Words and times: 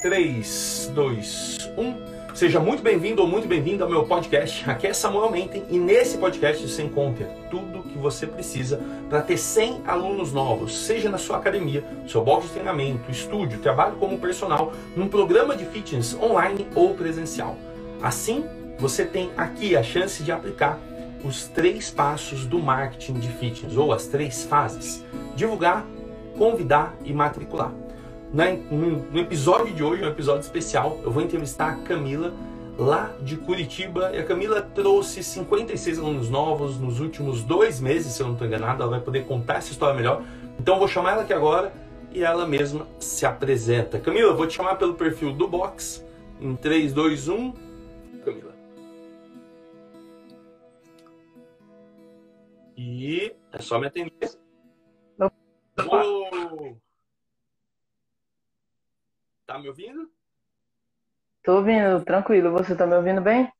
3, 0.00 0.92
2, 0.94 1.72
1. 1.76 2.34
Seja 2.34 2.58
muito 2.58 2.82
bem-vindo 2.82 3.20
ou 3.20 3.28
muito 3.28 3.46
bem-vinda 3.46 3.84
ao 3.84 3.90
meu 3.90 4.04
podcast. 4.04 4.68
Aqui 4.70 4.86
é 4.86 4.94
Samuel 4.94 5.30
Menten 5.30 5.62
e 5.68 5.78
nesse 5.78 6.16
podcast 6.16 6.66
você 6.66 6.82
encontra 6.82 7.26
tudo 7.50 7.80
o 7.80 7.82
que 7.82 7.98
você 7.98 8.26
precisa 8.26 8.80
para 9.10 9.20
ter 9.20 9.36
100 9.36 9.82
alunos 9.86 10.32
novos, 10.32 10.86
seja 10.86 11.10
na 11.10 11.18
sua 11.18 11.36
academia, 11.36 11.84
seu 12.08 12.24
box 12.24 12.46
de 12.46 12.52
treinamento, 12.54 13.10
estúdio, 13.10 13.58
trabalho 13.58 13.96
como 13.96 14.18
personal, 14.18 14.72
num 14.96 15.06
programa 15.06 15.54
de 15.54 15.66
fitness 15.66 16.16
online 16.18 16.66
ou 16.74 16.94
presencial. 16.94 17.58
Assim, 18.00 18.46
você 18.78 19.04
tem 19.04 19.30
aqui 19.36 19.76
a 19.76 19.82
chance 19.82 20.22
de 20.22 20.32
aplicar 20.32 20.78
os 21.22 21.46
três 21.48 21.90
passos 21.90 22.46
do 22.46 22.58
marketing 22.58 23.14
de 23.14 23.28
fitness, 23.28 23.76
ou 23.76 23.92
as 23.92 24.06
três 24.06 24.44
fases: 24.44 25.04
divulgar, 25.36 25.84
convidar 26.38 26.96
e 27.04 27.12
matricular. 27.12 27.70
No 28.32 29.18
episódio 29.18 29.74
de 29.74 29.82
hoje, 29.82 30.04
um 30.04 30.08
episódio 30.08 30.42
especial, 30.42 31.00
eu 31.02 31.10
vou 31.10 31.20
entrevistar 31.20 31.72
a 31.72 31.76
Camila 31.82 32.32
lá 32.78 33.12
de 33.22 33.36
Curitiba. 33.36 34.12
E 34.14 34.18
a 34.18 34.24
Camila 34.24 34.62
trouxe 34.62 35.22
56 35.24 35.98
alunos 35.98 36.30
novos 36.30 36.78
nos 36.78 37.00
últimos 37.00 37.42
dois 37.42 37.80
meses, 37.80 38.12
se 38.12 38.22
eu 38.22 38.26
não 38.26 38.34
estou 38.34 38.46
enganado. 38.46 38.82
Ela 38.82 38.92
vai 38.92 39.00
poder 39.00 39.26
contar 39.26 39.56
essa 39.56 39.72
história 39.72 39.96
melhor. 39.96 40.22
Então 40.60 40.74
eu 40.74 40.78
vou 40.78 40.86
chamar 40.86 41.14
ela 41.14 41.22
aqui 41.22 41.32
agora 41.32 41.72
e 42.12 42.22
ela 42.22 42.46
mesma 42.46 42.86
se 43.00 43.26
apresenta. 43.26 43.98
Camila, 43.98 44.30
eu 44.30 44.36
vou 44.36 44.46
te 44.46 44.54
chamar 44.54 44.76
pelo 44.76 44.94
perfil 44.94 45.32
do 45.32 45.48
Box. 45.48 46.06
Em 46.40 46.54
3, 46.54 46.92
2, 46.92 47.28
1. 47.28 47.52
Camila. 48.24 48.54
E 52.76 53.34
é 53.52 53.58
só 53.60 53.76
me 53.80 53.88
atender. 53.88 54.30
Oh! 55.88 56.89
Tá 59.50 59.58
me 59.58 59.68
ouvindo? 59.68 60.08
Tô 61.42 61.56
ouvindo, 61.56 62.04
tranquilo. 62.04 62.52
Você 62.52 62.76
tá 62.76 62.86
me 62.86 62.94
ouvindo 62.94 63.20
bem? 63.20 63.52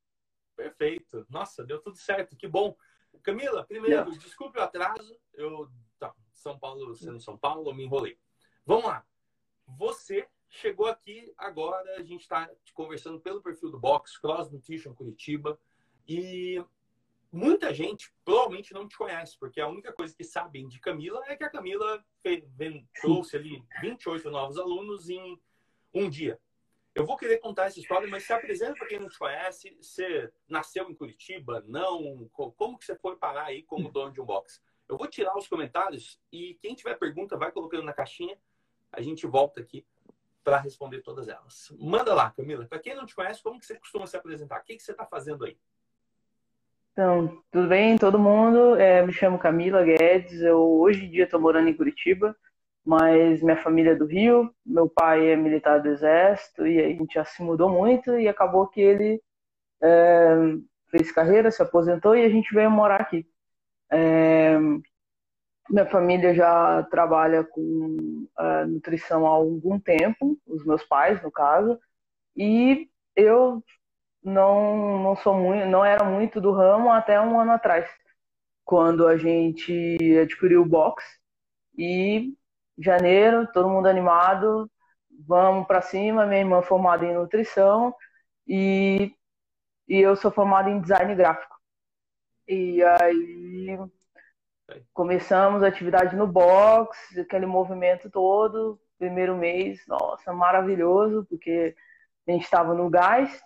Perfeito. 0.54 1.26
Nossa, 1.28 1.64
deu 1.64 1.82
tudo 1.82 1.96
certo. 1.96 2.36
Que 2.36 2.46
bom. 2.46 2.76
Camila, 3.24 3.66
primeiro, 3.66 4.04
Não. 4.04 4.16
desculpe 4.16 4.56
o 4.60 4.62
atraso. 4.62 5.18
Eu, 5.34 5.68
tá, 5.98 6.14
São 6.32 6.56
Paulo, 6.56 6.94
sendo 6.94 7.18
São 7.18 7.36
Paulo, 7.36 7.68
eu 7.68 7.74
me 7.74 7.82
enrolei. 7.82 8.16
Vamos 8.64 8.84
lá. 8.84 9.04
Você 9.66 10.28
chegou 10.48 10.86
aqui 10.86 11.34
agora, 11.36 11.96
a 11.96 12.04
gente 12.04 12.20
está 12.20 12.48
conversando 12.72 13.18
pelo 13.18 13.42
perfil 13.42 13.72
do 13.72 13.80
Box, 13.80 14.16
Cross 14.20 14.48
Nutrition 14.52 14.94
Curitiba, 14.94 15.58
e 16.06 16.64
muita 17.32 17.74
gente 17.74 18.14
provavelmente 18.24 18.72
não 18.72 18.86
te 18.86 18.96
conhece, 18.96 19.36
porque 19.36 19.60
a 19.60 19.66
única 19.66 19.92
coisa 19.92 20.14
que 20.14 20.22
sabem 20.22 20.68
de 20.68 20.78
Camila 20.78 21.20
é 21.26 21.34
que 21.34 21.42
a 21.42 21.50
Camila 21.50 22.00
fez, 22.22 22.44
trouxe 23.00 23.36
ali 23.36 23.64
28 23.80 24.30
novos 24.30 24.56
alunos 24.56 25.10
em 25.10 25.36
um 25.94 26.08
dia. 26.08 26.38
Eu 26.94 27.06
vou 27.06 27.16
querer 27.16 27.38
contar 27.38 27.66
essa 27.66 27.78
história, 27.78 28.08
mas 28.08 28.24
se 28.24 28.32
apresenta 28.32 28.74
para 28.74 28.88
quem 28.88 28.98
não 28.98 29.08
te 29.08 29.18
conhece. 29.18 29.76
Você 29.80 30.32
nasceu 30.48 30.90
em 30.90 30.94
Curitiba? 30.94 31.64
Não? 31.66 32.28
Como 32.32 32.76
que 32.76 32.84
você 32.84 32.96
foi 32.96 33.16
parar 33.16 33.44
aí 33.44 33.62
como 33.62 33.90
dono 33.90 34.12
de 34.12 34.20
um 34.20 34.24
box? 34.24 34.60
Eu 34.88 34.96
vou 34.96 35.06
tirar 35.06 35.36
os 35.36 35.46
comentários 35.46 36.20
e 36.32 36.54
quem 36.60 36.74
tiver 36.74 36.98
pergunta 36.98 37.36
vai 37.36 37.52
colocando 37.52 37.84
na 37.84 37.92
caixinha. 37.92 38.36
A 38.92 39.00
gente 39.00 39.24
volta 39.24 39.60
aqui 39.60 39.86
para 40.42 40.58
responder 40.58 41.00
todas 41.00 41.28
elas. 41.28 41.72
Manda 41.78 42.12
lá, 42.12 42.30
Camila. 42.30 42.66
Para 42.66 42.80
quem 42.80 42.96
não 42.96 43.06
te 43.06 43.14
conhece, 43.14 43.40
como 43.40 43.60
que 43.60 43.66
você 43.66 43.76
costuma 43.76 44.06
se 44.06 44.16
apresentar? 44.16 44.60
O 44.60 44.64
que, 44.64 44.74
que 44.74 44.82
você 44.82 44.90
está 44.90 45.06
fazendo 45.06 45.44
aí? 45.44 45.56
Então, 46.92 47.40
tudo 47.52 47.68
bem, 47.68 47.96
todo 47.96 48.18
mundo? 48.18 48.74
É, 48.74 49.06
me 49.06 49.12
chamo 49.12 49.38
Camila 49.38 49.84
Guedes. 49.84 50.40
Eu 50.40 50.60
hoje 50.60 51.04
em 51.04 51.10
dia 51.10 51.24
estou 51.24 51.40
morando 51.40 51.68
em 51.68 51.76
Curitiba 51.76 52.36
mas 52.84 53.42
minha 53.42 53.56
família 53.56 53.92
é 53.92 53.94
do 53.94 54.06
Rio, 54.06 54.52
meu 54.64 54.88
pai 54.88 55.30
é 55.30 55.36
militar 55.36 55.80
do 55.80 55.88
Exército 55.88 56.66
e 56.66 56.80
a 56.80 56.88
gente 56.88 57.14
já 57.14 57.24
se 57.24 57.42
mudou 57.42 57.68
muito 57.68 58.18
e 58.18 58.28
acabou 58.28 58.66
que 58.66 58.80
ele 58.80 59.22
é, 59.82 60.34
fez 60.90 61.12
carreira, 61.12 61.50
se 61.50 61.62
aposentou 61.62 62.16
e 62.16 62.24
a 62.24 62.28
gente 62.28 62.54
veio 62.54 62.70
morar 62.70 63.00
aqui. 63.00 63.26
É, 63.90 64.58
minha 65.68 65.86
família 65.86 66.34
já 66.34 66.82
trabalha 66.84 67.44
com 67.44 68.26
é, 68.38 68.64
nutrição 68.66 69.26
há 69.26 69.30
algum 69.30 69.78
tempo, 69.78 70.38
os 70.46 70.64
meus 70.64 70.84
pais, 70.84 71.22
no 71.22 71.30
caso, 71.30 71.78
e 72.36 72.88
eu 73.14 73.62
não, 74.22 75.02
não 75.02 75.16
sou 75.16 75.34
muito, 75.34 75.66
não 75.66 75.84
era 75.84 76.04
muito 76.04 76.40
do 76.40 76.52
ramo 76.52 76.90
até 76.90 77.20
um 77.20 77.38
ano 77.38 77.52
atrás, 77.52 77.88
quando 78.64 79.06
a 79.06 79.16
gente 79.16 79.98
adquiriu 80.20 80.62
o 80.62 80.68
box 80.68 81.04
e 81.76 82.34
janeiro, 82.82 83.46
todo 83.52 83.68
mundo 83.68 83.86
animado, 83.86 84.70
vamos 85.26 85.66
para 85.66 85.82
cima. 85.82 86.26
Minha 86.26 86.40
irmã 86.40 86.62
formada 86.62 87.04
em 87.04 87.14
nutrição 87.14 87.94
e, 88.46 89.14
e 89.88 90.00
eu 90.00 90.16
sou 90.16 90.30
formada 90.30 90.70
em 90.70 90.80
design 90.80 91.14
gráfico. 91.14 91.54
E 92.48 92.82
aí 92.82 93.78
começamos 94.92 95.62
a 95.62 95.68
atividade 95.68 96.16
no 96.16 96.26
box, 96.26 97.18
aquele 97.18 97.46
movimento 97.46 98.10
todo, 98.10 98.80
primeiro 98.98 99.36
mês, 99.36 99.84
nossa, 99.86 100.32
maravilhoso, 100.32 101.26
porque 101.28 101.74
a 102.26 102.32
gente 102.32 102.44
estava 102.44 102.74
no 102.74 102.90
gás. 102.90 103.40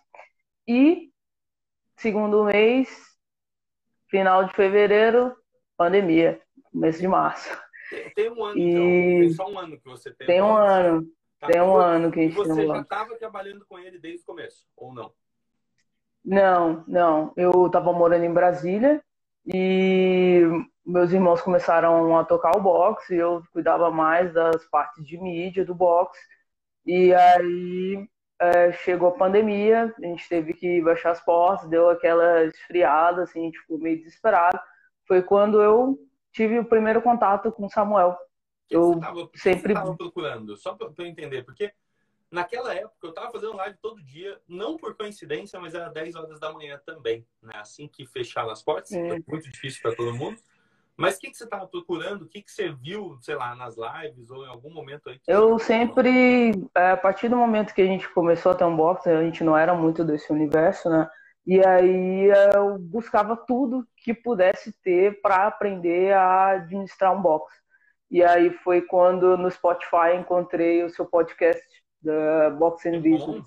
E 0.66 1.12
segundo 1.96 2.44
mês, 2.44 2.88
final 4.08 4.44
de 4.44 4.54
fevereiro, 4.54 5.36
pandemia, 5.76 6.40
mês 6.72 6.98
de 6.98 7.08
março. 7.08 7.63
Tem, 8.14 8.30
um 8.30 8.44
ano, 8.44 8.58
e... 8.58 8.70
então. 8.70 8.82
Tem 8.82 9.30
só 9.30 9.50
um 9.50 9.58
ano 9.58 9.78
que 9.78 9.88
você 9.88 10.12
tem. 10.12 10.26
Tem 10.26 10.42
um 10.42 10.56
ano. 10.56 11.06
Tá, 11.40 11.46
tem 11.48 11.60
um 11.60 11.76
ano 11.76 12.10
que 12.10 12.20
a 12.20 12.22
gente 12.22 12.34
tem. 12.34 12.44
Você 12.44 12.66
já 12.66 12.80
estava 12.80 13.16
trabalhando 13.16 13.64
com 13.66 13.78
ele 13.78 13.98
desde 13.98 14.22
o 14.22 14.26
começo, 14.26 14.66
ou 14.76 14.92
não? 14.92 15.12
Não, 16.24 16.84
não. 16.88 17.32
Eu 17.36 17.66
estava 17.66 17.92
morando 17.92 18.24
em 18.24 18.32
Brasília 18.32 19.02
e 19.46 20.42
meus 20.84 21.12
irmãos 21.12 21.42
começaram 21.42 22.16
a 22.16 22.24
tocar 22.24 22.56
o 22.56 22.62
boxe 22.62 23.14
e 23.14 23.18
eu 23.18 23.42
cuidava 23.52 23.90
mais 23.90 24.32
das 24.32 24.64
partes 24.66 25.06
de 25.06 25.18
mídia 25.18 25.64
do 25.64 25.74
boxe. 25.74 26.20
E 26.86 27.12
aí 27.14 28.08
é, 28.38 28.72
chegou 28.72 29.08
a 29.08 29.18
pandemia, 29.18 29.94
a 29.96 30.06
gente 30.06 30.28
teve 30.28 30.54
que 30.54 30.80
baixar 30.82 31.10
as 31.10 31.24
portas, 31.24 31.68
deu 31.68 31.88
aquela 31.88 32.44
esfriada, 32.44 33.22
assim, 33.22 33.40
a 33.40 33.44
gente 33.44 33.58
ficou 33.60 33.78
meio 33.78 33.98
desesperado. 33.98 34.58
Foi 35.06 35.22
quando 35.22 35.60
eu 35.62 35.98
tive 36.34 36.58
o 36.58 36.64
primeiro 36.64 37.00
contato 37.00 37.50
com 37.50 37.68
Samuel. 37.68 38.18
Que 38.66 38.76
eu 38.76 38.98
tava, 38.98 39.30
sempre 39.34 39.72
estava 39.72 39.96
procurando, 39.96 40.56
só 40.56 40.74
para 40.74 40.90
eu 40.98 41.06
entender, 41.06 41.44
porque 41.44 41.72
naquela 42.30 42.74
época 42.74 42.96
eu 43.06 43.10
estava 43.10 43.30
fazendo 43.30 43.56
live 43.56 43.78
todo 43.80 44.02
dia, 44.02 44.38
não 44.48 44.76
por 44.76 44.96
coincidência, 44.96 45.60
mas 45.60 45.74
era 45.74 45.88
10 45.88 46.16
horas 46.16 46.40
da 46.40 46.52
manhã 46.52 46.80
também, 46.84 47.26
né? 47.40 47.52
Assim 47.56 47.86
que 47.86 48.04
fecharam 48.06 48.50
as 48.50 48.62
portas, 48.62 48.92
é. 48.92 49.18
muito 49.26 49.50
difícil 49.50 49.80
para 49.80 49.94
todo 49.94 50.14
mundo. 50.14 50.38
Mas 50.96 51.16
o 51.16 51.20
que, 51.20 51.30
que 51.30 51.36
você 51.36 51.44
estava 51.44 51.66
procurando? 51.66 52.22
O 52.22 52.28
que, 52.28 52.40
que 52.40 52.50
você 52.50 52.72
viu, 52.72 53.18
sei 53.20 53.34
lá, 53.34 53.54
nas 53.54 53.76
lives 53.76 54.30
ou 54.30 54.44
em 54.44 54.48
algum 54.48 54.72
momento 54.72 55.10
aí? 55.10 55.20
Eu 55.26 55.58
sempre, 55.58 56.52
é, 56.74 56.92
a 56.92 56.96
partir 56.96 57.28
do 57.28 57.36
momento 57.36 57.74
que 57.74 57.82
a 57.82 57.86
gente 57.86 58.08
começou 58.10 58.52
a 58.52 58.54
ter 58.54 58.64
um 58.64 58.76
box, 58.76 59.08
a 59.08 59.22
gente 59.22 59.42
não 59.42 59.56
era 59.56 59.74
muito 59.74 60.04
desse 60.04 60.32
universo, 60.32 60.88
né? 60.88 61.10
E 61.46 61.64
aí 61.64 62.30
eu 62.54 62.78
buscava 62.78 63.36
tudo 63.36 63.86
que 63.96 64.14
pudesse 64.14 64.72
ter 64.82 65.20
para 65.20 65.46
aprender 65.46 66.12
a 66.14 66.52
administrar 66.52 67.14
um 67.14 67.20
box. 67.20 67.52
E 68.10 68.22
aí 68.22 68.50
foi 68.58 68.82
quando 68.82 69.36
no 69.36 69.50
Spotify 69.50 70.16
encontrei 70.18 70.82
o 70.84 70.90
seu 70.90 71.04
podcast 71.04 71.62
da 72.00 72.50
Box 72.50 72.86
and 72.86 73.00
Business. 73.00 73.44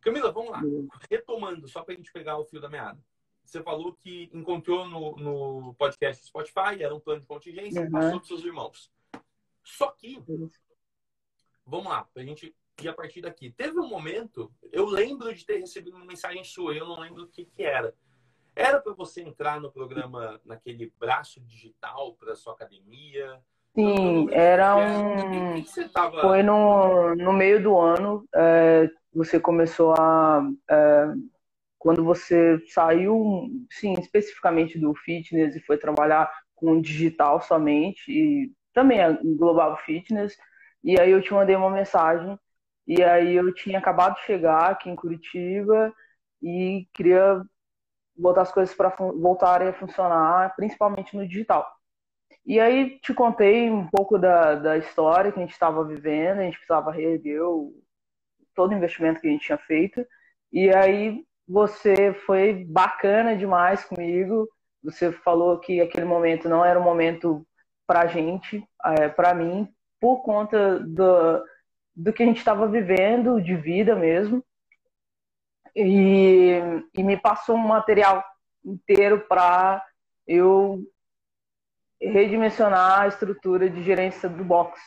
Camila, 0.00 0.32
vamos 0.32 0.50
lá. 0.50 0.62
Retomando, 1.10 1.68
só 1.68 1.82
para 1.82 1.94
a 1.94 1.96
gente 1.96 2.12
pegar 2.12 2.38
o 2.38 2.44
fio 2.46 2.60
da 2.60 2.68
meada. 2.68 2.98
Você 3.44 3.62
falou 3.62 3.94
que 3.94 4.30
encontrou 4.32 4.86
no, 4.86 5.16
no 5.16 5.74
podcast 5.74 6.24
Spotify, 6.26 6.82
era 6.82 6.94
um 6.94 7.00
plano 7.00 7.20
de 7.20 7.26
contingência, 7.26 7.82
uhum. 7.82 7.90
passou 7.90 8.18
para 8.18 8.28
seus 8.28 8.44
irmãos. 8.44 8.92
Só 9.64 9.90
que, 9.90 10.22
vamos 11.66 11.90
lá, 11.90 12.04
para 12.04 12.22
a 12.22 12.26
gente 12.26 12.54
a 12.86 12.92
partir 12.92 13.22
daqui. 13.22 13.50
Teve 13.50 13.80
um 13.80 13.88
momento, 13.88 14.52
eu 14.70 14.84
lembro 14.84 15.34
de 15.34 15.44
ter 15.44 15.58
recebido 15.58 15.96
uma 15.96 16.06
mensagem 16.06 16.44
sua, 16.44 16.74
eu 16.74 16.86
não 16.86 17.00
lembro 17.00 17.24
o 17.24 17.28
que, 17.28 17.44
que 17.44 17.64
era. 17.64 17.94
Era 18.54 18.80
para 18.80 18.92
você 18.92 19.22
entrar 19.22 19.60
no 19.60 19.72
programa, 19.72 20.40
naquele 20.44 20.92
braço 20.98 21.40
digital 21.40 22.14
para 22.14 22.36
sua 22.36 22.52
academia? 22.52 23.40
Sim, 23.74 24.28
era 24.32 24.76
um. 24.76 25.62
Que 25.62 25.72
que 25.72 25.88
tava... 25.88 26.20
Foi 26.20 26.42
no, 26.42 27.14
no 27.14 27.32
meio 27.32 27.62
do 27.62 27.78
ano, 27.78 28.28
é, 28.34 28.90
você 29.12 29.38
começou 29.38 29.94
a. 29.98 30.42
É, 30.68 31.06
quando 31.78 32.04
você 32.04 32.58
saiu, 32.66 33.48
sim, 33.70 33.92
especificamente 33.92 34.78
do 34.78 34.92
fitness 34.94 35.54
e 35.54 35.60
foi 35.60 35.78
trabalhar 35.78 36.28
com 36.56 36.80
digital 36.80 37.40
somente, 37.40 38.10
e 38.10 38.52
também 38.72 38.98
englobava 39.22 39.76
fitness, 39.76 40.36
e 40.82 40.98
aí 41.00 41.12
eu 41.12 41.22
te 41.22 41.32
mandei 41.32 41.54
uma 41.54 41.70
mensagem 41.70 42.36
e 42.88 43.02
aí 43.04 43.36
eu 43.36 43.52
tinha 43.52 43.78
acabado 43.78 44.14
de 44.14 44.22
chegar 44.22 44.70
aqui 44.70 44.88
em 44.88 44.96
Curitiba 44.96 45.92
e 46.42 46.88
queria 46.94 47.42
botar 48.16 48.42
as 48.42 48.50
coisas 48.50 48.74
para 48.74 48.88
voltarem 48.88 49.68
a 49.68 49.74
funcionar, 49.74 50.56
principalmente 50.56 51.14
no 51.14 51.28
digital. 51.28 51.70
E 52.46 52.58
aí 52.58 52.98
te 53.00 53.12
contei 53.12 53.70
um 53.70 53.86
pouco 53.86 54.18
da, 54.18 54.54
da 54.54 54.78
história 54.78 55.30
que 55.30 55.38
a 55.38 55.42
gente 55.42 55.52
estava 55.52 55.84
vivendo, 55.84 56.38
a 56.38 56.44
gente 56.44 56.56
precisava 56.56 56.90
reerguer 56.90 57.42
o, 57.42 57.74
todo 58.54 58.70
o 58.72 58.74
investimento 58.74 59.20
que 59.20 59.28
a 59.28 59.30
gente 59.30 59.44
tinha 59.44 59.58
feito. 59.58 60.02
E 60.50 60.74
aí 60.74 61.22
você 61.46 62.14
foi 62.14 62.64
bacana 62.64 63.36
demais 63.36 63.84
comigo. 63.84 64.48
Você 64.82 65.12
falou 65.12 65.58
que 65.58 65.82
aquele 65.82 66.06
momento 66.06 66.48
não 66.48 66.64
era 66.64 66.80
um 66.80 66.84
momento 66.84 67.46
para 67.86 68.06
gente, 68.06 68.64
é, 68.82 69.10
para 69.10 69.34
mim, 69.34 69.68
por 70.00 70.22
conta 70.22 70.80
do, 70.80 71.44
do 71.98 72.12
que 72.12 72.22
a 72.22 72.26
gente 72.26 72.38
estava 72.38 72.68
vivendo 72.68 73.40
de 73.42 73.56
vida 73.56 73.96
mesmo. 73.96 74.44
E, 75.74 76.52
e 76.94 77.02
me 77.02 77.16
passou 77.16 77.56
um 77.56 77.66
material 77.66 78.24
inteiro 78.64 79.26
para 79.28 79.84
eu 80.26 80.84
redimensionar 82.00 83.00
a 83.00 83.08
estrutura 83.08 83.68
de 83.68 83.82
gerência 83.82 84.28
do 84.28 84.44
box. 84.44 84.80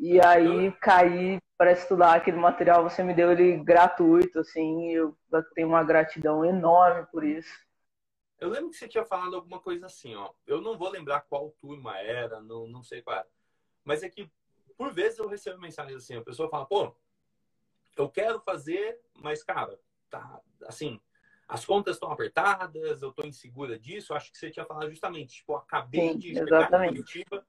E 0.00 0.18
aí 0.24 0.72
caí 0.80 1.38
para 1.58 1.72
estudar 1.72 2.14
aquele 2.14 2.38
material, 2.38 2.82
você 2.82 3.02
me 3.02 3.14
deu 3.14 3.30
ele 3.30 3.58
gratuito, 3.58 4.40
assim, 4.40 4.90
eu 4.92 5.16
tenho 5.54 5.68
uma 5.68 5.84
gratidão 5.84 6.44
enorme 6.44 7.06
por 7.12 7.22
isso. 7.22 7.54
Eu 8.40 8.48
lembro 8.48 8.70
que 8.70 8.76
você 8.76 8.88
tinha 8.88 9.04
falado 9.04 9.36
alguma 9.36 9.60
coisa 9.60 9.86
assim, 9.86 10.14
ó. 10.16 10.32
Eu 10.46 10.60
não 10.60 10.76
vou 10.76 10.88
lembrar 10.88 11.20
qual 11.20 11.54
turma 11.60 11.98
era, 11.98 12.40
não, 12.40 12.66
não 12.66 12.82
sei 12.82 13.02
qual 13.02 13.18
era. 13.18 13.28
Mas 13.84 14.02
é 14.02 14.08
que, 14.08 14.28
por 14.76 14.92
vezes, 14.92 15.18
eu 15.18 15.28
recebo 15.28 15.60
mensagens 15.60 15.96
assim, 15.96 16.16
a 16.16 16.22
pessoa 16.22 16.48
fala, 16.48 16.66
pô, 16.66 16.94
eu 17.96 18.08
quero 18.08 18.40
fazer, 18.40 19.00
mas, 19.14 19.42
cara, 19.42 19.78
tá, 20.10 20.40
assim, 20.66 21.00
as 21.46 21.64
contas 21.64 21.96
estão 21.96 22.10
apertadas, 22.10 23.02
eu 23.02 23.10
estou 23.10 23.26
insegura 23.26 23.78
disso. 23.78 24.14
Acho 24.14 24.30
que 24.30 24.38
você 24.38 24.50
tinha 24.50 24.64
falado 24.64 24.88
justamente, 24.90 25.36
tipo, 25.36 25.54
acabei 25.54 26.12
Sim, 26.12 26.18
de 26.18 26.34
chegar 26.34 26.84
em 26.84 26.88
Curitiba. 26.88 27.46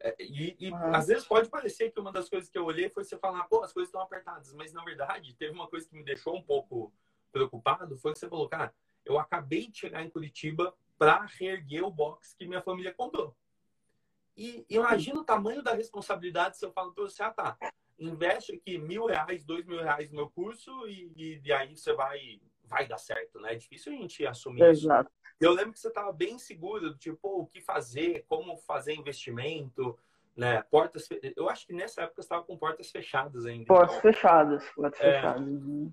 É, 0.00 0.14
e, 0.20 0.56
e 0.58 0.70
uhum. 0.70 0.94
às 0.94 1.06
vezes 1.06 1.24
pode 1.24 1.48
parecer 1.48 1.90
que 1.90 2.00
uma 2.00 2.12
das 2.12 2.28
coisas 2.28 2.48
que 2.50 2.58
eu 2.58 2.64
olhei 2.64 2.88
foi 2.88 3.04
você 3.04 3.16
falar, 3.18 3.44
pô, 3.44 3.62
as 3.62 3.72
coisas 3.72 3.88
estão 3.88 4.00
apertadas. 4.00 4.52
Mas 4.54 4.72
na 4.72 4.82
verdade, 4.84 5.34
teve 5.34 5.52
uma 5.52 5.68
coisa 5.68 5.88
que 5.88 5.94
me 5.94 6.04
deixou 6.04 6.36
um 6.36 6.42
pouco 6.42 6.92
preocupado, 7.32 7.96
foi 7.98 8.12
que 8.12 8.18
você 8.18 8.28
falou, 8.28 8.48
cara, 8.48 8.74
eu 9.04 9.18
acabei 9.18 9.68
de 9.68 9.78
chegar 9.78 10.02
em 10.02 10.10
Curitiba 10.10 10.74
para 10.98 11.24
reerguer 11.26 11.84
o 11.84 11.90
box 11.90 12.34
que 12.34 12.46
minha 12.46 12.62
família 12.62 12.92
comprou. 12.92 13.36
E 14.36 14.66
imagina 14.68 15.20
o 15.20 15.24
tamanho 15.24 15.62
da 15.62 15.72
responsabilidade 15.72 16.58
se 16.58 16.64
eu 16.64 16.72
falo 16.72 16.92
para 16.92 17.04
você, 17.04 17.22
ah, 17.22 17.30
tá, 17.30 17.56
investe 17.98 18.54
aqui 18.54 18.76
mil 18.76 19.06
reais, 19.06 19.44
dois 19.44 19.64
mil 19.64 19.82
reais 19.82 20.10
no 20.10 20.16
meu 20.16 20.30
curso 20.30 20.70
e, 20.86 21.40
e, 21.42 21.52
aí 21.52 21.74
você 21.76 21.92
vai 21.94 22.40
vai 22.64 22.86
dar 22.86 22.98
certo, 22.98 23.40
né? 23.40 23.52
É 23.52 23.56
difícil 23.56 23.92
a 23.92 23.96
gente 23.96 24.26
assumir 24.26 24.62
Exato. 24.62 25.08
isso. 25.08 25.26
Eu 25.40 25.52
lembro 25.52 25.72
que 25.72 25.78
você 25.78 25.88
estava 25.88 26.12
bem 26.12 26.36
seguro, 26.38 26.96
tipo, 26.96 27.42
o 27.42 27.46
que 27.46 27.60
fazer, 27.60 28.24
como 28.28 28.56
fazer 28.58 28.94
investimento, 28.94 29.96
né? 30.36 30.62
Portas. 30.62 31.08
Eu 31.36 31.48
acho 31.48 31.66
que 31.66 31.72
nessa 31.72 32.02
época 32.02 32.22
você 32.22 32.26
estava 32.26 32.42
com 32.42 32.58
portas 32.58 32.90
fechadas 32.90 33.46
ainda. 33.46 33.66
Portas 33.66 33.98
então, 33.98 34.12
fechadas, 34.12 34.68
portas 34.70 35.00
é... 35.00 35.12
fechadas. 35.12 35.46
Uhum. 35.46 35.92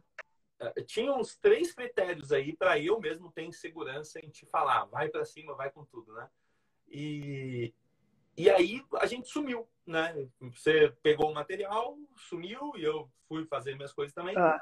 É, 0.60 0.82
tinha 0.84 1.14
uns 1.14 1.36
três 1.36 1.74
critérios 1.74 2.32
aí 2.32 2.56
para 2.56 2.80
eu 2.80 3.00
mesmo 3.00 3.32
ter 3.32 3.52
segurança 3.52 4.20
em 4.20 4.30
te 4.30 4.46
falar, 4.46 4.86
vai 4.86 5.10
para 5.10 5.26
cima, 5.26 5.56
vai 5.56 5.70
com 5.70 5.84
tudo, 5.86 6.14
né? 6.14 6.28
E, 6.88 7.74
e 8.36 8.50
aí 8.50 8.84
a 9.00 9.06
gente 9.06 9.30
sumiu, 9.30 9.68
né? 9.86 10.28
Você 10.40 10.94
pegou 11.02 11.32
o 11.32 11.34
material, 11.34 11.98
sumiu 12.16 12.74
e 12.76 12.84
eu 12.84 13.10
fui 13.28 13.46
fazer 13.46 13.76
minhas 13.76 13.94
coisas 13.94 14.14
também. 14.14 14.36
Ah. 14.38 14.60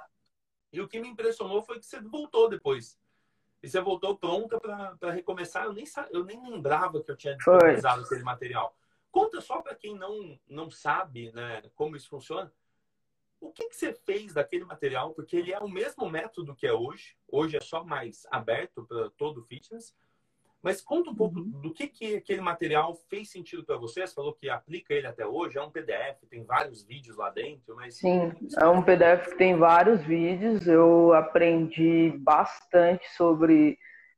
E 0.74 0.82
o 0.82 0.88
que 0.88 1.00
me 1.00 1.08
impressionou 1.08 1.62
foi 1.62 1.80
que 1.80 1.86
você 1.86 2.00
voltou 2.02 2.50
depois. 2.50 2.98
E 3.62 3.70
você 3.70 3.80
voltou 3.80 4.18
pronta 4.18 4.60
para 4.60 5.12
recomeçar. 5.12 5.66
Eu 5.66 5.74
nem, 5.74 5.86
eu 6.12 6.24
nem 6.24 6.50
lembrava 6.50 7.04
que 7.04 7.12
eu 7.12 7.16
tinha 7.16 7.36
disponibilizado 7.36 8.04
aquele 8.04 8.24
material. 8.24 8.76
Conta 9.12 9.42
só 9.42 9.62
para 9.62 9.76
quem 9.76 9.96
não, 9.96 10.40
não 10.48 10.72
sabe 10.72 11.32
né, 11.32 11.62
como 11.76 11.96
isso 11.96 12.10
funciona. 12.10 12.52
O 13.40 13.52
que, 13.52 13.70
que 13.70 13.76
você 13.76 13.94
fez 13.94 14.34
daquele 14.34 14.66
material? 14.66 15.14
Porque 15.14 15.36
ele 15.36 15.52
é 15.52 15.60
o 15.60 15.68
mesmo 15.68 16.10
método 16.10 16.56
que 16.56 16.66
é 16.66 16.74
hoje. 16.74 17.18
Hoje 17.28 17.58
é 17.58 17.62
só 17.62 17.84
mais 17.84 18.26
aberto 18.32 18.86
para 18.86 19.10
todo 19.12 19.42
o 19.42 19.44
fitness. 19.44 19.94
Mas 20.62 20.80
conta 20.80 21.10
um 21.10 21.16
pouco 21.16 21.40
uhum. 21.40 21.50
do 21.62 21.74
que, 21.74 21.88
que 21.88 22.16
aquele 22.16 22.42
material 22.42 22.96
fez 23.10 23.32
sentido 23.32 23.64
para 23.64 23.78
você. 23.78 24.06
Você 24.06 24.14
falou 24.14 24.34
que 24.34 24.50
aplica 24.50 24.94
ele 24.94 25.08
até 25.08 25.26
hoje. 25.26 25.58
É 25.58 25.62
um 25.62 25.72
PDF, 25.72 26.22
tem 26.30 26.44
vários 26.44 26.84
vídeos 26.84 27.18
lá 27.18 27.32
dentro. 27.32 27.76
Mas... 27.76 27.98
Sim, 27.98 28.32
é 28.60 28.68
um 28.68 28.84
PDF 28.84 29.30
que 29.30 29.38
tem 29.38 29.58
vários 29.58 30.04
vídeos. 30.04 30.68
Eu 30.68 31.14
aprendi 31.14 32.14
bastante 32.20 33.10
sobre 33.16 33.78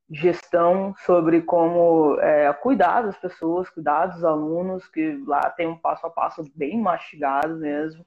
gestão, 0.10 0.94
sobre 1.06 1.42
como 1.42 2.20
é, 2.20 2.52
cuidar 2.54 3.04
das 3.04 3.18
pessoas, 3.18 3.70
cuidar 3.70 4.08
dos 4.08 4.24
alunos, 4.24 4.86
que 4.90 5.24
lá 5.26 5.50
tem 5.50 5.66
um 5.66 5.78
passo 5.78 6.06
a 6.06 6.10
passo 6.10 6.44
bem 6.54 6.78
mastigado 6.78 7.56
mesmo. 7.56 8.06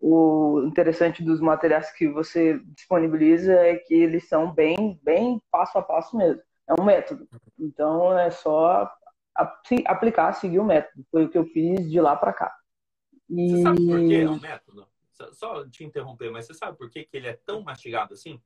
O 0.00 0.64
interessante 0.66 1.22
dos 1.22 1.40
materiais 1.40 1.92
que 1.92 2.08
você 2.08 2.60
disponibiliza 2.74 3.52
é 3.52 3.76
que 3.76 3.94
eles 3.94 4.28
são 4.28 4.52
bem, 4.52 4.98
bem 5.02 5.40
passo 5.50 5.78
a 5.78 5.82
passo 5.82 6.16
mesmo 6.16 6.42
é 6.68 6.80
um 6.80 6.84
método. 6.84 7.28
Então 7.58 8.16
é 8.16 8.30
só 8.30 8.92
aplicar, 9.34 10.32
seguir 10.34 10.58
o 10.58 10.64
método. 10.64 11.04
Foi 11.10 11.24
o 11.24 11.30
que 11.30 11.38
eu 11.38 11.46
fiz 11.46 11.90
de 11.90 12.00
lá 12.00 12.14
para 12.14 12.32
cá. 12.32 12.56
E... 13.28 13.50
Você 13.50 13.62
sabe 13.62 13.86
por 13.86 13.98
que 14.00 14.14
é 14.14 14.30
um 14.30 14.40
método? 14.40 14.88
Só 15.32 15.68
te 15.68 15.84
interromper, 15.84 16.30
mas 16.30 16.46
você 16.46 16.54
sabe 16.54 16.76
por 16.76 16.90
que, 16.90 17.04
que 17.04 17.16
ele 17.16 17.26
é 17.26 17.32
tão 17.32 17.62
mastigado 17.62 18.14
assim? 18.14 18.40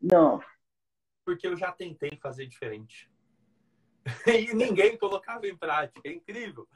Não. 0.00 0.40
Porque 1.24 1.46
eu 1.46 1.56
já 1.56 1.70
tentei 1.70 2.18
fazer 2.20 2.46
diferente. 2.46 3.10
e 4.26 4.54
ninguém 4.54 4.96
colocava 4.96 5.46
em 5.46 5.56
prática. 5.56 6.08
É 6.08 6.12
incrível. 6.12 6.66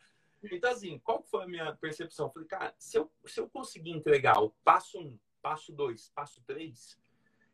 Então, 0.44 0.70
assim, 0.70 0.98
qual 1.00 1.22
foi 1.24 1.44
a 1.44 1.48
minha 1.48 1.74
percepção? 1.76 2.30
falei, 2.30 2.46
cara, 2.46 2.74
se 2.78 2.98
eu, 2.98 3.10
se 3.24 3.40
eu 3.40 3.48
conseguir 3.48 3.90
entregar 3.90 4.40
o 4.40 4.50
passo 4.62 4.98
1, 4.98 5.02
um, 5.02 5.18
passo 5.42 5.72
2, 5.72 6.10
passo 6.10 6.40
3, 6.46 6.98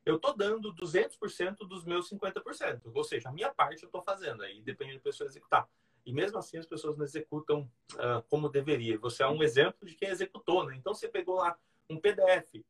eu 0.04 0.16
estou 0.16 0.36
dando 0.36 0.74
200% 0.74 1.58
dos 1.58 1.84
meus 1.84 2.10
50%. 2.10 2.90
Ou 2.92 3.04
seja, 3.04 3.28
a 3.28 3.32
minha 3.32 3.52
parte 3.52 3.82
eu 3.82 3.86
estou 3.86 4.02
fazendo, 4.02 4.42
aí 4.42 4.60
depende 4.62 4.94
da 4.94 5.00
pessoa 5.00 5.28
executar. 5.28 5.68
E 6.04 6.12
mesmo 6.12 6.38
assim 6.38 6.58
as 6.58 6.66
pessoas 6.66 6.96
não 6.96 7.04
executam 7.04 7.70
uh, 7.94 8.22
como 8.28 8.48
deveria. 8.48 8.98
Você 8.98 9.22
é 9.22 9.28
um 9.28 9.42
exemplo 9.42 9.86
de 9.86 9.94
quem 9.94 10.08
executou, 10.08 10.66
né? 10.66 10.74
Então 10.76 10.92
você 10.92 11.08
pegou 11.08 11.36
lá 11.36 11.56
um 11.88 11.98
PDF 11.98 12.64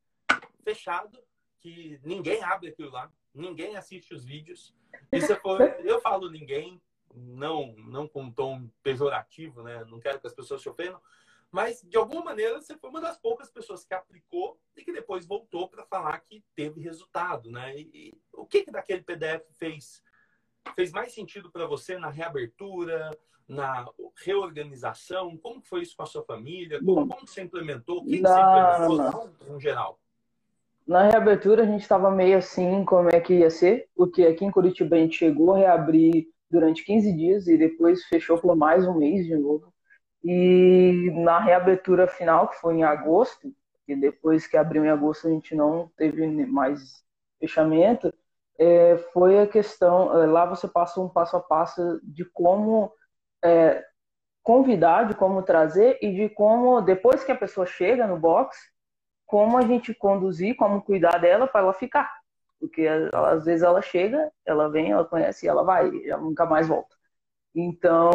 fechado, 0.63 1.19
que 1.59 1.99
ninguém 2.03 2.43
abre 2.43 2.69
aquilo 2.69 2.91
lá, 2.91 3.11
ninguém 3.33 3.75
assiste 3.75 4.13
os 4.13 4.23
vídeos. 4.23 4.75
E 5.11 5.19
você 5.19 5.35
foi, 5.35 5.57
eu 5.83 5.99
falo 6.01 6.29
ninguém, 6.29 6.79
não, 7.13 7.73
não 7.77 8.07
com 8.07 8.23
um 8.23 8.31
tom 8.31 8.69
pejorativo, 8.83 9.63
né? 9.63 9.83
Não 9.85 9.99
quero 9.99 10.19
que 10.19 10.27
as 10.27 10.33
pessoas 10.33 10.61
se 10.61 10.69
ofendam, 10.69 11.01
mas, 11.53 11.83
de 11.83 11.95
alguma 11.97 12.23
maneira, 12.23 12.59
você 12.59 12.75
foi 12.75 12.89
uma 12.89 12.99
das 12.99 13.15
poucas 13.19 13.47
pessoas 13.47 13.85
que 13.85 13.93
aplicou 13.93 14.59
e 14.75 14.83
que 14.83 14.91
depois 14.91 15.23
voltou 15.23 15.69
para 15.69 15.85
falar 15.85 16.19
que 16.21 16.43
teve 16.55 16.81
resultado, 16.81 17.51
né? 17.51 17.77
E, 17.77 17.91
e 17.93 18.13
o 18.33 18.43
que, 18.43 18.63
que 18.63 18.71
daquele 18.71 19.03
PDF 19.03 19.43
fez? 19.51 20.01
Fez 20.75 20.91
mais 20.91 21.13
sentido 21.13 21.51
para 21.51 21.67
você 21.67 21.95
na 21.95 22.09
reabertura, 22.09 23.15
na 23.47 23.85
reorganização? 24.15 25.37
Como 25.37 25.61
foi 25.61 25.83
isso 25.83 25.95
com 25.95 26.01
a 26.01 26.07
sua 26.07 26.23
família? 26.23 26.79
Como, 26.83 27.07
como 27.07 27.27
você 27.27 27.43
implementou? 27.43 27.99
O 27.99 28.05
que, 28.05 28.17
que 28.17 28.27
você 28.27 28.39
implementou, 28.39 29.29
no 29.47 29.59
geral? 29.59 29.99
Na 30.87 31.03
reabertura, 31.03 31.61
a 31.61 31.67
gente 31.67 31.83
estava 31.83 32.09
meio 32.09 32.39
assim, 32.39 32.83
como 32.83 33.09
é 33.09 33.21
que 33.21 33.31
ia 33.35 33.51
ser, 33.51 33.87
porque 33.95 34.23
aqui 34.23 34.43
em 34.43 34.51
Curitiba 34.51 34.95
a 34.95 34.99
gente 34.99 35.19
chegou 35.19 35.53
a 35.53 35.59
reabrir 35.59 36.27
durante 36.49 36.83
15 36.83 37.13
dias 37.15 37.47
e 37.47 37.59
depois 37.59 38.03
fechou 38.05 38.39
por 38.39 38.55
mais 38.55 38.87
um 38.87 38.97
mês 38.97 39.27
de 39.27 39.35
novo. 39.35 39.72
E 40.23 41.11
na 41.15 41.39
reabertura 41.39 42.07
final, 42.07 42.47
que 42.47 42.55
foi 42.55 42.75
em 42.75 42.83
agosto, 42.83 43.53
e 43.87 43.95
depois 43.95 44.47
que 44.47 44.55
abriu 44.55 44.85
em 44.85 44.89
agosto 44.89 45.27
a 45.27 45.31
gente 45.31 45.53
não 45.53 45.91
teve 45.97 46.25
mais 46.45 47.03
fechamento, 47.39 48.13
é, 48.57 48.97
foi 49.11 49.39
a 49.39 49.47
questão, 49.47 50.21
é, 50.21 50.25
lá 50.25 50.45
você 50.45 50.67
passa 50.67 51.01
um 51.01 51.09
passo 51.09 51.35
a 51.35 51.41
passo 51.41 51.99
de 52.03 52.23
como 52.23 52.93
é, 53.43 53.83
convidar, 54.41 55.07
de 55.07 55.15
como 55.15 55.41
trazer 55.43 55.97
e 56.01 56.13
de 56.13 56.29
como, 56.29 56.81
depois 56.81 57.23
que 57.23 57.31
a 57.31 57.37
pessoa 57.37 57.65
chega 57.65 58.07
no 58.07 58.17
box, 58.17 58.57
como 59.25 59.57
a 59.57 59.61
gente 59.61 59.93
conduzir, 59.93 60.55
como 60.55 60.81
cuidar 60.81 61.17
dela 61.17 61.47
para 61.47 61.61
ela 61.61 61.73
ficar. 61.73 62.13
Porque 62.59 62.87
às 62.87 63.45
vezes 63.45 63.63
ela 63.63 63.81
chega, 63.81 64.31
ela 64.45 64.69
vem, 64.69 64.91
ela 64.91 65.05
conhece 65.05 65.45
e 65.45 65.49
ela 65.49 65.63
vai, 65.63 65.91
ela 66.05 66.21
nunca 66.21 66.45
mais 66.45 66.67
volta. 66.67 66.95
Então, 67.55 68.11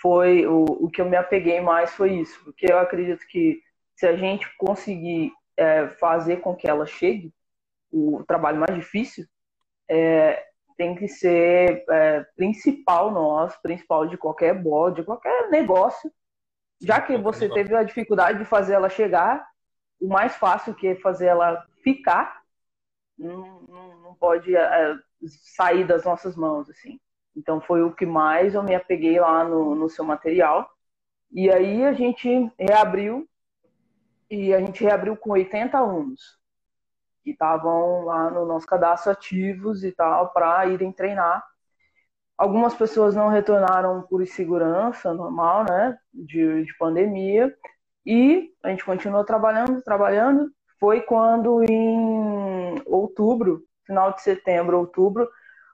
foi 0.00 0.46
o, 0.46 0.64
o 0.64 0.90
que 0.90 1.00
eu 1.00 1.08
me 1.08 1.16
apeguei 1.16 1.60
mais 1.60 1.92
foi 1.92 2.14
isso, 2.14 2.42
porque 2.44 2.70
eu 2.70 2.78
acredito 2.78 3.26
que 3.26 3.60
se 3.96 4.06
a 4.06 4.16
gente 4.16 4.48
conseguir 4.56 5.32
é, 5.56 5.88
fazer 5.88 6.36
com 6.36 6.54
que 6.54 6.68
ela 6.68 6.86
chegue, 6.86 7.32
o 7.90 8.22
trabalho 8.24 8.60
mais 8.60 8.74
difícil 8.74 9.26
é, 9.88 10.46
tem 10.76 10.94
que 10.94 11.08
ser 11.08 11.84
é, 11.90 12.24
principal 12.36 13.10
nosso, 13.10 13.60
principal 13.60 14.06
de 14.06 14.16
qualquer 14.16 14.54
bode, 14.54 15.00
de 15.00 15.04
qualquer 15.04 15.50
negócio. 15.50 16.12
Já 16.80 17.00
que 17.00 17.16
você 17.16 17.48
teve 17.48 17.74
a 17.74 17.82
dificuldade 17.82 18.38
de 18.38 18.44
fazer 18.44 18.74
ela 18.74 18.88
chegar, 18.88 19.44
o 20.00 20.06
mais 20.06 20.36
fácil 20.36 20.74
que 20.74 20.86
é 20.86 20.94
fazer 20.94 21.26
ela 21.26 21.66
ficar, 21.82 22.40
não, 23.18 23.62
não, 23.62 23.98
não 24.00 24.14
pode 24.14 24.54
é, 24.54 24.94
sair 25.56 25.84
das 25.84 26.04
nossas 26.04 26.36
mãos, 26.36 26.70
assim. 26.70 27.00
Então 27.38 27.60
foi 27.60 27.82
o 27.82 27.92
que 27.92 28.04
mais 28.04 28.54
eu 28.54 28.64
me 28.64 28.74
apeguei 28.74 29.20
lá 29.20 29.44
no, 29.44 29.74
no 29.76 29.88
seu 29.88 30.04
material. 30.04 30.68
E 31.30 31.48
aí 31.50 31.84
a 31.84 31.92
gente 31.92 32.52
reabriu 32.58 33.28
e 34.28 34.52
a 34.52 34.60
gente 34.60 34.82
reabriu 34.82 35.16
com 35.16 35.30
80 35.30 35.78
alunos 35.78 36.36
que 37.22 37.30
estavam 37.30 38.04
lá 38.04 38.28
no 38.30 38.44
nosso 38.44 38.66
cadastro 38.66 39.12
ativos 39.12 39.84
e 39.84 39.92
tal 39.92 40.32
para 40.32 40.66
irem 40.66 40.90
treinar. 40.90 41.46
Algumas 42.36 42.74
pessoas 42.74 43.14
não 43.14 43.28
retornaram 43.28 44.02
por 44.02 44.22
insegurança 44.22 45.14
normal, 45.14 45.64
né, 45.64 45.98
de, 46.12 46.64
de 46.64 46.76
pandemia, 46.78 47.54
e 48.06 48.52
a 48.62 48.70
gente 48.70 48.84
continuou 48.84 49.24
trabalhando, 49.24 49.82
trabalhando. 49.82 50.50
Foi 50.78 51.00
quando 51.00 51.62
em 51.64 52.80
outubro, 52.86 53.64
final 53.84 54.12
de 54.12 54.22
setembro, 54.22 54.78
outubro, 54.78 55.28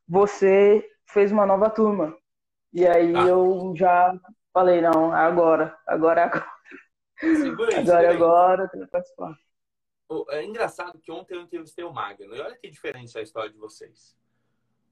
você 0.08 0.84
fez 1.06 1.32
uma 1.32 1.46
nova 1.46 1.70
turma. 1.70 2.16
E 2.72 2.86
aí 2.86 3.14
ah. 3.14 3.26
eu 3.26 3.72
já 3.76 4.18
falei, 4.52 4.80
não, 4.80 5.12
agora, 5.12 5.78
agora 5.86 6.20
é 6.20 6.24
agora. 6.24 6.54
Segura 7.20 7.80
agora 7.80 8.06
é 8.06 8.12
agora, 8.12 8.68
tenho 8.68 8.84
que 8.84 8.90
participar. 8.90 9.38
É 10.30 10.44
engraçado 10.44 10.98
que 10.98 11.10
ontem 11.10 11.34
eu 11.34 11.42
entrevistei 11.42 11.84
o 11.84 11.92
Magno. 11.92 12.34
E 12.34 12.40
olha 12.40 12.56
que 12.56 12.68
diferente 12.68 13.16
a 13.16 13.22
história 13.22 13.50
de 13.50 13.58
vocês. 13.58 14.16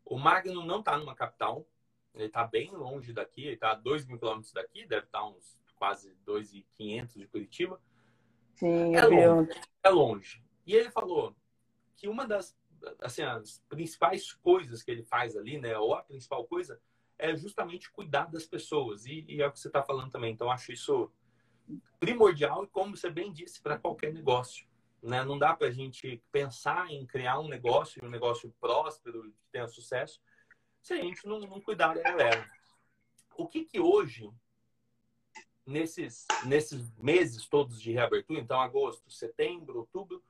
O 0.04 0.18
Magno 0.18 0.64
não 0.64 0.80
está 0.80 0.96
numa 0.96 1.14
capital. 1.14 1.66
Ele 2.14 2.26
está 2.26 2.44
bem 2.46 2.70
longe 2.70 3.12
daqui. 3.12 3.42
Ele 3.42 3.54
está 3.54 3.72
a 3.72 3.74
2 3.74 4.06
mil 4.06 4.18
quilômetros 4.18 4.52
daqui. 4.52 4.86
Deve 4.86 5.06
estar 5.06 5.20
tá 5.20 5.26
uns 5.26 5.58
quase 5.76 6.16
2.500 6.26 7.18
de 7.18 7.26
Curitiba. 7.26 7.80
Sim, 8.54 8.94
é 8.94 9.04
longe, 9.04 9.60
é 9.82 9.88
longe. 9.88 10.44
E 10.66 10.74
ele 10.74 10.90
falou 10.90 11.34
que 11.96 12.08
uma 12.08 12.26
das 12.26 12.56
assim, 13.00 13.22
as 13.22 13.62
principais 13.68 14.32
coisas 14.32 14.82
que 14.82 14.90
ele 14.90 15.02
faz 15.02 15.36
ali, 15.36 15.58
né, 15.58 15.76
ou 15.78 15.94
a 15.94 16.02
principal 16.02 16.44
coisa, 16.44 16.80
é 17.18 17.36
justamente 17.36 17.90
cuidar 17.90 18.30
das 18.30 18.46
pessoas. 18.46 19.06
E, 19.06 19.24
e 19.28 19.42
é 19.42 19.46
o 19.46 19.52
que 19.52 19.60
você 19.60 19.68
está 19.68 19.82
falando 19.82 20.10
também. 20.10 20.32
Então, 20.32 20.50
acho 20.50 20.72
isso 20.72 21.10
primordial 22.00 22.64
e, 22.64 22.68
como 22.68 22.96
você 22.96 23.08
bem 23.08 23.32
disse, 23.32 23.60
para 23.60 23.78
qualquer 23.78 24.12
negócio. 24.12 24.66
Né? 25.02 25.24
Não 25.24 25.38
dá 25.38 25.54
para 25.54 25.68
a 25.68 25.72
gente 25.72 26.22
pensar 26.30 26.90
em 26.90 27.06
criar 27.06 27.40
um 27.40 27.48
negócio, 27.48 28.04
um 28.04 28.10
negócio 28.10 28.52
próspero, 28.60 29.24
que 29.24 29.52
tenha 29.52 29.68
sucesso, 29.68 30.20
se 30.80 30.94
a 30.94 30.96
gente 30.96 31.26
não, 31.26 31.40
não 31.40 31.60
cuidar 31.60 31.94
da 31.94 32.02
galera. 32.02 32.50
O 33.36 33.46
que 33.46 33.64
que 33.64 33.80
hoje, 33.80 34.30
nesses, 35.66 36.26
nesses 36.44 36.90
meses 36.98 37.46
todos 37.48 37.80
de 37.80 37.92
reabertura, 37.92 38.40
então 38.40 38.60
agosto, 38.60 39.10
setembro, 39.10 39.78
outubro, 39.78 40.22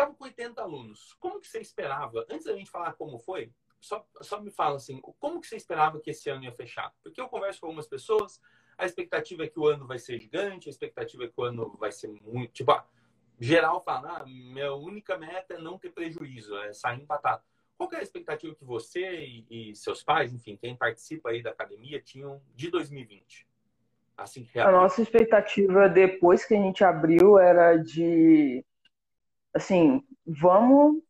estava 0.00 0.14
com 0.14 0.24
80 0.24 0.62
alunos. 0.62 1.14
Como 1.20 1.40
que 1.40 1.46
você 1.46 1.60
esperava? 1.60 2.24
Antes 2.30 2.46
da 2.46 2.54
gente 2.54 2.70
falar 2.70 2.92
como 2.94 3.18
foi, 3.18 3.52
só, 3.78 4.04
só 4.20 4.40
me 4.40 4.50
fala 4.50 4.76
assim, 4.76 5.00
como 5.18 5.40
que 5.40 5.46
você 5.46 5.56
esperava 5.56 6.00
que 6.00 6.10
esse 6.10 6.28
ano 6.30 6.44
ia 6.44 6.52
fechar? 6.52 6.92
Porque 7.02 7.20
eu 7.20 7.28
converso 7.28 7.60
com 7.60 7.66
algumas 7.66 7.86
pessoas, 7.86 8.40
a 8.76 8.86
expectativa 8.86 9.44
é 9.44 9.48
que 9.48 9.58
o 9.58 9.66
ano 9.66 9.86
vai 9.86 9.98
ser 9.98 10.18
gigante, 10.18 10.68
a 10.68 10.70
expectativa 10.70 11.24
é 11.24 11.28
que 11.28 11.34
o 11.36 11.44
ano 11.44 11.76
vai 11.78 11.92
ser 11.92 12.08
muito, 12.08 12.52
tipo, 12.52 12.72
ah, 12.72 12.86
geral 13.38 13.82
fala, 13.82 14.18
ah, 14.18 14.26
minha 14.26 14.72
única 14.74 15.16
meta 15.16 15.54
é 15.54 15.58
não 15.58 15.78
ter 15.78 15.90
prejuízo, 15.90 16.56
é 16.58 16.72
sair 16.72 17.00
empatado. 17.02 17.42
Qual 17.76 17.90
é 17.94 17.96
a 17.96 18.02
expectativa 18.02 18.54
que 18.54 18.64
você 18.64 19.24
e, 19.24 19.70
e, 19.70 19.76
seus 19.76 20.02
pais, 20.02 20.34
enfim, 20.34 20.56
quem 20.56 20.76
participa 20.76 21.30
aí 21.30 21.42
da 21.42 21.50
academia, 21.50 22.00
tinham 22.00 22.42
de 22.54 22.70
2020? 22.70 23.48
Assim 24.14 24.44
que 24.44 24.58
a 24.58 24.70
nossa 24.70 25.00
expectativa 25.00 25.88
depois 25.88 26.44
que 26.44 26.54
a 26.54 26.58
gente 26.58 26.84
abriu 26.84 27.38
era 27.38 27.78
de, 27.78 28.62
assim, 29.54 30.02
vamos 30.26 31.02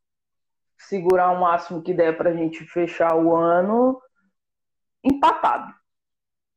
segurar 0.78 1.30
o 1.32 1.40
máximo 1.40 1.82
que 1.82 1.92
der 1.92 2.16
para 2.16 2.30
a 2.30 2.34
gente 2.34 2.64
fechar 2.64 3.14
o 3.14 3.34
ano 3.34 4.00
empatado. 5.04 5.74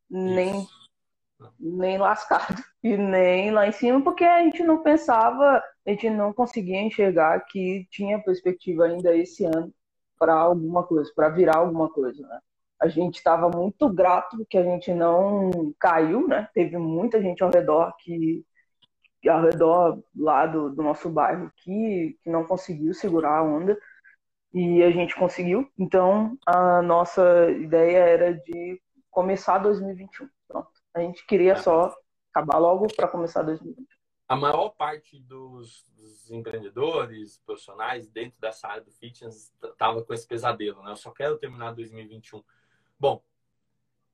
Nem, 0.09 0.65
nem 1.59 1.97
lascado 1.97 2.61
e 2.83 2.95
nem 2.97 3.51
lá 3.51 3.67
em 3.67 3.71
cima, 3.71 4.01
porque 4.01 4.23
a 4.23 4.43
gente 4.43 4.63
não 4.63 4.81
pensava, 4.81 5.61
a 5.85 5.89
gente 5.89 6.09
não 6.09 6.33
conseguia 6.33 6.81
enxergar 6.81 7.39
que 7.41 7.87
tinha 7.89 8.21
perspectiva 8.23 8.85
ainda 8.85 9.15
esse 9.15 9.45
ano 9.45 9.73
para 10.17 10.33
alguma 10.33 10.83
coisa, 10.83 11.11
para 11.15 11.29
virar 11.29 11.57
alguma 11.57 11.89
coisa, 11.89 12.25
né? 12.25 12.39
A 12.79 12.87
gente 12.87 13.15
estava 13.15 13.49
muito 13.49 13.89
grato 13.89 14.45
que 14.49 14.57
a 14.57 14.63
gente 14.63 14.93
não 14.93 15.73
caiu, 15.79 16.27
né? 16.27 16.49
Teve 16.53 16.77
muita 16.77 17.21
gente 17.21 17.41
ao 17.41 17.49
redor 17.49 17.93
que 17.97 18.43
ao 19.29 19.41
redor 19.41 20.03
lá 20.15 20.45
do, 20.45 20.69
do 20.69 20.83
nosso 20.83 21.09
bairro 21.09 21.51
que, 21.57 22.17
que 22.23 22.29
não 22.29 22.45
conseguiu 22.45 22.93
segurar 22.93 23.37
a 23.37 23.43
onda 23.43 23.77
e 24.53 24.83
a 24.83 24.91
gente 24.91 25.15
conseguiu. 25.15 25.69
Então, 25.77 26.37
a 26.45 26.81
nossa 26.81 27.49
ideia 27.51 27.97
era 27.97 28.33
de 28.33 28.79
começar 29.09 29.57
2021. 29.57 30.29
Pronto. 30.47 30.69
A 30.93 30.99
gente 30.99 31.25
queria 31.25 31.55
só 31.55 31.93
acabar 32.31 32.57
logo 32.59 32.87
para 32.95 33.07
começar 33.07 33.41
2021. 33.41 33.85
A 34.27 34.35
maior 34.35 34.69
parte 34.69 35.19
dos, 35.19 35.83
dos, 35.95 36.31
empreendedores, 36.31 37.37
profissionais 37.45 38.07
dentro 38.07 38.39
dessa 38.39 38.67
área 38.67 38.83
do 38.83 38.91
fitness 38.91 39.51
estava 39.63 40.03
com 40.03 40.13
esse 40.13 40.27
pesadelo, 40.27 40.81
né? 40.81 40.91
Eu 40.91 40.95
só 40.95 41.11
quero 41.11 41.37
terminar 41.37 41.73
2021. 41.73 42.43
Bom, 42.99 43.21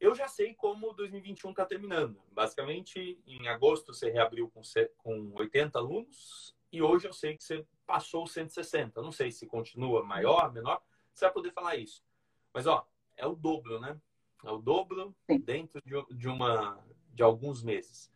eu 0.09 0.15
já 0.15 0.27
sei 0.27 0.53
como 0.55 0.93
2021 0.93 1.51
está 1.51 1.65
terminando. 1.65 2.19
Basicamente, 2.31 3.21
em 3.27 3.47
agosto 3.47 3.93
você 3.93 4.09
reabriu 4.09 4.49
com, 4.49 4.61
com 4.97 5.31
80 5.35 5.77
alunos 5.77 6.55
e 6.71 6.81
hoje 6.81 7.07
eu 7.07 7.13
sei 7.13 7.37
que 7.37 7.43
você 7.43 7.65
passou 7.85 8.25
160. 8.25 9.01
Não 9.01 9.11
sei 9.11 9.31
se 9.31 9.45
continua 9.45 10.03
maior, 10.03 10.51
menor. 10.51 10.81
Você 11.13 11.25
vai 11.25 11.33
poder 11.33 11.51
falar 11.51 11.75
isso. 11.75 12.03
Mas, 12.53 12.65
ó, 12.65 12.87
é 13.17 13.25
o 13.25 13.35
dobro, 13.35 13.79
né? 13.79 13.99
É 14.43 14.49
o 14.49 14.57
dobro 14.57 15.15
dentro 15.43 15.81
de, 15.85 16.15
de, 16.15 16.27
uma, 16.27 16.83
de 17.13 17.21
alguns 17.21 17.61
meses. 17.61 18.11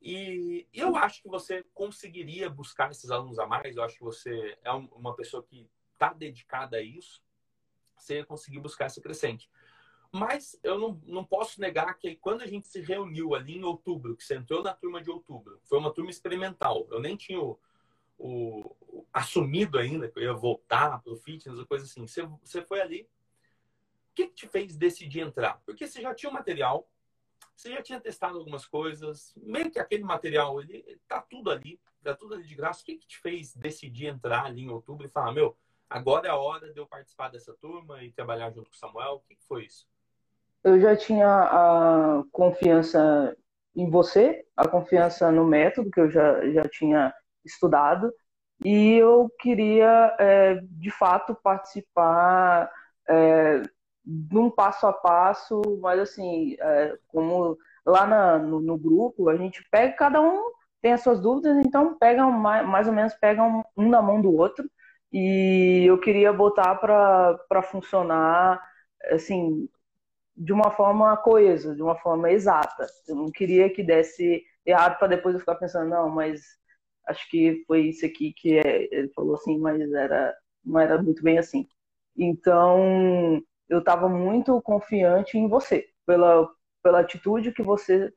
E, 0.00 0.68
e 0.72 0.78
eu 0.78 0.94
acho 0.96 1.22
que 1.22 1.28
você 1.28 1.64
conseguiria 1.74 2.48
buscar 2.48 2.90
esses 2.90 3.10
alunos 3.10 3.38
a 3.38 3.46
mais. 3.46 3.76
Eu 3.76 3.82
acho 3.82 3.96
que 3.96 4.04
você 4.04 4.56
é 4.62 4.70
uma 4.70 5.16
pessoa 5.16 5.42
que 5.42 5.68
está 5.94 6.12
dedicada 6.12 6.76
a 6.76 6.82
isso. 6.82 7.22
Você 7.96 8.16
ia 8.16 8.26
conseguir 8.26 8.60
buscar 8.60 8.84
essa 8.84 9.00
crescente. 9.00 9.48
Mas 10.14 10.56
eu 10.62 10.78
não, 10.78 11.00
não 11.06 11.24
posso 11.24 11.60
negar 11.60 11.92
que 11.98 12.14
quando 12.14 12.42
a 12.42 12.46
gente 12.46 12.68
se 12.68 12.80
reuniu 12.80 13.34
ali 13.34 13.56
em 13.56 13.64
outubro, 13.64 14.16
que 14.16 14.22
você 14.22 14.36
entrou 14.36 14.62
na 14.62 14.72
turma 14.72 15.02
de 15.02 15.10
outubro, 15.10 15.60
foi 15.64 15.76
uma 15.76 15.92
turma 15.92 16.08
experimental. 16.08 16.86
Eu 16.88 17.00
nem 17.00 17.16
tinha 17.16 17.40
o, 17.40 17.58
o, 18.16 18.76
o, 18.80 19.04
assumido 19.12 19.76
ainda 19.76 20.08
que 20.08 20.16
eu 20.20 20.22
ia 20.22 20.32
voltar 20.32 21.02
para 21.02 21.12
o 21.12 21.16
fitness 21.16 21.58
ou 21.58 21.66
coisa 21.66 21.84
assim. 21.84 22.06
Você, 22.06 22.22
você 22.44 22.62
foi 22.62 22.80
ali. 22.80 23.02
O 23.02 24.14
que, 24.14 24.28
que 24.28 24.34
te 24.34 24.46
fez 24.46 24.76
decidir 24.76 25.18
entrar? 25.18 25.60
Porque 25.66 25.84
você 25.84 26.00
já 26.00 26.14
tinha 26.14 26.30
o 26.30 26.32
material, 26.32 26.88
você 27.56 27.72
já 27.72 27.82
tinha 27.82 27.98
testado 27.98 28.38
algumas 28.38 28.64
coisas, 28.64 29.34
meio 29.36 29.68
que 29.68 29.80
aquele 29.80 30.04
material, 30.04 30.60
ele 30.60 30.96
tá 31.08 31.20
tudo 31.22 31.50
ali, 31.50 31.80
tá 32.04 32.14
tudo 32.14 32.34
ali 32.34 32.44
de 32.44 32.54
graça. 32.54 32.82
O 32.82 32.84
que, 32.84 32.98
que 32.98 33.06
te 33.08 33.18
fez 33.18 33.52
decidir 33.56 34.06
entrar 34.06 34.44
ali 34.44 34.62
em 34.62 34.70
outubro 34.70 35.08
e 35.08 35.10
falar, 35.10 35.32
meu, 35.32 35.58
agora 35.90 36.28
é 36.28 36.30
a 36.30 36.36
hora 36.36 36.72
de 36.72 36.78
eu 36.78 36.86
participar 36.86 37.30
dessa 37.30 37.52
turma 37.54 38.04
e 38.04 38.12
trabalhar 38.12 38.52
junto 38.52 38.70
com 38.70 38.76
o 38.76 38.78
Samuel? 38.78 39.14
O 39.14 39.20
que, 39.22 39.34
que 39.34 39.44
foi 39.44 39.64
isso? 39.64 39.92
Eu 40.64 40.80
já 40.80 40.96
tinha 40.96 41.28
a 41.28 42.24
confiança 42.32 43.36
em 43.76 43.90
você, 43.90 44.44
a 44.56 44.66
confiança 44.66 45.30
no 45.30 45.44
método 45.44 45.90
que 45.90 46.00
eu 46.00 46.10
já, 46.10 46.48
já 46.50 46.68
tinha 46.68 47.12
estudado 47.44 48.12
e 48.64 48.94
eu 48.94 49.30
queria, 49.40 50.16
é, 50.18 50.54
de 50.62 50.90
fato, 50.90 51.34
participar 51.42 52.70
é, 53.08 53.62
num 54.04 54.50
passo 54.50 54.86
a 54.86 54.92
passo, 54.92 55.60
mas 55.80 56.00
assim, 56.00 56.56
é, 56.60 56.96
como 57.08 57.58
lá 57.84 58.06
na, 58.06 58.38
no, 58.38 58.60
no, 58.60 58.78
grupo, 58.78 59.28
a 59.28 59.36
gente 59.36 59.62
pega, 59.70 59.94
cada 59.94 60.20
um 60.20 60.50
tem 60.80 60.92
as 60.92 61.02
suas 61.02 61.20
dúvidas, 61.20 61.56
então 61.64 61.96
pega 61.98 62.24
mais, 62.26 62.66
mais 62.66 62.86
ou 62.88 62.92
menos 62.94 63.14
pegam 63.14 63.64
um, 63.76 63.84
um 63.84 63.88
na 63.88 64.02
mão 64.02 64.20
do 64.20 64.32
outro 64.34 64.68
e 65.12 65.84
eu 65.86 65.98
queria 66.00 66.32
botar 66.32 66.74
para 66.76 67.62
funcionar 67.62 68.60
assim 69.10 69.68
de 70.36 70.52
uma 70.52 70.70
forma 70.70 71.16
coesa, 71.16 71.74
de 71.74 71.82
uma 71.82 71.96
forma 71.96 72.30
exata. 72.30 72.86
Eu 73.08 73.14
não 73.16 73.30
queria 73.30 73.70
que 73.70 73.82
desse 73.82 74.42
errado 74.66 74.98
para 74.98 75.08
depois 75.08 75.34
eu 75.34 75.40
ficar 75.40 75.54
pensando, 75.56 75.90
não, 75.90 76.08
mas 76.10 76.42
acho 77.06 77.28
que 77.30 77.62
foi 77.66 77.88
isso 77.88 78.04
aqui 78.06 78.32
que 78.32 78.58
é, 78.58 78.88
ele 78.90 79.08
falou 79.14 79.34
assim, 79.34 79.58
mas 79.58 79.92
era 79.92 80.34
não 80.64 80.80
era 80.80 81.00
muito 81.02 81.22
bem 81.22 81.38
assim. 81.38 81.68
Então, 82.16 83.42
eu 83.68 83.80
estava 83.80 84.08
muito 84.08 84.60
confiante 84.62 85.36
em 85.36 85.48
você, 85.48 85.86
pela, 86.06 86.48
pela 86.82 87.00
atitude 87.00 87.52
que 87.52 87.62
você 87.62 88.12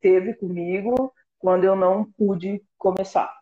teve 0.00 0.34
comigo 0.34 1.12
quando 1.38 1.64
eu 1.64 1.74
não 1.74 2.04
pude 2.12 2.62
começar. 2.76 3.32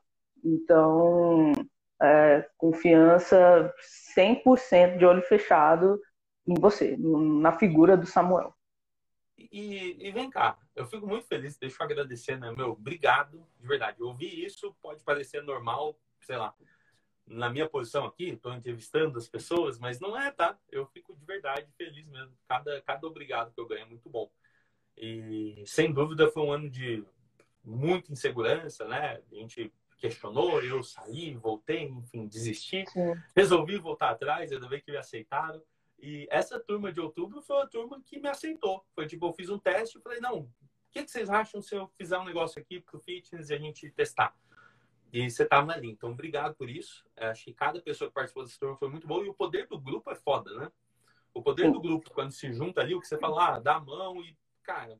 Então, 0.45 1.53
é, 2.01 2.47
confiança 2.57 3.73
100% 4.17 4.99
de 4.99 5.05
olho 5.05 5.23
fechado 5.23 6.01
em 6.47 6.55
você, 6.55 6.97
na 6.97 7.53
figura 7.53 7.97
do 7.97 8.07
Samuel. 8.07 8.55
E, 9.39 9.97
e, 10.01 10.11
vem 10.13 10.31
cá, 10.31 10.59
eu 10.75 10.87
fico 10.87 11.07
muito 11.07 11.27
feliz, 11.27 11.59
deixa 11.59 11.77
eu 11.81 11.85
agradecer, 11.85 12.39
né, 12.39 12.51
meu, 12.57 12.71
obrigado, 12.71 13.47
de 13.61 13.67
verdade. 13.67 14.03
Ouvir 14.03 14.45
isso 14.45 14.75
pode 14.81 15.03
parecer 15.05 15.43
normal, 15.43 15.99
sei 16.23 16.37
lá, 16.37 16.55
na 17.27 17.51
minha 17.51 17.69
posição 17.69 18.07
aqui, 18.07 18.31
estou 18.31 18.55
entrevistando 18.55 19.19
as 19.19 19.29
pessoas, 19.29 19.79
mas 19.79 19.99
não 19.99 20.17
é, 20.17 20.31
tá? 20.31 20.57
Eu 20.71 20.87
fico 20.87 21.15
de 21.15 21.25
verdade 21.25 21.69
feliz 21.77 22.07
mesmo. 22.07 22.33
Cada, 22.49 22.81
cada 22.83 23.07
obrigado 23.07 23.53
que 23.53 23.61
eu 23.61 23.67
ganho 23.67 23.83
é 23.83 23.89
muito 23.89 24.09
bom. 24.09 24.31
E 24.97 25.63
sem 25.67 25.93
dúvida 25.93 26.31
foi 26.31 26.43
um 26.45 26.53
ano 26.53 26.71
de 26.71 27.05
muita 27.65 28.13
insegurança, 28.13 28.87
né? 28.87 29.21
A 29.31 29.35
gente 29.35 29.73
questionou, 29.99 30.63
eu 30.63 30.83
saí, 30.83 31.35
voltei, 31.35 31.85
enfim, 31.85 32.27
desisti. 32.27 32.85
Sim. 32.89 33.15
Resolvi 33.35 33.77
voltar 33.77 34.11
atrás, 34.11 34.53
ainda 34.53 34.69
bem 34.69 34.81
que 34.81 34.91
me 34.91 34.97
aceitaram. 34.97 35.61
E 35.99 36.27
essa 36.31 36.61
turma 36.61 36.93
de 36.93 37.01
outubro 37.01 37.41
foi 37.43 37.63
a 37.63 37.67
turma 37.67 38.01
que 38.05 38.19
me 38.19 38.29
aceitou. 38.29 38.85
Foi 38.95 39.07
tipo, 39.07 39.27
eu 39.27 39.33
fiz 39.33 39.49
um 39.49 39.59
teste 39.59 39.99
e 39.99 40.03
falei, 40.03 40.21
não, 40.21 40.41
o 40.41 40.51
que, 40.91 41.05
que 41.05 41.11
vocês 41.11 41.29
acham 41.29 41.61
se 41.61 41.75
eu 41.75 41.89
fizer 41.97 42.19
um 42.19 42.25
negócio 42.25 42.61
aqui 42.61 42.81
pro 42.81 43.01
fitness 43.01 43.51
e 43.51 43.55
a 43.55 43.59
gente 43.59 43.91
testar? 43.91 44.35
E 45.13 45.31
você 45.31 45.47
tava 45.47 45.73
ali. 45.73 45.91
Então, 45.91 46.11
obrigado 46.11 46.55
por 46.55 46.69
isso. 46.69 47.05
Acho 47.17 47.45
que 47.45 47.55
cada 47.55 47.81
pessoa 47.81 48.09
que 48.09 48.15
participou 48.15 48.45
dessa 48.45 48.59
turma 48.59 48.77
foi 48.77 48.89
muito 48.89 49.07
boa. 49.07 49.25
E 49.25 49.29
o 49.29 49.35
poder 49.35 49.67
do 49.67 49.79
grupo 49.79 50.11
é 50.11 50.15
foda, 50.15 50.53
né? 50.59 50.71
O 51.33 51.43
poder 51.43 51.71
do 51.71 51.81
grupo, 51.81 52.11
quando 52.11 52.33
se 52.33 52.53
junta 52.53 52.81
ali, 52.81 52.95
o 52.95 53.01
que 53.01 53.07
você 53.07 53.19
fala, 53.19 53.57
ah, 53.57 53.59
dá 53.59 53.77
a 53.77 53.81
mão 53.81 54.23
e, 54.23 54.37
cara, 54.63 54.99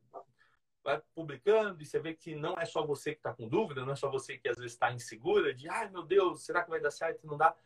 vai 0.87 1.03
publicando 1.15 1.83
e 1.83 1.85
você 1.85 1.99
vê 1.99 2.15
que 2.15 2.35
não 2.37 2.55
é 2.59 2.65
só 2.65 2.87
você 2.87 3.13
que 3.13 3.19
está 3.19 3.33
com 3.33 3.49
dúvida, 3.49 3.85
não 3.85 3.93
é 3.93 3.97
só 3.97 4.09
você 4.09 4.39
que 4.39 4.49
às 4.49 4.57
vezes 4.57 4.73
está 4.73 4.93
insegura, 4.93 5.53
de, 5.53 5.69
ai 5.69 5.91
meu 5.91 6.03
Deus, 6.05 6.45
será 6.45 6.63
que 6.63 6.71
vai 6.71 6.81
dar 6.81 6.93
certo? 6.93 7.27
Não 7.27 7.37
dá. 7.37 7.57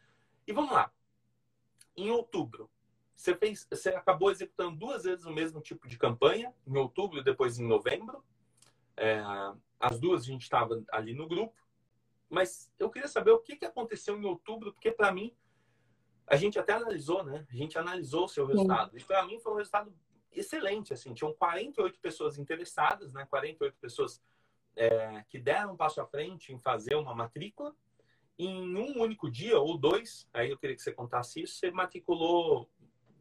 E 0.46 0.52
vamos 0.52 0.72
lá. 0.72 0.90
Em 1.96 2.10
outubro, 2.10 2.70
você, 3.20 3.36
fez, 3.36 3.66
você 3.70 3.90
acabou 3.90 4.30
executando 4.30 4.76
duas 4.76 5.04
vezes 5.04 5.26
o 5.26 5.30
mesmo 5.30 5.60
tipo 5.60 5.86
de 5.86 5.98
campanha, 5.98 6.54
em 6.66 6.76
outubro 6.78 7.20
e 7.20 7.24
depois 7.24 7.58
em 7.58 7.66
novembro. 7.66 8.24
É, 8.96 9.22
as 9.78 10.00
duas 10.00 10.22
a 10.22 10.26
gente 10.26 10.42
estava 10.42 10.82
ali 10.90 11.12
no 11.12 11.28
grupo. 11.28 11.54
Mas 12.30 12.72
eu 12.78 12.88
queria 12.88 13.08
saber 13.08 13.32
o 13.32 13.40
que, 13.40 13.56
que 13.56 13.66
aconteceu 13.66 14.16
em 14.16 14.24
outubro, 14.24 14.72
porque 14.72 14.90
para 14.90 15.12
mim, 15.12 15.36
a 16.26 16.34
gente 16.36 16.58
até 16.58 16.72
analisou, 16.72 17.22
né? 17.22 17.46
A 17.50 17.54
gente 17.54 17.76
analisou 17.76 18.24
o 18.24 18.28
seu 18.28 18.46
resultado. 18.46 18.96
E 18.96 19.04
para 19.04 19.26
mim 19.26 19.38
foi 19.38 19.52
um 19.52 19.56
resultado 19.56 19.92
excelente, 20.32 20.94
assim. 20.94 21.12
Tinham 21.12 21.34
48 21.34 22.00
pessoas 22.00 22.38
interessadas, 22.38 23.12
né? 23.12 23.26
48 23.26 23.76
pessoas 23.78 24.22
é, 24.74 25.22
que 25.28 25.38
deram 25.38 25.74
um 25.74 25.76
passo 25.76 26.00
à 26.00 26.06
frente 26.06 26.54
em 26.54 26.58
fazer 26.58 26.94
uma 26.94 27.14
matrícula. 27.14 27.76
Em 28.38 28.74
um 28.78 29.02
único 29.02 29.30
dia 29.30 29.60
ou 29.60 29.76
dois, 29.76 30.26
aí 30.32 30.50
eu 30.50 30.56
queria 30.56 30.74
que 30.74 30.80
você 30.80 30.92
contasse 30.92 31.42
isso, 31.42 31.56
você 31.56 31.70
matriculou, 31.70 32.70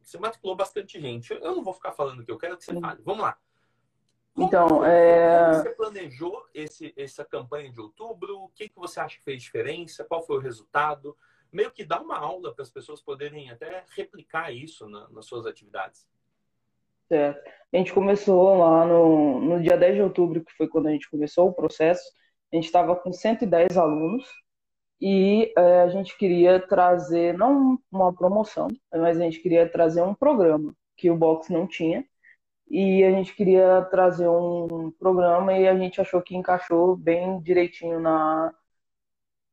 você 0.10 0.18
matriculou 0.18 0.56
bastante 0.56 1.00
gente. 1.00 1.32
Eu 1.32 1.56
não 1.56 1.64
vou 1.64 1.74
ficar 1.74 1.92
falando 1.92 2.24
que 2.24 2.32
eu 2.32 2.38
quero 2.38 2.58
que 2.58 2.66
você 2.66 2.80
fale. 2.80 3.02
Vamos 3.04 3.22
lá. 3.22 3.38
Como, 4.34 4.48
então, 4.48 4.86
é... 4.86 5.46
como 5.46 5.56
você 5.56 5.70
planejou 5.72 6.46
esse, 6.54 6.94
essa 6.98 7.24
campanha 7.24 7.72
de 7.72 7.80
outubro? 7.80 8.44
O 8.44 8.50
que, 8.50 8.70
que 8.70 8.80
você 8.80 9.00
acha 9.00 9.18
que 9.18 9.24
fez 9.24 9.42
diferença? 9.42 10.04
Qual 10.04 10.26
foi 10.26 10.38
o 10.38 10.42
resultado? 10.42 11.16
Meio 11.52 11.72
que 11.72 11.84
dá 11.84 12.00
uma 12.00 12.18
aula 12.18 12.54
para 12.54 12.64
as 12.64 12.70
pessoas 12.70 13.02
poderem 13.02 13.50
até 13.52 13.84
replicar 13.96 14.52
isso 14.52 14.88
na, 14.88 15.10
nas 15.10 15.26
suas 15.26 15.46
atividades. 15.46 16.08
Certo. 17.08 17.50
A 17.74 17.78
gente 17.78 17.94
começou 17.94 18.58
lá 18.58 18.86
no, 18.86 19.42
no 19.42 19.62
dia 19.62 19.78
10 19.78 19.96
de 19.96 20.02
outubro, 20.02 20.44
que 20.44 20.54
foi 20.54 20.68
quando 20.68 20.88
a 20.88 20.92
gente 20.92 21.10
começou 21.10 21.50
o 21.50 21.54
processo. 21.54 22.04
A 22.52 22.56
gente 22.56 22.66
estava 22.66 22.96
com 22.96 23.12
110 23.12 23.78
alunos 23.78 24.28
e 25.02 25.54
é, 25.58 25.82
a 25.82 25.88
gente 25.90 26.18
queria 26.18 26.60
trazer, 26.60 27.38
não 27.38 27.80
uma 27.92 28.14
promoção, 28.14 28.68
mas 28.92 29.20
a 29.20 29.24
gente 29.24 29.40
queria 29.40 29.70
trazer 29.70 30.02
um 30.02 30.14
programa 30.14 30.74
que 30.98 31.10
o 31.10 31.16
Box 31.18 31.52
não 31.52 31.66
tinha. 31.66 32.06
E 32.70 33.04
a 33.04 33.12
gente 33.12 33.34
queria 33.36 33.82
trazer 33.90 34.28
um 34.28 34.92
programa 34.92 35.58
e 35.58 35.68
a 35.68 35.76
gente 35.76 36.00
achou 36.00 36.22
que 36.22 36.36
encaixou 36.36 36.96
bem 36.96 37.42
direitinho 37.42 38.00
na, 38.00 38.54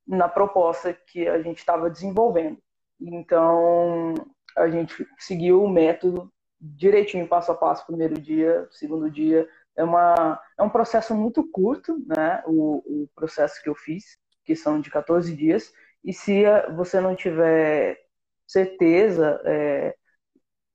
na 0.06 0.28
proposta 0.28 0.92
que 0.92 1.26
a 1.26 1.40
gente 1.40 1.58
estava 1.58 1.88
desenvolvendo. 1.88 2.58
Então, 3.00 4.14
a 4.56 4.68
gente 4.68 5.06
seguiu 5.18 5.62
o 5.62 5.68
método 5.68 6.30
direitinho, 6.60 7.28
passo 7.28 7.52
a 7.52 7.54
passo, 7.54 7.86
primeiro 7.86 8.20
dia, 8.20 8.66
segundo 8.70 9.10
dia. 9.10 9.48
É, 9.76 9.84
uma, 9.84 10.40
é 10.58 10.62
um 10.62 10.70
processo 10.70 11.14
muito 11.14 11.42
curto, 11.50 11.96
né? 12.06 12.42
O, 12.46 13.04
o 13.04 13.08
processo 13.14 13.62
que 13.62 13.68
eu 13.68 13.74
fiz, 13.74 14.18
que 14.46 14.56
são 14.56 14.80
de 14.80 14.90
14 14.90 15.34
dias. 15.34 15.72
E 16.04 16.12
se 16.12 16.44
você 16.76 17.00
não 17.00 17.16
tiver 17.16 17.98
certeza 18.46 19.40
é, 19.44 19.94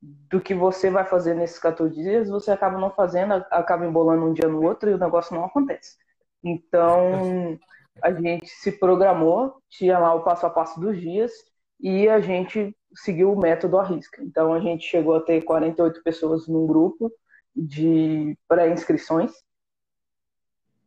do 0.01 0.41
que 0.41 0.53
você 0.53 0.89
vai 0.89 1.05
fazer 1.05 1.33
nesses 1.35 1.59
14 1.59 1.95
dias, 1.95 2.29
você 2.29 2.51
acaba 2.51 2.77
não 2.77 2.91
fazendo, 2.91 3.33
acaba 3.49 3.85
embolando 3.85 4.25
um 4.25 4.33
dia 4.33 4.49
no 4.49 4.63
outro 4.63 4.89
e 4.89 4.93
o 4.93 4.97
negócio 4.97 5.33
não 5.35 5.45
acontece. 5.45 5.95
Então, 6.43 7.57
a 8.01 8.11
gente 8.11 8.47
se 8.47 8.71
programou, 8.73 9.61
tinha 9.69 9.99
lá 9.99 10.13
o 10.13 10.23
passo 10.23 10.45
a 10.45 10.49
passo 10.49 10.79
dos 10.79 10.99
dias 10.99 11.31
e 11.79 12.09
a 12.09 12.19
gente 12.19 12.75
seguiu 12.95 13.31
o 13.31 13.39
método 13.39 13.77
à 13.77 13.83
risca. 13.83 14.21
Então, 14.23 14.53
a 14.53 14.59
gente 14.59 14.85
chegou 14.85 15.15
a 15.15 15.21
ter 15.21 15.43
48 15.43 16.03
pessoas 16.03 16.47
num 16.47 16.65
grupo 16.65 17.11
de 17.55 18.37
pré-inscrições. 18.47 19.31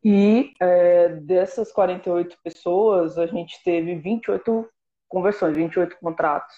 E 0.05 0.53
é, 0.61 1.09
dessas 1.09 1.73
48 1.73 2.37
pessoas, 2.43 3.17
a 3.17 3.27
gente 3.27 3.63
teve 3.65 3.95
28 3.95 4.69
conversões, 5.09 5.57
28 5.57 5.97
contratos. 5.99 6.55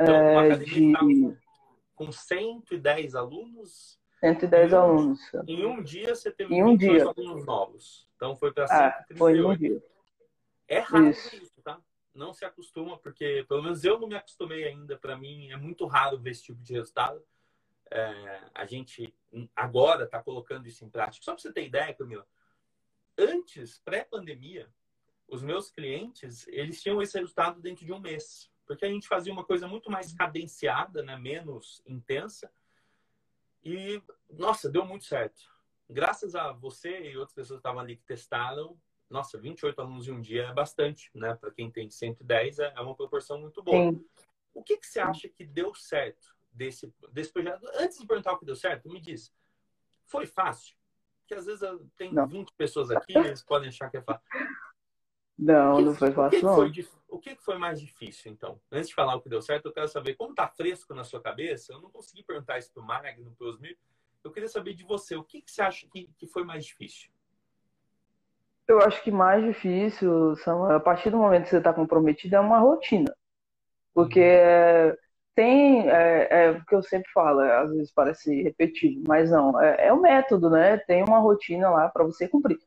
Então, 0.00 0.40
é, 0.40 0.56
de... 0.56 0.92
com 1.94 2.10
110 2.10 3.14
alunos. 3.14 3.98
110 4.20 4.72
em 4.72 4.74
um, 4.74 4.78
alunos. 4.78 5.20
Em 5.46 5.66
um 5.66 5.82
dia 5.82 6.14
você 6.14 6.30
teve 6.30 6.54
em 6.54 6.62
um 6.62 6.76
dia. 6.76 7.04
alunos 7.04 7.44
novos. 7.44 8.08
Então 8.16 8.34
foi 8.34 8.52
para 8.52 8.66
138. 8.66 9.10
É, 9.10 9.16
foi 9.16 9.36
em 9.36 9.44
um 9.44 9.56
dia. 9.56 9.82
É 10.68 10.78
raro 10.78 11.10
isso. 11.10 11.36
isso, 11.36 11.62
tá? 11.62 11.78
não 12.16 12.32
se 12.32 12.44
acostuma, 12.44 12.98
porque 12.98 13.44
pelo 13.48 13.62
menos 13.62 13.84
eu 13.84 13.98
não 14.00 14.08
me 14.08 14.16
acostumei 14.16 14.64
ainda. 14.64 14.96
Para 14.96 15.16
mim 15.16 15.50
é 15.50 15.56
muito 15.56 15.86
raro 15.86 16.18
ver 16.18 16.30
esse 16.30 16.44
tipo 16.44 16.62
de 16.62 16.72
resultado. 16.72 17.22
É, 17.90 18.40
a 18.54 18.66
gente 18.66 19.14
agora 19.54 20.04
está 20.04 20.20
colocando 20.20 20.66
isso 20.66 20.84
em 20.84 20.88
prática. 20.90 21.24
Só 21.24 21.32
para 21.32 21.42
você 21.42 21.52
ter 21.52 21.66
ideia, 21.66 21.94
Camila, 21.94 22.26
antes, 23.18 23.78
pré-pandemia, 23.78 24.68
os 25.28 25.42
meus 25.42 25.70
clientes 25.70 26.46
eles 26.48 26.82
tinham 26.82 27.02
esse 27.02 27.18
resultado 27.18 27.60
dentro 27.60 27.84
de 27.84 27.92
um 27.92 28.00
mês, 28.00 28.50
porque 28.66 28.84
a 28.84 28.88
gente 28.88 29.08
fazia 29.08 29.32
uma 29.32 29.44
coisa 29.44 29.66
muito 29.66 29.90
mais 29.90 30.12
cadenciada, 30.12 31.02
né, 31.02 31.16
menos 31.16 31.82
intensa. 31.86 32.50
E 33.64 34.02
nossa, 34.30 34.70
deu 34.70 34.84
muito 34.84 35.04
certo. 35.04 35.42
Graças 35.88 36.34
a 36.34 36.52
você 36.52 37.10
e 37.10 37.16
outras 37.16 37.34
pessoas 37.34 37.58
que 37.58 37.60
estavam 37.60 37.80
ali 37.80 37.96
que 37.96 38.04
testaram, 38.04 38.80
nossa, 39.08 39.38
28 39.38 39.80
alunos 39.80 40.08
em 40.08 40.12
um 40.12 40.20
dia 40.20 40.46
é 40.46 40.52
bastante, 40.52 41.10
né? 41.14 41.34
Para 41.34 41.52
quem 41.52 41.70
tem 41.70 41.88
110 41.88 42.58
é, 42.58 42.72
é 42.76 42.80
uma 42.80 42.94
proporção 42.94 43.40
muito 43.40 43.62
boa. 43.62 43.92
Sim. 43.92 44.04
O 44.52 44.62
que, 44.62 44.76
que 44.78 44.86
você 44.86 44.98
acha 44.98 45.28
que 45.28 45.44
deu 45.44 45.74
certo 45.74 46.34
desse, 46.50 46.92
desse 47.12 47.32
projeto? 47.32 47.68
Antes 47.74 47.98
de 47.98 48.06
perguntar 48.06 48.32
o 48.32 48.38
que 48.38 48.44
deu 48.44 48.56
certo, 48.56 48.88
me 48.88 49.00
diz, 49.00 49.32
foi 50.06 50.26
fácil? 50.26 50.74
Porque 51.26 51.34
às 51.34 51.46
vezes 51.46 51.68
tem 51.96 52.14
não. 52.14 52.26
20 52.26 52.52
pessoas 52.56 52.90
aqui, 52.90 53.12
eles 53.18 53.42
podem 53.42 53.68
achar 53.68 53.90
que 53.90 53.96
é 53.96 54.02
fácil. 54.02 54.24
Não, 55.36 55.80
não 55.80 55.94
foi 55.94 56.12
fácil, 56.12 56.42
não. 56.42 56.54
Foi, 56.54 56.72
o 57.08 57.18
que 57.18 57.34
foi 57.36 57.58
mais 57.58 57.80
difícil, 57.80 58.32
então? 58.32 58.60
Antes 58.70 58.88
de 58.88 58.94
falar 58.94 59.16
o 59.16 59.20
que 59.20 59.28
deu 59.28 59.42
certo, 59.42 59.66
eu 59.66 59.72
quero 59.72 59.88
saber 59.88 60.14
como 60.14 60.34
tá 60.34 60.48
fresco 60.48 60.94
na 60.94 61.04
sua 61.04 61.20
cabeça. 61.20 61.72
Eu 61.72 61.80
não 61.80 61.90
consegui 61.90 62.22
perguntar 62.22 62.58
isso 62.58 62.72
pro 62.72 62.82
Magno, 62.82 63.34
pro 63.36 63.48
Osmir. 63.48 63.76
Eu 64.22 64.30
queria 64.30 64.48
saber 64.48 64.74
de 64.74 64.84
você, 64.84 65.16
o 65.16 65.24
que, 65.24 65.42
que 65.42 65.50
você 65.50 65.62
acha 65.62 65.86
que, 65.88 66.08
que 66.16 66.26
foi 66.26 66.44
mais 66.44 66.64
difícil? 66.64 67.10
Eu 68.68 68.80
acho 68.80 69.02
que 69.02 69.10
mais 69.10 69.44
difícil, 69.44 70.36
Samuel, 70.36 70.76
a 70.76 70.80
partir 70.80 71.10
do 71.10 71.18
momento 71.18 71.44
que 71.44 71.50
você 71.50 71.58
está 71.58 71.72
comprometido, 71.72 72.36
é 72.36 72.40
uma 72.40 72.58
rotina. 72.58 73.14
Porque 73.92 74.20
uhum. 74.20 74.96
Tem, 75.36 75.88
é, 75.90 76.46
é 76.46 76.50
o 76.52 76.64
que 76.66 76.74
eu 76.74 76.82
sempre 76.82 77.10
falo, 77.12 77.42
é, 77.42 77.58
às 77.58 77.70
vezes 77.70 77.92
parece 77.92 78.42
repetido, 78.42 79.02
mas 79.06 79.30
não, 79.30 79.60
é, 79.60 79.88
é 79.88 79.92
o 79.92 80.00
método, 80.00 80.50
né? 80.50 80.78
Tem 80.78 81.04
uma 81.04 81.18
rotina 81.20 81.70
lá 81.70 81.88
para 81.88 82.04
você 82.04 82.28
cumprir. 82.28 82.58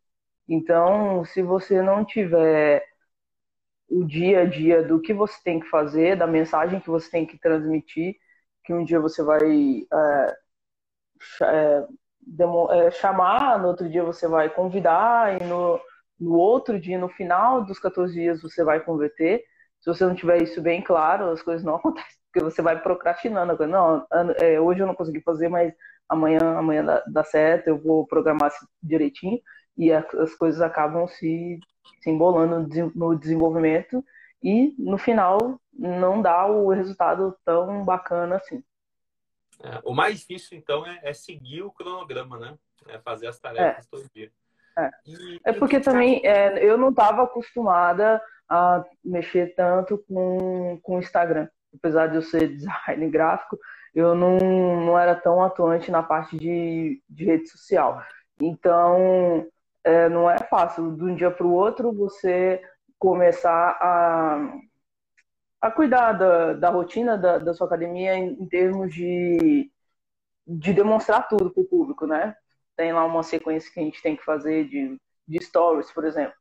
Então, 0.47 1.25
se 1.25 1.41
você 1.43 1.81
não 1.81 2.05
tiver 2.05 2.85
o 3.89 4.05
dia 4.05 4.41
a 4.41 4.45
dia 4.45 4.83
do 4.83 5.01
que 5.01 5.13
você 5.13 5.35
tem 5.43 5.59
que 5.59 5.67
fazer, 5.69 6.15
da 6.17 6.27
mensagem 6.27 6.79
que 6.79 6.89
você 6.89 7.09
tem 7.09 7.25
que 7.25 7.39
transmitir, 7.39 8.15
que 8.63 8.73
um 8.73 8.83
dia 8.83 8.99
você 8.99 9.23
vai 9.23 9.41
é, 9.41 10.37
é, 11.43 11.87
é, 12.87 12.91
chamar, 12.91 13.59
no 13.59 13.67
outro 13.69 13.89
dia 13.89 14.03
você 14.03 14.27
vai 14.27 14.49
convidar, 14.49 15.41
e 15.41 15.45
no, 15.45 15.79
no 16.19 16.33
outro 16.35 16.79
dia, 16.79 16.99
no 16.99 17.09
final 17.09 17.63
dos 17.63 17.79
14 17.79 18.13
dias, 18.13 18.41
você 18.41 18.63
vai 18.63 18.79
converter. 18.83 19.43
Se 19.81 19.87
você 19.87 20.05
não 20.05 20.15
tiver 20.15 20.41
isso 20.43 20.61
bem 20.61 20.81
claro, 20.83 21.29
as 21.31 21.41
coisas 21.41 21.63
não 21.63 21.75
acontecem, 21.77 22.18
porque 22.31 22.43
você 22.43 22.61
vai 22.61 22.81
procrastinando. 22.81 23.67
Não, 23.67 24.05
é, 24.37 24.59
hoje 24.59 24.81
eu 24.81 24.87
não 24.87 24.95
consegui 24.95 25.21
fazer, 25.21 25.49
mas 25.49 25.73
amanhã, 26.07 26.39
amanhã 26.57 26.83
dá, 26.83 27.03
dá 27.07 27.23
certo, 27.23 27.67
eu 27.67 27.77
vou 27.77 28.05
programar 28.05 28.51
direitinho, 28.81 29.39
e 29.77 29.91
as 29.91 30.35
coisas 30.35 30.61
acabam 30.61 31.07
se, 31.07 31.59
se 32.01 32.09
embolando 32.09 32.67
no 32.95 33.15
desenvolvimento, 33.17 34.03
e 34.43 34.73
no 34.77 34.97
final 34.97 35.59
não 35.73 36.21
dá 36.21 36.45
o 36.47 36.69
resultado 36.69 37.35
tão 37.45 37.83
bacana 37.83 38.37
assim. 38.37 38.63
É, 39.61 39.81
o 39.83 39.93
mais 39.93 40.19
difícil, 40.19 40.57
então, 40.57 40.85
é, 40.85 40.99
é, 41.03 41.13
seguir 41.13 41.63
o 41.63 41.71
cronograma, 41.71 42.39
né? 42.39 42.57
É 42.87 42.97
fazer 42.99 43.27
as 43.27 43.39
tarefas 43.39 43.85
é. 43.85 43.89
todo 43.89 44.09
dia. 44.13 44.31
É, 44.77 44.89
e, 45.05 45.41
é 45.43 45.53
porque 45.53 45.79
também 45.79 46.21
é, 46.25 46.63
eu 46.63 46.77
não 46.77 46.89
estava 46.89 47.23
acostumada 47.23 48.21
a 48.47 48.83
mexer 49.03 49.53
tanto 49.55 49.97
com 50.07 50.79
o 50.81 50.99
Instagram. 50.99 51.47
Apesar 51.79 52.07
de 52.07 52.17
eu 52.17 52.21
ser 52.21 52.55
design 52.55 53.09
gráfico, 53.09 53.57
eu 53.93 54.13
não, 54.13 54.37
não 54.37 54.99
era 54.99 55.15
tão 55.15 55.43
atuante 55.43 55.89
na 55.89 56.03
parte 56.03 56.37
de, 56.37 57.01
de 57.09 57.25
rede 57.25 57.47
social. 57.49 58.03
Então, 58.39 59.47
é, 59.83 60.09
não 60.09 60.29
é 60.29 60.37
fácil. 60.37 60.95
De 60.95 61.03
um 61.03 61.15
dia 61.15 61.31
para 61.31 61.45
o 61.45 61.53
outro, 61.53 61.91
você 61.91 62.61
começar 62.97 63.77
a, 63.81 64.53
a 65.61 65.71
cuidar 65.71 66.13
da, 66.13 66.53
da 66.53 66.69
rotina 66.69 67.17
da, 67.17 67.37
da 67.39 67.53
sua 67.53 67.67
academia 67.67 68.15
em, 68.15 68.33
em 68.33 68.47
termos 68.47 68.93
de, 68.93 69.71
de 70.47 70.73
demonstrar 70.73 71.27
tudo 71.27 71.49
para 71.49 71.61
o 71.61 71.67
público, 71.67 72.05
né? 72.05 72.35
Tem 72.75 72.93
lá 72.93 73.05
uma 73.05 73.23
sequência 73.23 73.71
que 73.71 73.79
a 73.79 73.83
gente 73.83 74.01
tem 74.01 74.15
que 74.15 74.23
fazer 74.23 74.65
de, 74.69 74.97
de 75.27 75.43
stories, 75.43 75.91
por 75.91 76.05
exemplo. 76.05 76.35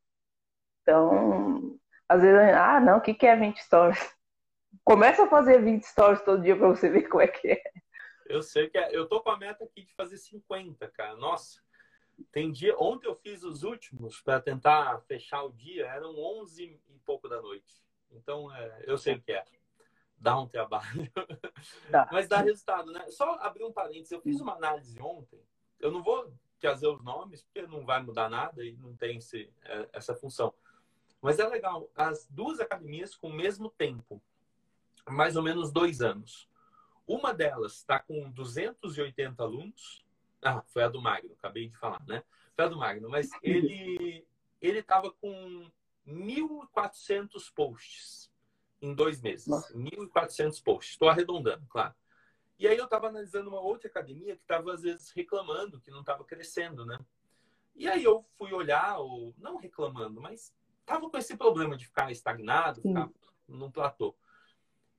Então, 0.83 1.79
às 2.09 2.23
vezes, 2.23 2.55
ah, 2.55 2.81
não, 2.81 2.99
o 2.99 3.01
que, 3.01 3.15
que 3.15 3.27
é 3.27 3.37
20 3.37 3.59
stories? 3.63 4.18
Começa 4.85 5.25
a 5.25 5.29
fazer 5.29 5.63
20 5.63 5.83
stories 5.85 6.23
todo 6.23 6.43
dia 6.43 6.57
para 6.57 6.69
você 6.69 6.89
ver 6.89 7.09
como 7.09 7.23
é 7.23 7.29
que 7.29 7.49
é. 7.49 7.63
Eu 8.27 8.43
sei 8.43 8.69
que 8.69 8.79
é. 8.79 8.95
Eu 8.95 9.07
tô 9.07 9.21
com 9.21 9.31
a 9.31 9.39
meta 9.39 9.65
aqui 9.65 9.83
de 9.83 9.95
fazer 9.95 10.17
50, 10.17 10.87
cara. 10.89 11.17
Nossa, 11.17 11.61
tem 12.31 12.53
dia. 12.53 12.77
Ontem 12.79 13.07
eu 13.07 13.15
fiz 13.15 13.43
os 13.43 13.63
últimos 13.63 14.21
para 14.21 14.41
tentar 14.41 15.01
fechar 15.03 15.43
o 15.43 15.53
dia, 15.53 15.87
eram 15.87 16.17
11 16.19 16.65
e 16.65 16.99
pouco 17.05 17.29
da 17.29 17.41
noite. 17.41 17.83
Então, 18.11 18.55
é, 18.55 18.85
eu 18.87 18.99
sei 18.99 19.15
o 19.15 19.21
que 19.21 19.33
é. 19.33 19.45
Dá 20.17 20.39
um 20.39 20.47
trabalho. 20.47 21.11
Tá. 21.91 22.09
Mas 22.13 22.29
dá 22.29 22.39
resultado, 22.39 22.93
né? 22.93 23.05
Só 23.11 23.35
abrir 23.41 23.65
um 23.65 23.73
parênteses. 23.73 24.13
Eu 24.13 24.21
fiz 24.21 24.41
uma 24.41 24.55
análise 24.55 25.01
ontem. 25.01 25.43
Eu 25.81 25.91
não 25.91 26.03
vou 26.03 26.33
trazer 26.61 26.87
os 26.87 27.03
nomes, 27.03 27.43
porque 27.43 27.67
não 27.67 27.85
vai 27.85 28.01
mudar 28.01 28.29
nada 28.29 28.65
e 28.65 28.77
não 28.77 28.95
tem 28.95 29.19
esse, 29.19 29.53
é, 29.65 29.89
essa 29.93 30.15
função. 30.15 30.55
Mas 31.21 31.39
é 31.41 31.49
legal. 31.49 31.91
As 31.97 32.27
duas 32.29 32.61
academias 32.61 33.15
com 33.15 33.29
o 33.29 33.33
mesmo 33.33 33.71
tempo, 33.71 34.23
mais 35.09 35.37
ou 35.37 35.43
menos 35.43 35.73
dois 35.73 36.01
anos. 36.01 36.49
Uma 37.07 37.33
delas 37.33 37.77
está 37.77 37.99
com 37.99 38.31
280 38.31 39.43
alunos 39.43 40.05
ah, 40.43 40.63
foi 40.69 40.85
a 40.85 40.89
do 40.89 41.01
Magno, 41.01 41.33
acabei 41.33 41.69
de 41.69 41.77
falar, 41.77 42.03
né? 42.07 42.23
Foi 42.55 42.65
a 42.65 42.69
do 42.69 42.77
Magno, 42.77 43.09
mas 43.09 43.29
ele 43.43 44.27
ele 44.61 44.79
estava 44.81 45.11
com 45.13 45.71
1.400 46.07 47.53
posts 47.55 48.31
em 48.83 48.95
dois 48.95 49.21
meses. 49.21 49.47
Nossa. 49.47 49.73
1.400 49.75 50.63
posts. 50.63 50.93
Estou 50.93 51.09
arredondando, 51.09 51.65
claro. 51.69 51.95
E 52.59 52.67
aí 52.67 52.77
eu 52.77 52.85
estava 52.85 53.09
analisando 53.09 53.51
uma 53.51 53.61
outra 53.61 53.89
academia 53.89 54.35
que 54.35 54.43
estava, 54.43 54.73
às 54.73 54.83
vezes, 54.83 55.11
reclamando 55.11 55.81
que 55.81 55.93
não 55.93 56.01
estava 56.01 56.25
crescendo, 56.25 56.85
né? 56.85 56.99
E 57.77 57.87
aí 57.87 58.03
eu 58.03 58.27
fui 58.37 58.53
olhar, 58.53 58.99
ou 58.99 59.33
não 59.39 59.59
reclamando, 59.59 60.21
mas 60.21 60.53
estava 60.81 61.09
com 61.09 61.17
esse 61.17 61.37
problema 61.37 61.77
de 61.77 61.87
ficar 61.87 62.11
estagnado, 62.11 62.83
ficar 62.83 63.09
num 63.47 63.71
platô. 63.71 64.17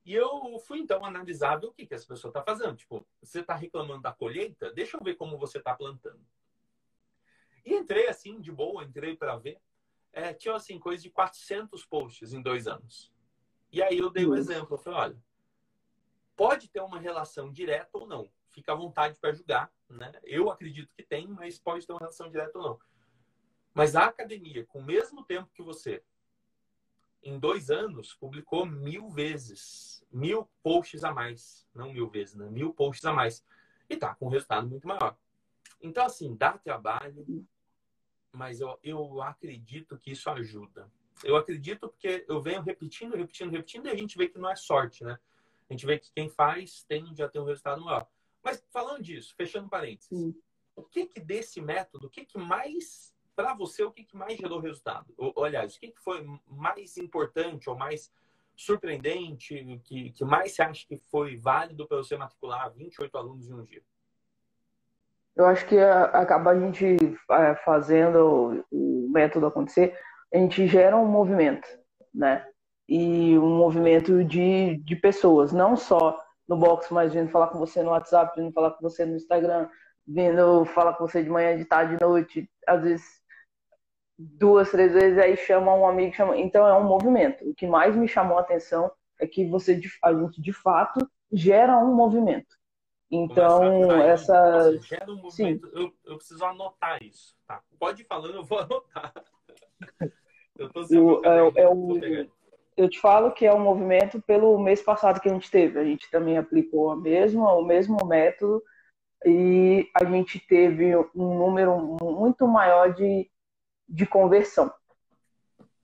E 0.05 0.13
eu 0.13 0.57
fui 0.59 0.79
então 0.79 1.03
analisar 1.03 1.63
o 1.63 1.71
que, 1.71 1.85
que 1.85 1.93
essa 1.93 2.07
pessoa 2.07 2.29
está 2.29 2.41
fazendo. 2.41 2.75
Tipo, 2.75 3.05
você 3.21 3.41
está 3.41 3.53
reclamando 3.55 4.01
da 4.01 4.11
colheita? 4.11 4.71
Deixa 4.71 4.97
eu 4.97 5.03
ver 5.03 5.15
como 5.15 5.37
você 5.37 5.57
está 5.57 5.75
plantando. 5.75 6.25
E 7.65 7.73
entrei 7.73 8.07
assim, 8.07 8.39
de 8.39 8.51
boa, 8.51 8.83
entrei 8.83 9.15
para 9.15 9.35
ver. 9.37 9.61
É, 10.11 10.33
tinha 10.33 10.55
assim, 10.55 10.79
coisa 10.79 11.03
de 11.03 11.09
400 11.09 11.85
posts 11.85 12.33
em 12.33 12.41
dois 12.41 12.67
anos. 12.67 13.13
E 13.71 13.81
aí 13.83 13.97
eu 13.99 14.09
dei 14.09 14.25
um 14.25 14.35
exemplo. 14.35 14.73
Eu 14.73 14.77
falei, 14.79 14.99
olha, 14.99 15.23
pode 16.35 16.69
ter 16.69 16.81
uma 16.81 16.99
relação 16.99 17.51
direta 17.51 17.97
ou 17.97 18.07
não. 18.07 18.31
Fica 18.47 18.71
à 18.71 18.75
vontade 18.75 19.19
para 19.19 19.33
julgar. 19.33 19.71
Né? 19.87 20.11
Eu 20.23 20.49
acredito 20.49 20.91
que 20.95 21.03
tem, 21.03 21.27
mas 21.27 21.59
pode 21.59 21.85
ter 21.85 21.93
uma 21.93 21.99
relação 21.99 22.29
direta 22.29 22.57
ou 22.57 22.63
não. 22.63 22.79
Mas 23.73 23.95
a 23.95 24.05
academia, 24.05 24.65
com 24.65 24.79
o 24.79 24.83
mesmo 24.83 25.23
tempo 25.23 25.51
que 25.53 25.61
você, 25.61 26.03
em 27.23 27.37
dois 27.39 27.69
anos, 27.69 28.13
publicou 28.13 28.65
mil 28.65 29.09
vezes, 29.09 30.03
mil 30.11 30.49
posts 30.63 31.03
a 31.03 31.13
mais. 31.13 31.67
Não 31.73 31.91
mil 31.91 32.09
vezes, 32.09 32.35
né? 32.35 32.49
Mil 32.49 32.73
posts 32.73 33.05
a 33.05 33.13
mais. 33.13 33.43
E 33.89 33.97
tá 33.97 34.15
com 34.15 34.27
um 34.27 34.29
resultado 34.29 34.67
muito 34.67 34.87
maior. 34.87 35.17
Então, 35.81 36.05
assim, 36.05 36.35
dá 36.35 36.57
trabalho, 36.57 37.25
mas 38.31 38.61
eu, 38.61 38.77
eu 38.83 39.21
acredito 39.21 39.97
que 39.97 40.11
isso 40.11 40.29
ajuda. 40.29 40.89
Eu 41.23 41.35
acredito 41.35 41.89
porque 41.89 42.25
eu 42.27 42.41
venho 42.41 42.61
repetindo, 42.61 43.15
repetindo, 43.15 43.51
repetindo 43.51 43.87
e 43.87 43.89
a 43.89 43.95
gente 43.95 44.17
vê 44.17 44.27
que 44.27 44.37
não 44.37 44.49
é 44.49 44.55
sorte, 44.55 45.03
né? 45.03 45.19
A 45.69 45.73
gente 45.73 45.85
vê 45.85 45.99
que 45.99 46.11
quem 46.13 46.29
faz 46.29 46.83
tende 46.83 47.21
a 47.21 47.27
ter 47.27 47.39
um 47.39 47.45
resultado 47.45 47.83
maior. 47.83 48.07
Mas 48.43 48.63
falando 48.71 49.03
disso, 49.03 49.35
fechando 49.35 49.69
parênteses, 49.69 50.07
Sim. 50.07 50.33
o 50.75 50.83
que 50.83 51.05
que 51.05 51.19
desse 51.19 51.61
método, 51.61 52.07
o 52.07 52.09
que 52.09 52.25
que 52.25 52.37
mais 52.37 53.13
para 53.39 53.53
você, 53.53 53.85
o 53.85 53.91
que, 53.91 54.03
que 54.03 54.17
mais 54.17 54.37
gerou 54.37 54.59
resultado? 54.59 55.05
Ou, 55.17 55.45
aliás, 55.45 55.73
o 55.73 55.79
que, 55.79 55.91
que 55.91 56.01
foi 56.01 56.27
mais 56.45 56.97
importante 56.97 57.69
ou 57.69 57.75
mais 57.77 58.11
surpreendente, 58.53 59.79
que, 59.85 60.11
que 60.11 60.25
mais 60.25 60.53
você 60.53 60.61
acha 60.61 60.85
que 60.85 60.97
foi 61.09 61.37
válido 61.37 61.87
para 61.87 61.95
você 61.95 62.17
matricular 62.17 62.69
28 62.73 63.17
alunos 63.17 63.49
em 63.49 63.53
um 63.53 63.63
dia? 63.63 63.81
Eu 65.37 65.45
acho 65.45 65.65
que 65.67 65.79
acaba 65.79 66.51
a 66.51 66.59
gente 66.59 66.97
é, 67.31 67.55
fazendo 67.63 68.65
o 68.69 69.09
método 69.09 69.45
acontecer, 69.45 69.97
a 70.33 70.37
gente 70.37 70.67
gera 70.67 70.97
um 70.97 71.05
movimento, 71.05 71.65
né? 72.13 72.45
E 72.89 73.39
um 73.39 73.55
movimento 73.55 74.21
de, 74.21 74.83
de 74.83 74.97
pessoas, 74.97 75.53
não 75.53 75.77
só 75.77 76.21
no 76.45 76.57
box, 76.57 76.93
mas 76.93 77.13
vindo 77.13 77.31
falar 77.31 77.47
com 77.47 77.57
você 77.57 77.81
no 77.81 77.91
WhatsApp, 77.91 78.37
vindo 78.37 78.51
falar 78.51 78.71
com 78.71 78.81
você 78.81 79.05
no 79.05 79.15
Instagram, 79.15 79.69
vindo 80.05 80.65
falar 80.65 80.95
com 80.95 81.07
você 81.07 81.23
de 81.23 81.29
manhã, 81.29 81.55
de 81.55 81.63
tarde, 81.63 81.95
de 81.95 82.03
noite, 82.03 82.51
às 82.67 82.83
vezes 82.83 83.18
duas, 84.19 84.69
três 84.69 84.91
vezes, 84.91 85.17
aí 85.17 85.37
chama 85.37 85.73
um 85.73 85.87
amigo, 85.87 86.13
chama... 86.13 86.37
então 86.37 86.67
é 86.67 86.73
um 86.75 86.83
movimento. 86.83 87.49
O 87.49 87.55
que 87.55 87.65
mais 87.65 87.95
me 87.95 88.07
chamou 88.07 88.37
a 88.37 88.41
atenção 88.41 88.91
é 89.17 89.25
que 89.25 89.47
você, 89.47 89.79
a 90.03 90.13
gente 90.13 90.41
de 90.41 90.51
fato 90.51 91.09
gera 91.31 91.77
um 91.77 91.95
movimento. 91.95 92.57
Então, 93.09 94.01
essa. 94.01 94.33
Nossa, 94.33 94.79
gera 94.81 95.11
um 95.11 95.21
movimento. 95.21 95.67
Sim. 95.69 95.73
Eu, 95.73 95.93
eu 96.05 96.17
preciso 96.17 96.43
anotar 96.43 97.01
isso. 97.01 97.33
Tá? 97.47 97.61
Pode 97.79 98.01
ir 98.01 98.05
falando, 98.05 98.35
eu 98.35 98.43
vou 98.43 98.59
anotar. 98.59 99.13
eu 100.59 100.69
tô 100.69 100.85
eu, 100.91 101.21
é, 101.23 101.61
é 101.61 101.69
o, 101.69 101.99
eu 102.79 102.89
te 102.89 102.99
falo 102.99 103.31
que 103.31 103.45
é 103.45 103.53
um 103.53 103.59
movimento 103.59 104.21
pelo 104.21 104.57
mês 104.59 104.81
passado 104.81 105.19
que 105.19 105.29
a 105.29 105.33
gente 105.33 105.49
teve. 105.49 105.79
A 105.79 105.83
gente 105.83 106.09
também 106.11 106.37
aplicou 106.37 106.91
a 106.91 106.95
mesma, 106.95 107.53
o 107.53 107.63
mesmo 107.63 107.97
método 108.05 108.63
e 109.25 109.89
a 109.93 110.05
gente 110.05 110.39
teve 110.39 110.95
um 110.95 111.37
número 111.37 111.77
muito 112.01 112.47
maior 112.47 112.93
de 112.93 113.29
de 113.89 114.05
conversão. 114.05 114.71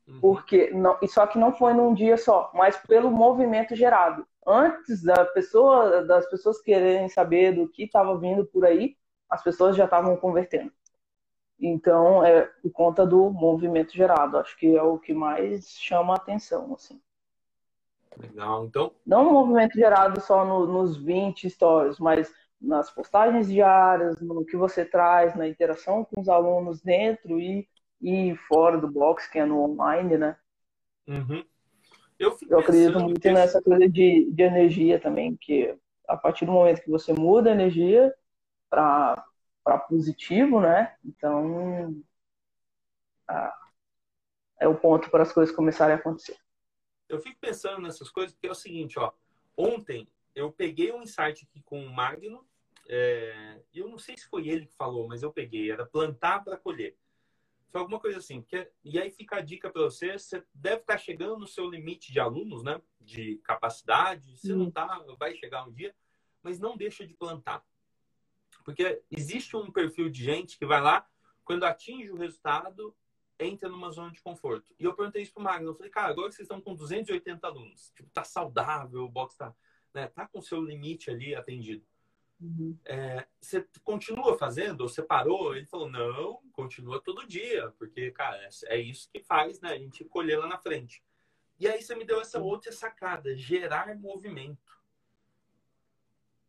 Uhum. 0.07 0.19
Porque 0.19 0.69
não, 0.71 0.97
e 1.01 1.07
só 1.07 1.25
que 1.25 1.39
não 1.39 1.51
foi 1.51 1.73
num 1.73 1.93
dia 1.93 2.17
só, 2.17 2.51
mas 2.53 2.77
pelo 2.77 3.09
movimento 3.09 3.75
gerado. 3.75 4.25
Antes 4.45 5.03
da 5.03 5.25
pessoa, 5.25 6.03
das 6.03 6.29
pessoas 6.29 6.61
quererem 6.61 7.09
saber 7.09 7.53
do 7.53 7.67
que 7.67 7.83
estava 7.83 8.15
vindo 8.17 8.45
por 8.45 8.63
aí, 8.63 8.95
as 9.27 9.43
pessoas 9.43 9.75
já 9.75 9.85
estavam 9.85 10.15
convertendo. 10.15 10.71
Então, 11.59 12.23
é 12.23 12.43
por 12.61 12.71
conta 12.71 13.05
do 13.05 13.31
movimento 13.31 13.93
gerado. 13.93 14.37
Acho 14.37 14.55
que 14.57 14.75
é 14.75 14.83
o 14.83 14.99
que 14.99 15.13
mais 15.13 15.69
chama 15.79 16.13
a 16.13 16.17
atenção, 16.17 16.73
assim. 16.73 17.01
Legal, 18.17 18.65
então. 18.65 18.91
Não 19.05 19.27
o 19.27 19.33
movimento 19.33 19.73
gerado 19.73 20.21
só 20.21 20.45
no, 20.45 20.67
nos 20.67 20.95
20 20.95 21.49
stories, 21.49 21.99
mas 21.99 22.31
nas 22.61 22.89
postagens 22.91 23.47
diárias, 23.47 24.21
no 24.21 24.45
que 24.45 24.55
você 24.55 24.85
traz, 24.85 25.35
na 25.35 25.47
interação 25.47 26.05
com 26.05 26.21
os 26.21 26.29
alunos 26.29 26.81
dentro 26.81 27.39
e 27.39 27.67
e 28.01 28.35
fora 28.47 28.77
do 28.77 28.87
box, 28.89 29.27
que 29.29 29.39
é 29.39 29.45
no 29.45 29.61
online, 29.61 30.17
né? 30.17 30.37
Uhum. 31.07 31.43
Eu, 32.17 32.37
eu 32.49 32.59
acredito 32.59 32.99
muito 32.99 33.19
que... 33.19 33.31
nessa 33.31 33.61
coisa 33.61 33.89
de, 33.89 34.31
de 34.31 34.43
energia 34.43 34.99
também, 34.99 35.35
que 35.35 35.77
a 36.07 36.15
partir 36.15 36.45
do 36.45 36.51
momento 36.51 36.81
que 36.81 36.89
você 36.89 37.13
muda 37.13 37.49
a 37.49 37.53
energia 37.53 38.13
para 38.69 39.25
positivo, 39.89 40.61
né? 40.61 40.95
Então 41.03 41.95
é 44.59 44.67
o 44.67 44.75
ponto 44.75 45.09
para 45.09 45.23
as 45.23 45.31
coisas 45.31 45.55
começarem 45.55 45.95
a 45.95 45.99
acontecer. 45.99 46.37
Eu 47.09 47.19
fico 47.19 47.39
pensando 47.39 47.81
nessas 47.81 48.09
coisas 48.09 48.33
porque 48.33 48.47
é 48.47 48.51
o 48.51 48.55
seguinte, 48.55 48.97
ó. 48.97 49.11
Ontem 49.57 50.07
eu 50.33 50.51
peguei 50.51 50.91
um 50.91 51.01
insight 51.01 51.47
aqui 51.49 51.61
com 51.63 51.83
o 51.83 51.89
Magno, 51.89 52.45
é, 52.87 53.61
eu 53.73 53.87
não 53.87 53.97
sei 53.97 54.17
se 54.17 54.27
foi 54.27 54.47
ele 54.47 54.65
que 54.65 54.75
falou, 54.75 55.07
mas 55.07 55.23
eu 55.23 55.31
peguei, 55.31 55.71
era 55.71 55.85
plantar 55.85 56.43
para 56.43 56.57
colher. 56.57 56.95
Foi 57.69 57.81
alguma 57.81 57.99
coisa 57.99 58.19
assim. 58.19 58.41
Porque, 58.41 58.69
e 58.83 58.99
aí 58.99 59.11
fica 59.11 59.37
a 59.37 59.41
dica 59.41 59.69
para 59.69 59.83
você: 59.83 60.17
você 60.17 60.43
deve 60.53 60.81
estar 60.81 60.93
tá 60.93 60.97
chegando 60.97 61.37
no 61.37 61.47
seu 61.47 61.69
limite 61.69 62.11
de 62.11 62.19
alunos, 62.19 62.63
né? 62.63 62.81
De 62.99 63.37
capacidade. 63.43 64.37
Se 64.37 64.53
não 64.53 64.71
tá, 64.71 65.03
vai 65.19 65.35
chegar 65.35 65.67
um 65.67 65.71
dia, 65.71 65.95
mas 66.41 66.59
não 66.59 66.77
deixa 66.77 67.05
de 67.05 67.13
plantar. 67.13 67.63
Porque 68.63 69.01
existe 69.11 69.55
um 69.55 69.71
perfil 69.71 70.09
de 70.09 70.23
gente 70.23 70.57
que 70.57 70.65
vai 70.65 70.81
lá, 70.81 71.07
quando 71.43 71.63
atinge 71.63 72.09
o 72.11 72.17
resultado, 72.17 72.95
entra 73.39 73.69
numa 73.69 73.91
zona 73.91 74.11
de 74.11 74.21
conforto. 74.21 74.73
E 74.79 74.83
eu 74.83 74.95
perguntei 74.95 75.21
isso 75.21 75.33
pro 75.33 75.43
Magno, 75.43 75.69
eu 75.69 75.75
falei, 75.75 75.91
cara, 75.91 76.09
agora 76.09 76.29
que 76.29 76.35
vocês 76.35 76.45
estão 76.45 76.61
com 76.61 76.73
280 76.73 77.45
alunos, 77.45 77.91
tipo, 77.95 78.09
tá 78.11 78.23
saudável, 78.23 79.03
o 79.03 79.09
box 79.09 79.37
tá, 79.37 79.53
né, 79.93 80.07
tá 80.07 80.27
com 80.27 80.39
o 80.39 80.43
seu 80.43 80.61
limite 80.61 81.11
ali 81.11 81.35
atendido. 81.35 81.85
Uhum. 82.39 82.77
É, 82.85 83.25
você 83.39 83.65
continua 83.83 84.37
fazendo? 84.37 84.81
Ou 84.81 84.89
você 84.89 85.01
parou? 85.01 85.55
Ele 85.55 85.65
falou, 85.65 85.89
não, 85.89 86.41
continua 86.51 87.01
todo 87.01 87.27
dia, 87.27 87.71
porque, 87.77 88.11
cara, 88.11 88.49
é 88.65 88.77
isso 88.77 89.09
que 89.11 89.19
faz, 89.19 89.61
né? 89.61 89.69
A 89.69 89.77
gente 89.77 90.03
colher 90.05 90.37
lá 90.37 90.47
na 90.47 90.57
frente. 90.57 91.03
E 91.57 91.67
aí 91.67 91.81
você 91.81 91.95
me 91.95 92.03
deu 92.03 92.19
essa 92.19 92.39
outra 92.39 92.71
sacada, 92.71 93.35
gerar 93.35 93.95
movimento. 93.95 94.75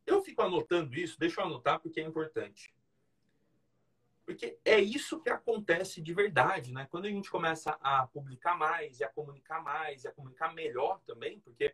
Eu 0.05 0.22
fico 0.22 0.42
anotando 0.42 0.94
isso, 0.94 1.18
deixa 1.18 1.40
eu 1.40 1.44
anotar 1.46 1.81
porque 1.81 2.01
é 2.01 2.05
importante. 2.05 2.75
Porque 4.25 4.59
é 4.64 4.81
isso 4.81 5.20
que 5.20 5.31
acontece 5.31 6.03
de 6.03 6.12
verdade, 6.12 6.72
né? 6.72 6.88
Quando 6.90 7.07
a 7.07 7.11
gente 7.11 7.31
começa 7.31 7.79
a 7.81 8.09
publicar 8.09 8.57
mais, 8.57 8.99
e 8.99 9.05
a 9.05 9.09
comunicar 9.09 9.62
mais, 9.62 10.03
e 10.03 10.09
a 10.09 10.12
comunicar 10.12 10.53
melhor 10.53 11.01
também, 11.07 11.38
porque 11.40 11.72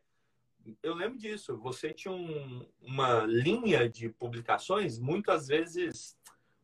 eu 0.83 0.95
lembro 0.95 1.19
disso, 1.19 1.57
você 1.59 1.93
tinha 1.93 2.13
um, 2.13 2.67
uma 2.81 3.21
linha 3.21 3.89
de 3.89 4.09
publicações 4.09 4.99
muitas 4.99 5.47
vezes 5.47 6.17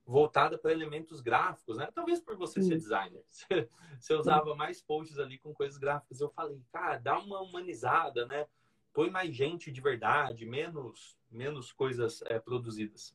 voltada 0.09 0.57
para 0.57 0.73
elementos 0.73 1.21
gráficos, 1.21 1.77
né? 1.77 1.91
Talvez 1.95 2.19
por 2.21 2.37
você 2.37 2.63
ser 2.63 2.77
designer. 2.77 3.23
Você 4.01 4.15
usava 4.15 4.55
mais 4.55 4.81
posts 4.81 5.19
ali 5.19 5.39
com 5.39 5.53
coisas 5.53 5.77
gráficas. 5.77 6.21
Eu 6.21 6.31
falei, 6.31 6.63
cara, 6.73 6.97
dá 6.97 7.19
uma 7.19 7.41
humanizada, 7.43 8.25
né? 8.27 8.47
Põe 8.95 9.11
mais 9.11 9.35
gente 9.35 9.71
de 9.71 9.81
verdade, 9.81 10.47
menos, 10.47 11.19
menos 11.31 11.73
coisas 11.73 12.23
é, 12.23 12.39
produzidas. 12.39 13.15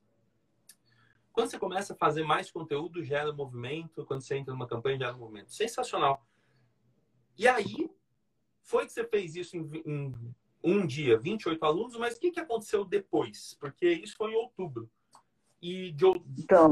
Quando 1.31 1.49
você 1.49 1.57
começa 1.57 1.93
a 1.93 1.95
fazer 1.95 2.23
mais 2.23 2.51
conteúdo, 2.51 3.03
gera 3.03 3.33
movimento. 3.33 4.05
Quando 4.05 4.21
você 4.21 4.35
entra 4.35 4.53
numa 4.53 4.67
campanha, 4.67 4.99
gera 4.99 5.13
movimento. 5.13 5.51
Sensacional. 5.51 6.23
E 7.35 7.47
aí, 7.47 7.89
foi 8.61 8.85
que 8.85 8.91
você 8.91 9.03
fez 9.03 9.35
isso 9.35 9.57
em, 9.57 9.81
em 9.83 10.35
um 10.63 10.85
dia, 10.85 11.17
28 11.17 11.63
alunos, 11.65 11.97
mas 11.97 12.15
o 12.15 12.19
que, 12.19 12.31
que 12.31 12.39
aconteceu 12.39 12.85
depois? 12.85 13.57
Porque 13.59 13.87
isso 13.87 14.15
foi 14.15 14.31
em 14.31 14.35
outubro. 14.35 14.89
E 15.61 15.91
de 15.93 16.05
então, 16.39 16.71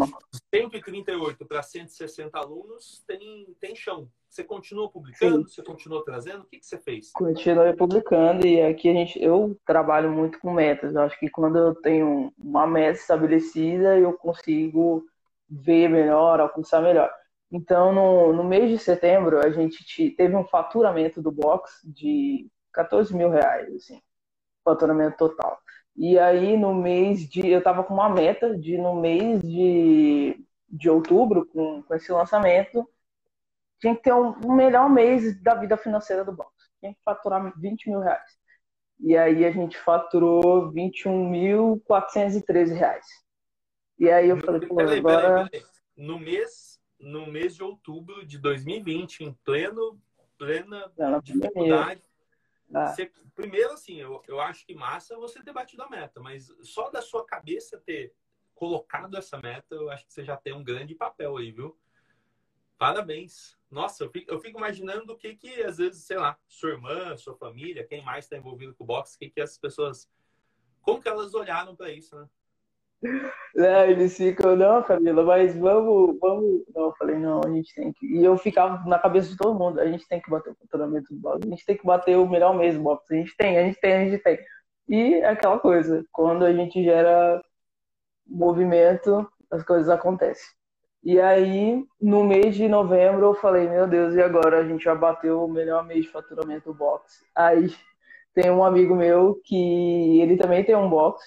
138 0.54 1.46
para 1.46 1.64
160 1.64 2.38
alunos 2.38 3.02
tem, 3.08 3.48
tem 3.60 3.74
chão. 3.74 4.10
Você 4.28 4.44
continuou 4.44 4.90
publicando? 4.90 5.48
Sim. 5.48 5.56
Você 5.56 5.64
continuou 5.64 6.04
trazendo? 6.04 6.42
O 6.42 6.46
que, 6.46 6.60
que 6.60 6.66
você 6.66 6.78
fez? 6.78 7.12
Continuei 7.14 7.72
publicando 7.74 8.46
e 8.46 8.62
aqui 8.62 8.90
a 8.90 8.94
gente, 8.94 9.22
eu 9.22 9.58
trabalho 9.66 10.12
muito 10.12 10.40
com 10.40 10.54
metas. 10.54 10.94
Eu 10.94 11.02
acho 11.02 11.18
que 11.20 11.30
quando 11.30 11.58
eu 11.58 11.76
tenho 11.76 12.34
uma 12.38 12.68
meta 12.68 13.00
estabelecida, 13.00 13.98
eu 13.98 14.12
consigo 14.14 15.06
ver 15.50 15.90
melhor, 15.90 16.42
alcançar 16.42 16.82
melhor. 16.82 17.10
Então, 17.50 17.94
no, 17.94 18.34
no 18.34 18.44
mês 18.44 18.70
de 18.70 18.78
setembro, 18.78 19.40
a 19.40 19.50
gente 19.50 20.10
teve 20.12 20.36
um 20.36 20.46
faturamento 20.46 21.22
do 21.22 21.32
box 21.32 21.82
de 21.84 22.50
14 22.74 23.16
mil 23.16 23.30
reais, 23.30 23.74
assim, 23.76 24.02
faturamento 24.64 25.18
total. 25.18 25.60
E 25.96 26.18
aí, 26.18 26.58
no 26.58 26.74
mês 26.74 27.30
de. 27.30 27.48
Eu 27.48 27.62
tava 27.62 27.84
com 27.84 27.94
uma 27.94 28.10
meta 28.10 28.58
de, 28.58 28.78
no 28.78 28.96
mês 28.96 29.42
de, 29.42 30.44
de 30.70 30.90
outubro, 30.90 31.46
com, 31.48 31.84
com 31.84 31.96
esse 31.96 32.12
lançamento, 32.12 32.88
tinha 33.80 33.96
que 33.96 34.04
ter 34.04 34.14
um, 34.14 34.34
um 34.46 34.56
melhor 34.56 34.90
mês 34.90 35.42
da 35.42 35.56
vida 35.56 35.76
financeira 35.76 36.24
do 36.24 36.32
box. 36.32 36.52
Tinha 36.80 36.94
que 36.94 37.04
faturar 37.04 37.52
20 37.60 37.90
mil 37.90 38.00
reais. 38.00 38.40
E 39.00 39.18
aí 39.18 39.44
a 39.44 39.52
gente 39.52 39.78
faturou 39.80 40.72
21.413 40.72 42.76
reais. 42.76 43.06
E 43.98 44.10
aí 44.10 44.30
eu 44.30 44.38
falei, 44.38 44.68
pô, 44.68 44.76
peraí, 44.76 45.00
agora... 45.00 45.50
Peraí, 45.50 45.50
peraí. 45.50 45.66
No 45.98 46.20
mês, 46.20 46.80
no 47.00 47.28
mês 47.28 47.56
de 47.56 47.64
outubro 47.64 48.26
de 48.26 48.38
2020, 48.38 49.24
em 49.24 49.34
pleno, 49.44 50.00
plena 50.38 50.90
Plena 50.96 51.22
dificuldade, 51.22 52.02
ah. 52.74 52.88
você, 52.88 53.12
primeiro, 53.36 53.74
assim, 53.74 53.96
eu, 54.00 54.22
eu 54.28 54.40
acho 54.40 54.66
que 54.66 54.74
massa 54.74 55.18
você 55.18 55.44
ter 55.44 55.54
batido 55.54 55.84
a 55.84 55.90
meta, 55.90 56.20
mas 56.20 56.54
só 56.62 56.90
da 56.90 57.02
sua 57.02 57.26
cabeça 57.26 57.80
ter 57.80 58.14
colocado 58.54 59.18
essa 59.18 59.40
meta, 59.40 59.76
eu 59.76 59.90
acho 59.90 60.06
que 60.06 60.14
você 60.14 60.24
já 60.24 60.38
tem 60.38 60.54
um 60.54 60.64
grande 60.64 60.94
papel 60.94 61.38
aí, 61.38 61.52
viu? 61.52 61.78
Parabéns. 62.78 63.58
Nossa, 63.70 64.04
eu 64.04 64.10
fico, 64.10 64.32
eu 64.32 64.40
fico 64.40 64.58
imaginando 64.58 65.14
o 65.14 65.18
que 65.18 65.36
que, 65.36 65.64
às 65.64 65.78
vezes, 65.78 66.04
sei 66.04 66.18
lá, 66.18 66.38
sua 66.48 66.72
irmã, 66.72 67.16
sua 67.16 67.36
família, 67.36 67.86
quem 67.86 68.04
mais 68.04 68.26
está 68.26 68.38
envolvido 68.38 68.76
com 68.76 68.84
o 68.84 68.88
boxe, 68.88 69.16
o 69.16 69.20
que 69.20 69.30
que 69.30 69.42
as 69.42 69.58
pessoas... 69.58 70.10
Como 70.82 71.02
que 71.02 71.08
elas 71.08 71.34
olharam 71.34 71.76
para 71.76 71.92
isso, 71.92 72.16
né? 72.16 72.28
É, 73.58 73.90
eles 73.92 74.16
ficam, 74.16 74.56
não, 74.56 74.84
Camila, 74.84 75.24
mas 75.24 75.56
vamos, 75.58 76.18
vamos. 76.20 76.64
Não, 76.74 76.84
eu 76.84 76.96
falei, 76.98 77.18
não, 77.18 77.42
a 77.44 77.50
gente 77.50 77.74
tem 77.74 77.92
que. 77.94 78.06
E 78.06 78.24
eu 78.24 78.38
ficava 78.38 78.88
na 78.88 79.00
cabeça 79.00 79.30
de 79.30 79.38
todo 79.38 79.58
mundo, 79.58 79.80
a 79.80 79.88
gente 79.88 80.08
tem 80.08 80.22
que 80.22 80.30
bater 80.30 80.52
o 80.52 80.56
faturamento 80.56 81.14
do 81.14 81.20
boxe, 81.20 81.48
a 81.48 81.50
gente 81.50 81.66
tem 81.66 81.78
que 81.78 81.86
bater 81.86 82.18
o 82.18 82.30
melhor 82.30 82.56
mês 82.56 82.76
do 82.76 82.82
boxe, 82.82 83.14
a 83.14 83.18
gente 83.18 83.36
tem, 83.36 83.58
a 83.58 83.64
gente 83.64 83.80
tem, 83.80 83.94
a 83.94 84.06
gente 84.06 84.24
tem. 84.24 84.40
E 84.88 85.16
é 85.16 85.30
aquela 85.30 85.60
coisa, 85.60 86.06
quando 86.12 86.46
a 86.46 86.54
gente 86.54 86.84
gera 86.84 87.42
movimento, 88.28 89.28
as 89.52 89.64
coisas 89.64 89.90
acontecem. 89.90 90.48
E 91.04 91.20
aí, 91.20 91.84
no 92.00 92.24
mês 92.24 92.56
de 92.56 92.68
novembro, 92.68 93.26
eu 93.26 93.34
falei, 93.36 93.68
meu 93.68 93.88
Deus, 93.88 94.14
e 94.14 94.22
agora 94.22 94.60
a 94.60 94.64
gente 94.68 94.84
já 94.84 94.94
bateu 94.94 95.44
o 95.44 95.52
melhor 95.52 95.86
mês 95.86 96.06
de 96.06 96.12
faturamento 96.12 96.72
do 96.72 96.78
box. 96.78 97.24
Aí 97.36 97.74
tem 98.36 98.52
um 98.52 98.64
amigo 98.64 98.96
meu 98.96 99.40
que 99.44 100.22
ele 100.22 100.38
também 100.38 100.64
tem 100.64 100.76
um 100.76 100.90
box 100.90 101.24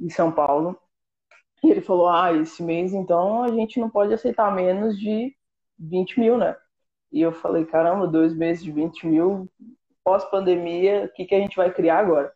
em 0.00 0.10
São 0.10 0.32
Paulo. 0.32 0.76
E 1.62 1.70
ele 1.70 1.80
falou, 1.80 2.08
ah, 2.08 2.32
esse 2.32 2.62
mês 2.62 2.92
então 2.92 3.42
a 3.42 3.48
gente 3.48 3.80
não 3.80 3.90
pode 3.90 4.12
aceitar 4.12 4.54
menos 4.54 4.98
de 4.98 5.34
20 5.78 6.20
mil, 6.20 6.38
né? 6.38 6.56
E 7.12 7.20
eu 7.20 7.32
falei, 7.32 7.64
caramba, 7.64 8.06
dois 8.06 8.34
meses 8.34 8.62
de 8.62 8.70
20 8.70 9.06
mil, 9.06 9.48
pós-pandemia, 10.04 11.06
o 11.06 11.08
que, 11.14 11.24
que 11.24 11.34
a 11.34 11.40
gente 11.40 11.56
vai 11.56 11.72
criar 11.72 11.98
agora? 11.98 12.32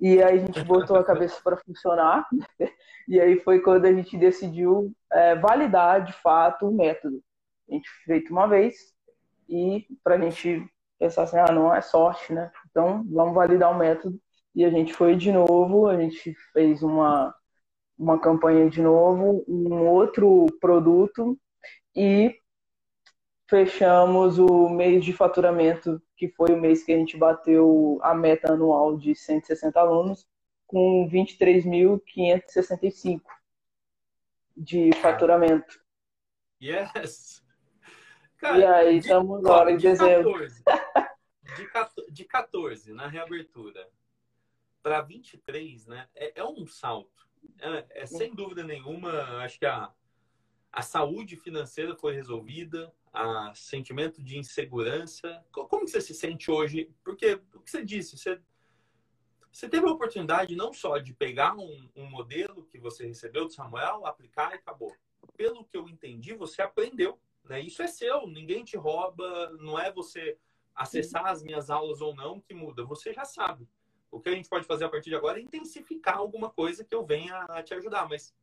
E 0.00 0.22
aí 0.22 0.38
a 0.38 0.46
gente 0.46 0.62
botou 0.64 0.96
a 0.96 1.04
cabeça 1.04 1.40
para 1.42 1.56
funcionar. 1.56 2.26
E 3.08 3.20
aí 3.20 3.38
foi 3.38 3.60
quando 3.60 3.84
a 3.84 3.92
gente 3.92 4.16
decidiu 4.16 4.92
é, 5.12 5.36
validar 5.36 6.04
de 6.04 6.12
fato 6.12 6.66
o 6.66 6.74
método. 6.74 7.22
A 7.68 7.74
gente 7.74 7.88
feito 8.04 8.32
uma 8.32 8.48
vez 8.48 8.74
e 9.48 9.86
para 10.02 10.16
a 10.16 10.18
gente 10.18 10.68
pensar 10.98 11.22
assim, 11.22 11.38
ah, 11.38 11.52
não 11.52 11.72
é 11.72 11.80
sorte, 11.80 12.32
né? 12.32 12.50
Então 12.68 13.04
vamos 13.08 13.32
validar 13.32 13.70
o 13.70 13.78
método. 13.78 14.20
E 14.56 14.64
a 14.64 14.70
gente 14.70 14.92
foi 14.92 15.14
de 15.14 15.30
novo, 15.30 15.86
a 15.86 15.96
gente 15.96 16.34
fez 16.52 16.82
uma, 16.82 17.32
uma 17.98 18.20
campanha 18.20 18.68
de 18.68 18.82
novo, 18.82 19.42
um 19.48 19.86
outro 19.86 20.44
produto 20.60 21.38
e 21.94 22.38
fechamos 23.48 24.38
o 24.38 24.68
mês 24.68 25.02
de 25.04 25.12
faturamento, 25.12 26.02
que 26.16 26.28
foi 26.28 26.52
o 26.52 26.60
mês 26.60 26.82
que 26.82 26.92
a 26.92 26.96
gente 26.96 27.16
bateu 27.16 28.00
a 28.02 28.12
meta 28.14 28.52
anual 28.52 28.98
de 28.98 29.14
160 29.14 29.80
alunos, 29.80 30.26
com 30.66 31.08
23.565 31.08 33.22
de 34.56 34.92
faturamento. 34.94 35.80
Yes! 36.60 37.44
Cara, 38.38 38.58
e 38.58 38.64
aí, 38.64 38.98
estamos 38.98 39.44
agora 39.44 39.70
em 39.70 39.76
dezembro. 39.76 40.32
14, 40.32 40.64
de, 41.56 41.66
14, 41.68 42.12
de 42.12 42.24
14 42.24 42.92
na 42.92 43.06
reabertura 43.06 43.88
para 44.82 45.00
23, 45.00 45.86
né? 45.86 46.08
É, 46.14 46.40
é 46.40 46.44
um 46.44 46.66
salto. 46.66 47.25
É, 47.60 48.02
é, 48.02 48.06
sem 48.06 48.34
dúvida 48.34 48.62
nenhuma, 48.62 49.10
acho 49.42 49.58
que 49.58 49.66
a, 49.66 49.92
a 50.72 50.82
saúde 50.82 51.36
financeira 51.36 51.96
foi 51.96 52.14
resolvida, 52.14 52.92
a 53.12 53.52
sentimento 53.54 54.22
de 54.22 54.38
insegurança. 54.38 55.44
Como 55.50 55.88
você 55.88 56.00
se 56.00 56.14
sente 56.14 56.50
hoje? 56.50 56.90
Porque 57.02 57.40
o 57.54 57.60
que 57.60 57.70
você 57.70 57.84
disse, 57.84 58.16
você 58.16 58.40
você 59.56 59.70
teve 59.70 59.86
a 59.86 59.90
oportunidade 59.90 60.54
não 60.54 60.70
só 60.70 60.98
de 60.98 61.14
pegar 61.14 61.56
um, 61.56 61.88
um, 61.96 62.10
modelo 62.10 62.66
que 62.66 62.78
você 62.78 63.06
recebeu 63.06 63.46
do 63.46 63.52
Samuel, 63.54 64.04
aplicar 64.04 64.52
e 64.52 64.56
acabou. 64.56 64.94
Pelo 65.34 65.64
que 65.64 65.78
eu 65.78 65.88
entendi, 65.88 66.34
você 66.34 66.60
aprendeu. 66.60 67.18
Né? 67.42 67.62
Isso 67.62 67.82
é 67.82 67.86
seu, 67.86 68.26
ninguém 68.26 68.64
te 68.64 68.76
rouba, 68.76 69.50
não 69.58 69.78
é 69.78 69.90
você 69.90 70.36
acessar 70.74 71.24
as 71.24 71.42
minhas 71.42 71.70
aulas 71.70 72.02
ou 72.02 72.14
não 72.14 72.38
que 72.38 72.52
muda, 72.52 72.84
você 72.84 73.14
já 73.14 73.24
sabe. 73.24 73.66
O 74.10 74.20
que 74.20 74.28
a 74.28 74.32
gente 74.32 74.48
pode 74.48 74.66
fazer 74.66 74.84
a 74.84 74.88
partir 74.88 75.10
de 75.10 75.16
agora 75.16 75.38
é 75.38 75.42
intensificar 75.42 76.16
alguma 76.16 76.50
coisa 76.50 76.84
que 76.84 76.94
eu 76.94 77.04
venha 77.04 77.36
a 77.48 77.62
te 77.62 77.74
ajudar. 77.74 78.08
Mas 78.08 78.34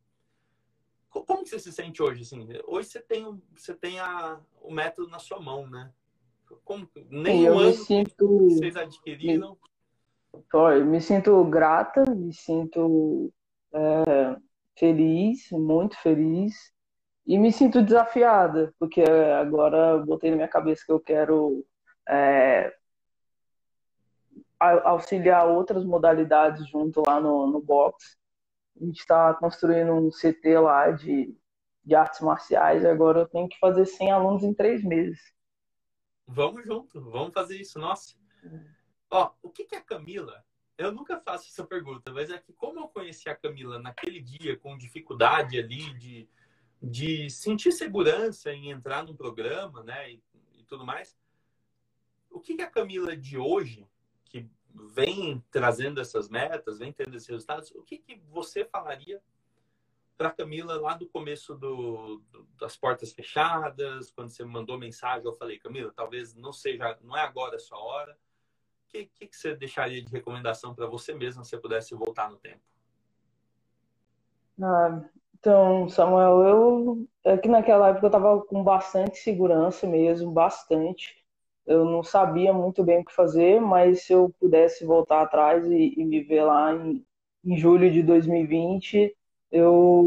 como 1.08 1.44
que 1.44 1.48
você 1.48 1.58
se 1.58 1.72
sente 1.72 2.02
hoje? 2.02 2.22
Assim? 2.22 2.46
Hoje 2.66 2.88
você 2.88 3.00
tem, 3.00 3.42
você 3.56 3.74
tem 3.74 4.00
a, 4.00 4.40
o 4.60 4.72
método 4.72 5.08
na 5.08 5.18
sua 5.18 5.40
mão, 5.40 5.68
né? 5.68 5.92
Como, 6.64 6.88
nem 7.08 7.44
eu 7.44 7.54
um 7.54 7.58
ano 7.58 7.72
sinto... 7.72 8.48
vocês 8.50 8.76
adquiriram. 8.76 9.56
Eu 10.52 10.84
me 10.84 11.00
sinto 11.00 11.44
grata, 11.44 12.04
me 12.10 12.32
sinto 12.32 13.32
é, 13.72 14.36
feliz, 14.76 15.50
muito 15.52 15.96
feliz. 16.00 16.72
E 17.26 17.38
me 17.38 17.50
sinto 17.50 17.82
desafiada, 17.82 18.74
porque 18.78 19.02
agora 19.40 19.96
botei 19.98 20.30
na 20.30 20.36
minha 20.36 20.48
cabeça 20.48 20.84
que 20.84 20.92
eu 20.92 21.00
quero 21.00 21.64
é, 22.06 22.74
auxiliar 24.84 25.46
outras 25.46 25.84
modalidades 25.84 26.68
junto 26.68 27.02
lá 27.06 27.20
no, 27.20 27.46
no 27.46 27.60
box. 27.60 28.16
A 28.80 28.84
gente 28.84 28.98
está 28.98 29.32
construindo 29.34 29.92
um 29.92 30.10
CT 30.10 30.58
lá 30.58 30.90
de, 30.90 31.36
de 31.84 31.94
artes 31.94 32.20
marciais 32.20 32.84
agora 32.84 33.20
eu 33.20 33.28
tenho 33.28 33.48
que 33.48 33.58
fazer 33.58 33.86
100 33.86 34.10
alunos 34.10 34.42
em 34.42 34.54
três 34.54 34.82
meses. 34.82 35.20
Vamos 36.26 36.64
junto, 36.64 37.00
vamos 37.10 37.34
fazer 37.34 37.60
isso, 37.60 37.78
nossa. 37.78 38.14
Ó, 39.10 39.32
o 39.42 39.50
que, 39.50 39.64
que 39.64 39.74
é 39.74 39.78
a 39.78 39.84
Camila? 39.84 40.44
Eu 40.76 40.90
nunca 40.90 41.20
faço 41.20 41.48
essa 41.48 41.64
pergunta, 41.64 42.12
mas 42.12 42.30
é 42.30 42.38
que 42.38 42.52
como 42.52 42.80
eu 42.80 42.88
conheci 42.88 43.28
a 43.28 43.36
Camila 43.36 43.78
naquele 43.78 44.20
dia 44.20 44.56
com 44.56 44.76
dificuldade 44.76 45.58
ali 45.58 45.94
de, 45.94 46.28
de 46.82 47.30
sentir 47.30 47.70
segurança 47.70 48.52
em 48.52 48.70
entrar 48.70 49.04
num 49.04 49.14
programa, 49.14 49.84
né, 49.84 50.12
e, 50.12 50.22
e 50.54 50.64
tudo 50.64 50.84
mais, 50.84 51.16
o 52.30 52.40
que, 52.40 52.56
que 52.56 52.62
a 52.62 52.70
Camila 52.70 53.16
de 53.16 53.38
hoje, 53.38 53.86
vem 54.74 55.42
trazendo 55.50 56.00
essas 56.00 56.28
metas, 56.28 56.78
vem 56.78 56.92
tendo 56.92 57.16
esses 57.16 57.28
resultados, 57.28 57.70
o 57.72 57.82
que, 57.82 57.98
que 57.98 58.20
você 58.28 58.64
falaria 58.64 59.22
para 60.16 60.30
Camila 60.30 60.80
lá 60.80 60.94
do 60.94 61.08
começo 61.08 61.54
do, 61.54 62.22
do, 62.30 62.46
das 62.58 62.76
portas 62.76 63.12
fechadas, 63.12 64.10
quando 64.10 64.30
você 64.30 64.44
mandou 64.44 64.78
mensagem, 64.78 65.26
eu 65.26 65.36
falei, 65.36 65.58
Camila, 65.58 65.92
talvez 65.94 66.34
não 66.34 66.52
seja, 66.52 66.96
não 67.02 67.16
é 67.16 67.22
agora 67.22 67.56
a 67.56 67.58
sua 67.58 67.78
hora. 67.78 68.12
O 68.12 68.92
que, 68.92 69.06
que, 69.06 69.26
que 69.26 69.36
você 69.36 69.56
deixaria 69.56 70.00
de 70.02 70.12
recomendação 70.12 70.74
para 70.74 70.86
você 70.86 71.12
mesma 71.14 71.42
se 71.42 71.50
você 71.50 71.58
pudesse 71.58 71.94
voltar 71.94 72.30
no 72.30 72.36
tempo? 72.36 72.60
Ah, 74.62 75.04
então, 75.36 75.88
Samuel, 75.88 76.42
eu 76.44 77.08
é 77.24 77.36
que 77.36 77.48
naquela 77.48 77.88
época 77.88 78.06
eu 78.06 78.08
estava 78.08 78.40
com 78.42 78.62
bastante 78.62 79.18
segurança 79.18 79.86
mesmo, 79.86 80.30
bastante. 80.30 81.23
Eu 81.66 81.84
não 81.84 82.02
sabia 82.02 82.52
muito 82.52 82.84
bem 82.84 83.00
o 83.00 83.04
que 83.04 83.14
fazer, 83.14 83.60
mas 83.60 84.04
se 84.04 84.12
eu 84.12 84.34
pudesse 84.38 84.84
voltar 84.84 85.22
atrás 85.22 85.66
e, 85.66 85.94
e 85.96 86.04
me 86.04 86.20
ver 86.22 86.44
lá 86.44 86.74
em, 86.74 87.04
em 87.44 87.56
julho 87.56 87.90
de 87.90 88.02
2020, 88.02 89.16
eu 89.50 90.04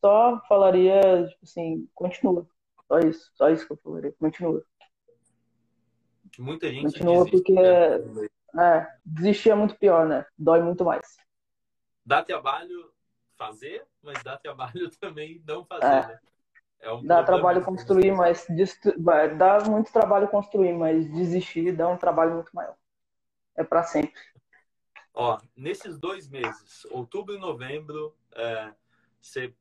só 0.00 0.40
falaria, 0.48 1.00
tipo 1.28 1.44
assim, 1.44 1.88
continua. 1.94 2.46
Só 2.86 2.98
isso, 2.98 3.30
só 3.34 3.48
isso 3.50 3.66
que 3.66 3.72
eu 3.72 3.76
falaria, 3.78 4.12
continua. 4.18 4.64
Muita 6.38 6.68
gente 6.68 6.84
Continua 6.84 7.24
desiste, 7.24 7.30
porque 7.30 7.52
né? 7.52 8.28
é, 8.58 8.86
desistir 9.04 9.50
é 9.50 9.54
muito 9.54 9.76
pior, 9.76 10.06
né? 10.06 10.24
Dói 10.38 10.62
muito 10.62 10.84
mais. 10.84 11.16
Dá 12.04 12.22
trabalho 12.22 12.90
fazer, 13.36 13.86
mas 14.02 14.22
dá 14.22 14.36
trabalho 14.36 14.90
também 15.00 15.42
não 15.46 15.64
fazer, 15.64 15.86
é. 15.86 16.06
né? 16.08 16.20
É 16.80 16.90
um 16.92 17.04
dá 17.04 17.22
trabalho 17.22 17.62
construir, 17.62 18.12
mas 18.12 18.46
dá 19.36 19.60
muito 19.64 19.92
trabalho 19.92 20.28
construir, 20.28 20.72
mas 20.72 21.10
desistir 21.12 21.72
dá 21.72 21.88
um 21.88 21.96
trabalho 21.96 22.34
muito 22.34 22.50
maior. 22.54 22.76
É 23.54 23.62
para 23.62 23.82
sempre. 23.82 24.20
Ó, 25.12 25.38
nesses 25.54 25.98
dois 25.98 26.28
meses, 26.28 26.86
outubro 26.86 27.34
e 27.34 27.38
novembro, 27.38 28.16
é, 28.34 28.72
você 29.20 29.54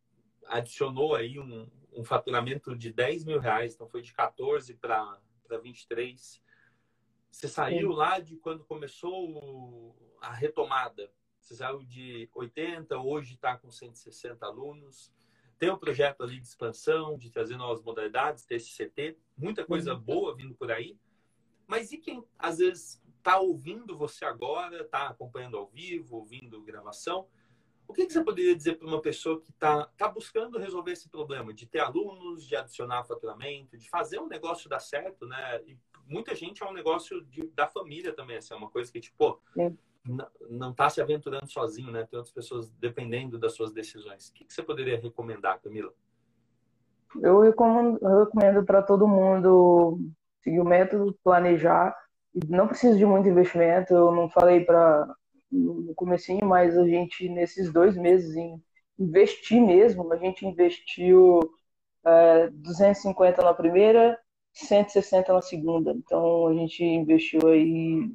adicionou 0.47 1.15
aí 1.15 1.39
um, 1.39 1.69
um, 1.93 2.03
faturamento 2.03 2.75
de 2.75 2.93
10 2.93 3.25
mil 3.25 3.39
reais, 3.39 3.73
então 3.73 3.89
foi 3.89 4.01
de 4.01 4.13
14 4.13 4.73
para 4.75 5.19
23. 5.61 6.41
Você 7.29 7.47
saiu 7.47 7.91
Sim. 7.91 7.97
lá 7.97 8.19
de 8.19 8.37
quando 8.37 8.63
começou 8.63 9.95
a 10.21 10.31
retomada. 10.31 11.11
Você 11.39 11.55
saiu 11.55 11.83
de 11.83 12.29
80, 12.33 12.97
hoje 12.97 13.33
está 13.33 13.57
com 13.57 13.69
160 13.69 14.45
alunos. 14.45 15.11
Tem 15.59 15.69
um 15.69 15.77
projeto 15.77 16.23
ali 16.23 16.39
de 16.39 16.47
expansão, 16.47 17.17
de 17.17 17.29
trazer 17.29 17.57
novas 17.57 17.83
modalidades, 17.83 18.45
TCCT, 18.45 19.17
muita 19.37 19.65
coisa 19.65 19.93
uhum. 19.93 19.99
boa 19.99 20.35
vindo 20.35 20.55
por 20.55 20.71
aí. 20.71 20.97
Mas 21.67 21.91
e 21.91 21.97
quem 21.97 22.23
às 22.37 22.57
vezes 22.59 23.01
está 23.17 23.37
ouvindo 23.39 23.97
você 23.97 24.23
agora, 24.23 24.81
está 24.81 25.09
acompanhando 25.09 25.57
ao 25.57 25.67
vivo, 25.67 26.15
ouvindo 26.15 26.63
gravação? 26.63 27.27
O 27.85 27.93
que, 27.93 28.05
que 28.05 28.13
você 28.13 28.23
poderia 28.23 28.55
dizer 28.55 28.77
para 28.77 28.87
uma 28.87 29.01
pessoa 29.01 29.41
que 29.41 29.49
está 29.49 29.85
tá 29.97 30.07
buscando 30.07 30.59
resolver 30.59 30.91
esse 30.91 31.09
problema, 31.09 31.53
de 31.53 31.65
ter 31.65 31.79
alunos, 31.79 32.45
de 32.45 32.55
adicionar 32.55 33.03
faturamento, 33.03 33.77
de 33.77 33.89
fazer 33.89 34.19
um 34.19 34.27
negócio 34.27 34.69
dar 34.69 34.79
certo, 34.79 35.25
né? 35.25 35.61
E 35.65 35.77
muita 36.05 36.33
gente 36.35 36.63
é 36.63 36.65
um 36.67 36.73
negócio 36.73 37.21
de, 37.25 37.47
da 37.47 37.67
família 37.67 38.13
também, 38.13 38.37
assim, 38.37 38.53
é 38.53 38.57
uma 38.57 38.69
coisa 38.69 38.91
que, 38.91 38.99
tipo, 38.99 39.41
não 40.49 40.71
está 40.71 40.89
se 40.89 41.01
aventurando 41.01 41.47
sozinho, 41.47 41.91
né? 41.91 42.07
Tem 42.09 42.17
outras 42.17 42.33
pessoas 42.33 42.69
dependendo 42.79 43.37
das 43.37 43.53
suas 43.53 43.71
decisões. 43.71 44.29
O 44.29 44.33
que, 44.33 44.45
que 44.45 44.53
você 44.53 44.63
poderia 44.63 44.99
recomendar, 44.99 45.61
Camila? 45.61 45.91
Eu 47.21 47.41
recomendo, 47.41 47.99
recomendo 47.99 48.63
para 48.63 48.81
todo 48.81 49.07
mundo 49.07 49.99
seguir 50.43 50.59
o 50.59 50.65
método, 50.65 51.17
planejar. 51.23 51.95
Não 52.47 52.67
precisa 52.67 52.97
de 52.97 53.05
muito 53.05 53.27
investimento. 53.27 53.93
Eu 53.93 54.11
não 54.11 54.29
falei 54.29 54.63
para 54.63 55.13
no 55.51 55.93
comecinho, 55.95 56.45
mas 56.45 56.77
a 56.77 56.87
gente 56.87 57.27
nesses 57.27 57.73
dois 57.73 57.97
meses 57.97 58.35
em 58.35 58.61
investir 58.99 59.61
mesmo, 59.61 60.11
a 60.11 60.17
gente 60.17 60.45
investiu 60.45 61.39
é, 62.05 62.49
250 62.49 63.41
na 63.41 63.53
primeira, 63.53 64.19
160 64.53 65.33
na 65.33 65.41
segunda. 65.41 65.91
Então 65.91 66.47
a 66.47 66.53
gente 66.53 66.83
investiu 66.83 67.47
aí 67.47 68.11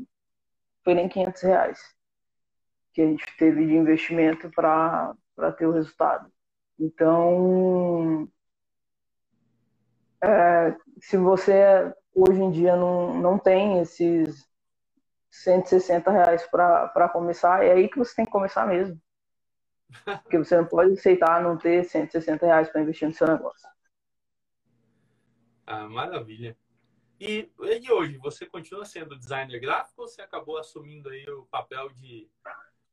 foi 0.84 0.94
nem 0.94 1.08
500 1.08 1.42
reais 1.42 1.94
que 2.92 3.02
a 3.02 3.06
gente 3.06 3.24
teve 3.36 3.66
de 3.66 3.74
investimento 3.74 4.48
para 4.50 5.16
ter 5.58 5.66
o 5.66 5.72
resultado. 5.72 6.30
Então, 6.78 8.28
é, 10.22 10.76
se 11.00 11.16
você 11.16 11.92
hoje 12.14 12.40
em 12.40 12.50
dia 12.52 12.76
não, 12.76 13.14
não 13.14 13.38
tem 13.38 13.80
esses 13.80 14.48
160 15.28 16.10
reais 16.10 16.46
para 16.48 17.08
começar, 17.08 17.64
é 17.64 17.72
aí 17.72 17.88
que 17.88 17.98
você 17.98 18.14
tem 18.14 18.24
que 18.24 18.30
começar 18.30 18.64
mesmo. 18.66 19.00
Porque 20.22 20.38
você 20.38 20.56
não 20.56 20.64
pode 20.64 20.92
aceitar 20.92 21.42
não 21.42 21.56
ter 21.56 21.84
160 21.84 22.46
reais 22.46 22.68
para 22.68 22.80
investir 22.80 23.08
no 23.08 23.14
seu 23.14 23.26
negócio. 23.26 23.68
Ah, 25.66 25.88
maravilha. 25.88 26.56
E, 27.26 27.50
e 27.80 27.90
hoje, 27.90 28.18
você 28.18 28.44
continua 28.44 28.84
sendo 28.84 29.16
designer 29.16 29.58
gráfico 29.58 30.02
ou 30.02 30.08
você 30.08 30.20
acabou 30.20 30.58
assumindo 30.58 31.08
aí 31.08 31.24
o 31.30 31.46
papel 31.46 31.88
de 31.94 32.28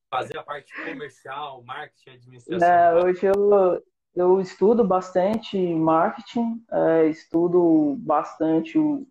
fazer 0.10 0.38
a 0.38 0.44
parte 0.44 0.74
comercial, 0.86 1.62
marketing, 1.63 2.12
administração? 2.12 2.65
É, 2.65 3.04
hoje 3.04 3.26
eu, 3.26 3.84
eu 4.15 4.39
estudo 4.39 4.86
bastante 4.86 5.58
marketing, 5.58 6.63
é, 6.72 7.08
estudo 7.08 7.98
bastante 8.00 8.78
o, 8.78 9.06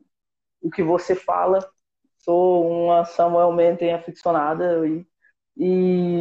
o 0.62 0.70
que 0.70 0.82
você 0.82 1.14
fala. 1.14 1.58
Sou 2.16 2.66
uma 2.70 3.04
Samuel 3.04 3.52
Menten 3.52 3.92
aficionada 3.92 4.86
e, 4.88 5.06
e 5.54 6.20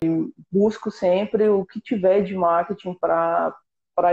busco 0.52 0.92
sempre 0.92 1.48
o 1.48 1.66
que 1.66 1.80
tiver 1.80 2.24
de 2.24 2.36
marketing 2.36 2.96
para 2.96 3.56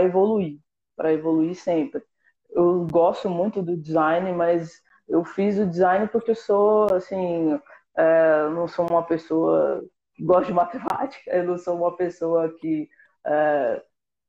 evoluir, 0.01 0.61
para 0.95 1.11
evoluir 1.11 1.55
sempre 1.55 2.01
eu 2.49 2.87
gosto 2.91 3.29
muito 3.29 3.61
do 3.61 3.77
design, 3.77 4.31
mas 4.33 4.81
eu 5.07 5.23
fiz 5.23 5.57
o 5.57 5.65
design 5.65 6.07
porque 6.07 6.31
eu 6.31 6.35
sou, 6.35 6.93
assim, 6.93 7.59
é, 7.95 8.49
não 8.49 8.67
sou 8.67 8.87
uma 8.89 9.03
pessoa 9.03 9.83
que 10.15 10.23
gosta 10.23 10.45
de 10.45 10.53
matemática, 10.53 11.31
eu 11.31 11.43
não 11.43 11.57
sou 11.57 11.77
uma 11.77 11.95
pessoa 11.95 12.53
que 12.59 12.89
é, 13.25 13.81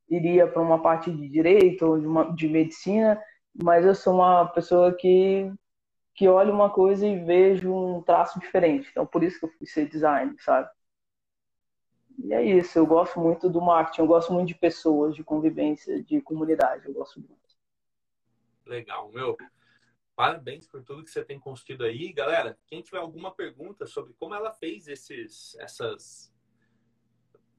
iria 0.09 0.46
para 0.46 0.62
uma 0.62 0.81
parte 0.81 1.11
de 1.11 1.28
direito 1.28 1.87
ou 1.87 2.00
de, 2.00 2.07
uma, 2.07 2.33
de 2.35 2.48
medicina, 2.48 3.20
mas 3.54 3.85
eu 3.85 3.94
sou 3.94 4.14
uma 4.14 4.46
pessoa 4.46 4.92
que, 4.94 5.52
que 6.14 6.28
olha 6.28 6.52
uma 6.52 6.70
coisa 6.70 7.07
e 7.07 7.18
vejo 7.24 7.72
um 7.72 8.02
traço 8.02 8.38
diferente. 8.40 8.88
Então, 8.90 9.07
por 9.07 9.22
isso 9.22 9.38
que 9.38 9.46
eu 9.46 9.50
fui 9.50 9.66
ser 9.66 9.88
design, 9.88 10.35
sabe? 10.40 10.68
E 12.24 12.35
é 12.35 12.42
isso, 12.42 12.78
eu 12.78 12.87
gosto 12.87 13.20
muito 13.20 13.48
do 13.48 13.61
marketing, 13.61 14.00
eu 14.00 14.07
gosto 14.07 14.33
muito 14.33 14.48
de 14.48 14.54
pessoas, 14.54 15.14
de 15.14 15.22
convivência, 15.22 16.02
de 16.02 16.20
comunidade, 16.20 16.87
eu 16.87 16.92
gosto 16.92 17.20
muito. 17.20 17.48
Legal, 18.68 19.11
meu. 19.11 19.37
Parabéns 20.14 20.66
por 20.66 20.83
tudo 20.83 21.02
que 21.02 21.11
você 21.11 21.24
tem 21.24 21.38
construído 21.38 21.85
aí. 21.85 22.12
Galera, 22.12 22.59
quem 22.66 22.83
tiver 22.83 22.98
alguma 22.98 23.35
pergunta 23.35 23.87
sobre 23.87 24.12
como 24.14 24.35
ela 24.35 24.52
fez 24.52 24.88
esses, 24.88 25.57
essas, 25.59 26.33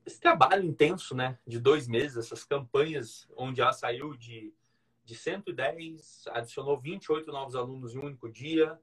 esse 0.06 0.20
trabalho 0.20 0.64
intenso, 0.64 1.16
né, 1.16 1.40
de 1.48 1.60
dois 1.60 1.88
meses, 1.88 2.18
essas 2.18 2.44
campanhas 2.44 3.28
onde 3.36 3.62
ela 3.62 3.72
saiu 3.74 4.16
de, 4.16 4.54
de 5.04 5.16
110, 5.16 6.26
adicionou 6.28 6.80
28 6.80 7.32
novos 7.32 7.56
alunos 7.56 7.96
em 7.96 8.00
um 8.00 8.06
único 8.06 8.30
dia. 8.30 8.80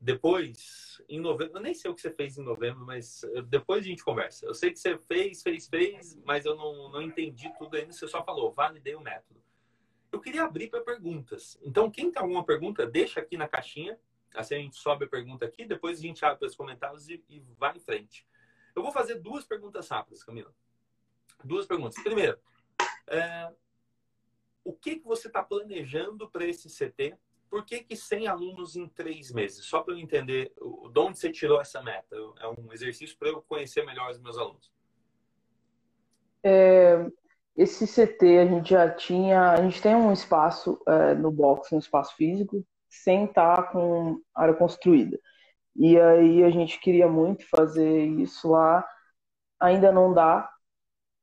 Depois, 0.00 1.00
em 1.08 1.20
novembro, 1.20 1.58
eu 1.58 1.62
nem 1.62 1.72
sei 1.72 1.90
o 1.90 1.94
que 1.94 2.02
você 2.02 2.10
fez 2.10 2.36
em 2.36 2.42
novembro, 2.42 2.84
mas 2.84 3.22
depois 3.46 3.84
a 3.84 3.88
gente 3.88 4.04
conversa. 4.04 4.44
Eu 4.44 4.54
sei 4.54 4.70
que 4.72 4.78
você 4.78 4.98
fez, 4.98 5.40
fez, 5.40 5.68
fez, 5.68 6.16
mas 6.24 6.44
eu 6.44 6.56
não, 6.56 6.90
não 6.90 7.00
entendi 7.00 7.50
tudo 7.56 7.76
ainda. 7.76 7.92
Você 7.92 8.06
só 8.08 8.22
falou, 8.22 8.52
validei 8.52 8.96
o 8.96 9.00
método. 9.00 9.43
Eu 10.14 10.20
queria 10.20 10.44
abrir 10.44 10.70
para 10.70 10.80
perguntas. 10.80 11.58
Então, 11.60 11.90
quem 11.90 12.08
tem 12.08 12.22
alguma 12.22 12.44
pergunta, 12.44 12.86
deixa 12.86 13.18
aqui 13.18 13.36
na 13.36 13.48
caixinha. 13.48 13.98
Assim 14.32 14.54
a 14.54 14.58
gente 14.58 14.76
sobe 14.76 15.06
a 15.06 15.08
pergunta 15.08 15.44
aqui, 15.44 15.64
depois 15.64 15.98
a 15.98 16.02
gente 16.02 16.24
abre 16.24 16.46
os 16.46 16.54
comentários 16.54 17.08
e, 17.08 17.24
e 17.28 17.40
vai 17.58 17.76
em 17.76 17.80
frente. 17.80 18.24
Eu 18.76 18.82
vou 18.84 18.92
fazer 18.92 19.16
duas 19.16 19.44
perguntas 19.44 19.88
rápidas, 19.88 20.22
Camila. 20.22 20.54
Duas 21.42 21.66
perguntas. 21.66 22.00
Primeiro, 22.00 22.38
é, 23.08 23.52
o 24.62 24.72
que, 24.72 25.00
que 25.00 25.04
você 25.04 25.26
está 25.26 25.42
planejando 25.42 26.30
para 26.30 26.46
esse 26.46 26.68
CT? 26.68 27.18
Por 27.50 27.64
que, 27.64 27.82
que 27.82 27.96
100 27.96 28.28
alunos 28.28 28.76
em 28.76 28.88
três 28.88 29.32
meses? 29.32 29.64
Só 29.64 29.82
para 29.82 29.94
eu 29.94 29.98
entender 29.98 30.52
de 30.92 30.98
onde 31.00 31.18
você 31.18 31.32
tirou 31.32 31.60
essa 31.60 31.82
meta. 31.82 32.14
É 32.38 32.46
um 32.46 32.72
exercício 32.72 33.18
para 33.18 33.30
eu 33.30 33.42
conhecer 33.42 33.84
melhor 33.84 34.12
os 34.12 34.20
meus 34.20 34.38
alunos. 34.38 34.72
É, 36.40 37.04
esse 37.56 37.86
CT 37.86 38.38
a 38.38 38.46
gente 38.46 38.70
já 38.70 38.90
tinha, 38.90 39.50
a 39.52 39.62
gente 39.62 39.80
tem 39.80 39.94
um 39.94 40.12
espaço 40.12 40.80
é, 40.86 41.14
no 41.14 41.30
box, 41.30 41.72
um 41.74 41.78
espaço 41.78 42.14
físico, 42.16 42.64
sem 42.88 43.24
estar 43.24 43.70
com 43.70 44.20
área 44.34 44.54
construída. 44.54 45.18
E 45.76 45.98
aí 45.98 46.44
a 46.44 46.50
gente 46.50 46.80
queria 46.80 47.08
muito 47.08 47.48
fazer 47.48 48.04
isso 48.04 48.50
lá, 48.50 48.86
ainda 49.60 49.92
não 49.92 50.12
dá, 50.12 50.48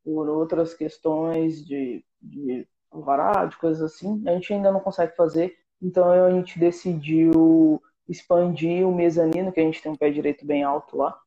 por 0.03 0.27
outras 0.29 0.73
questões 0.73 1.65
de, 1.65 2.03
de 2.21 2.67
alvará, 2.89 3.45
de 3.45 3.57
coisas 3.57 3.81
assim, 3.81 4.23
a 4.27 4.31
gente 4.33 4.53
ainda 4.53 4.71
não 4.71 4.79
consegue 4.79 5.15
fazer, 5.15 5.57
então 5.81 6.11
a 6.11 6.31
gente 6.31 6.59
decidiu 6.59 7.81
expandir 8.07 8.87
o 8.87 8.93
mezanino, 8.93 9.51
que 9.51 9.59
a 9.59 9.63
gente 9.63 9.81
tem 9.81 9.91
um 9.91 9.95
pé 9.95 10.09
direito 10.09 10.45
bem 10.45 10.63
alto 10.63 10.97
lá, 10.97 11.17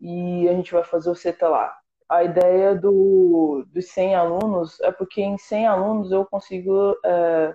e 0.00 0.48
a 0.48 0.52
gente 0.52 0.72
vai 0.72 0.84
fazer 0.84 1.10
o 1.10 1.14
CT 1.14 1.44
lá. 1.44 1.76
A 2.08 2.24
ideia 2.24 2.74
do, 2.74 3.64
dos 3.68 3.86
100 3.90 4.14
alunos 4.14 4.80
é 4.80 4.90
porque 4.90 5.20
em 5.20 5.36
100 5.36 5.66
alunos 5.66 6.10
eu 6.10 6.24
consigo 6.24 6.96
é, 7.04 7.54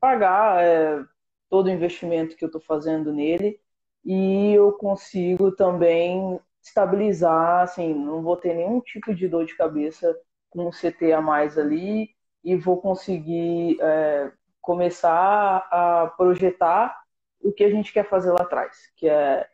pagar 0.00 0.62
é, 0.64 1.04
todo 1.48 1.66
o 1.66 1.70
investimento 1.70 2.36
que 2.36 2.44
eu 2.44 2.48
estou 2.48 2.60
fazendo 2.60 3.12
nele 3.12 3.60
e 4.04 4.54
eu 4.54 4.72
consigo 4.72 5.52
também 5.52 6.40
estabilizar, 6.62 7.62
assim, 7.62 7.94
não 7.94 8.22
vou 8.22 8.36
ter 8.36 8.54
nenhum 8.54 8.80
tipo 8.80 9.14
de 9.14 9.28
dor 9.28 9.46
de 9.46 9.56
cabeça 9.56 10.18
com 10.50 10.66
um 10.66 10.70
CT 10.70 11.12
a 11.12 11.20
mais 11.20 11.56
ali 11.56 12.10
e 12.42 12.56
vou 12.56 12.80
conseguir 12.80 13.78
é, 13.80 14.32
começar 14.60 15.66
a 15.70 16.12
projetar 16.16 17.00
o 17.40 17.52
que 17.52 17.62
a 17.62 17.70
gente 17.70 17.92
quer 17.92 18.08
fazer 18.08 18.32
lá 18.32 18.42
atrás, 18.42 18.92
que 18.96 19.08
é, 19.08 19.48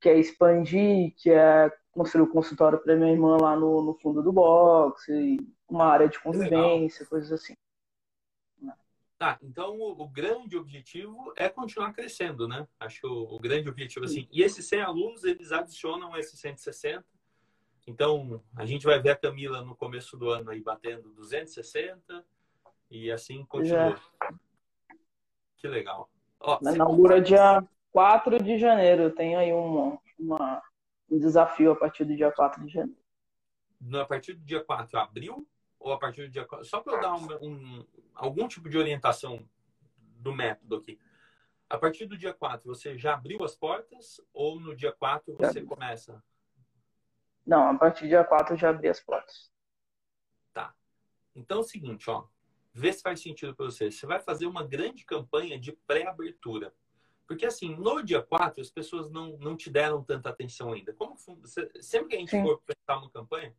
que 0.00 0.08
é 0.08 0.18
expandir, 0.18 1.14
que 1.16 1.30
é 1.30 1.70
construir 1.96 2.22
o 2.22 2.26
um 2.26 2.30
consultório 2.30 2.78
para 2.78 2.94
minha 2.94 3.10
irmã 3.10 3.36
lá 3.40 3.56
no, 3.56 3.82
no 3.82 3.94
fundo 3.94 4.22
do 4.22 4.32
box, 4.32 5.06
uma 5.68 5.86
área 5.86 6.08
de 6.08 6.20
convivência, 6.20 7.06
coisas 7.06 7.32
assim. 7.32 7.54
Tá, 9.18 9.38
então 9.42 9.78
o, 9.78 10.02
o, 10.02 10.08
grande 10.08 10.58
objetivo 10.58 11.32
é 11.36 11.48
continuar 11.48 11.94
crescendo, 11.94 12.46
né? 12.46 12.68
Acho 12.78 13.06
o, 13.06 13.36
o 13.36 13.38
grande 13.38 13.66
objetivo, 13.66 14.04
assim. 14.04 14.28
E 14.30 14.42
esses 14.42 14.68
100 14.68 14.82
alunos, 14.82 15.24
eles 15.24 15.52
adicionam 15.52 16.14
esses 16.18 16.38
160. 16.38 17.02
Então, 17.86 18.42
a 18.54 18.66
gente 18.66 18.84
vai 18.84 19.00
ver 19.00 19.10
a 19.10 19.16
Camila 19.16 19.62
no 19.62 19.74
começo 19.74 20.18
do 20.18 20.28
ano 20.28 20.50
aí 20.50 20.60
batendo 20.60 21.08
260 21.14 22.24
e 22.90 23.10
assim 23.10 23.42
continua. 23.46 23.96
Já. 23.96 24.34
Que 25.56 25.66
legal. 25.66 26.10
Ó, 26.38 26.58
Inaugura 26.62 27.18
dia 27.18 27.66
4 27.92 28.42
de 28.42 28.58
janeiro. 28.58 29.10
Tem 29.10 29.34
aí 29.34 29.50
um, 29.50 29.96
uma, 30.18 30.62
um 31.10 31.18
desafio 31.18 31.72
a 31.72 31.76
partir 31.76 32.04
do 32.04 32.16
dia 32.16 32.30
4 32.32 32.64
de 32.64 32.72
janeiro. 32.72 33.00
A 34.00 34.04
partir 34.04 34.34
do 34.34 34.44
dia 34.44 34.62
4, 34.62 34.98
abril? 34.98 35.46
Ou 35.78 35.92
a 35.92 35.98
partir 35.98 36.22
do 36.22 36.30
dia 36.30 36.44
4? 36.44 36.64
Só 36.66 36.80
para 36.80 36.94
eu 36.94 37.00
dar 37.00 37.14
um, 37.14 37.26
um, 37.42 37.86
algum 38.14 38.48
tipo 38.48 38.68
de 38.68 38.78
orientação 38.78 39.48
do 40.16 40.34
método 40.34 40.76
aqui. 40.76 40.98
A 41.68 41.78
partir 41.78 42.06
do 42.06 42.16
dia 42.16 42.32
4, 42.32 42.66
você 42.66 42.96
já 42.96 43.14
abriu 43.14 43.44
as 43.44 43.54
portas? 43.54 44.20
Ou 44.32 44.58
no 44.58 44.74
dia 44.74 44.92
4 44.92 45.36
você 45.36 45.60
já. 45.60 45.66
começa? 45.66 46.22
Não, 47.46 47.70
a 47.70 47.78
partir 47.78 48.04
do 48.04 48.08
dia 48.08 48.24
4 48.24 48.54
eu 48.54 48.58
já 48.58 48.70
abri 48.70 48.88
as 48.88 49.00
portas. 49.00 49.50
Tá. 50.52 50.74
Então 51.34 51.58
é 51.58 51.60
o 51.60 51.64
seguinte, 51.64 52.08
ó. 52.10 52.26
Vê 52.72 52.92
se 52.92 53.02
faz 53.02 53.20
sentido 53.20 53.54
para 53.54 53.66
você. 53.66 53.90
Você 53.90 54.06
vai 54.06 54.20
fazer 54.20 54.46
uma 54.46 54.64
grande 54.64 55.04
campanha 55.04 55.58
de 55.58 55.72
pré-abertura. 55.72 56.74
Porque, 57.26 57.44
assim, 57.44 57.74
no 57.74 58.02
dia 58.02 58.22
4, 58.22 58.60
as 58.60 58.70
pessoas 58.70 59.10
não, 59.10 59.36
não 59.38 59.56
te 59.56 59.68
deram 59.68 60.02
tanta 60.02 60.30
atenção 60.30 60.72
ainda. 60.72 60.92
Como 60.92 61.16
você, 61.16 61.70
sempre 61.80 62.08
que 62.08 62.16
a 62.16 62.18
gente 62.20 62.30
Sim. 62.30 62.42
for 62.42 62.62
pensar 62.62 62.98
uma 62.98 63.10
campanha, 63.10 63.54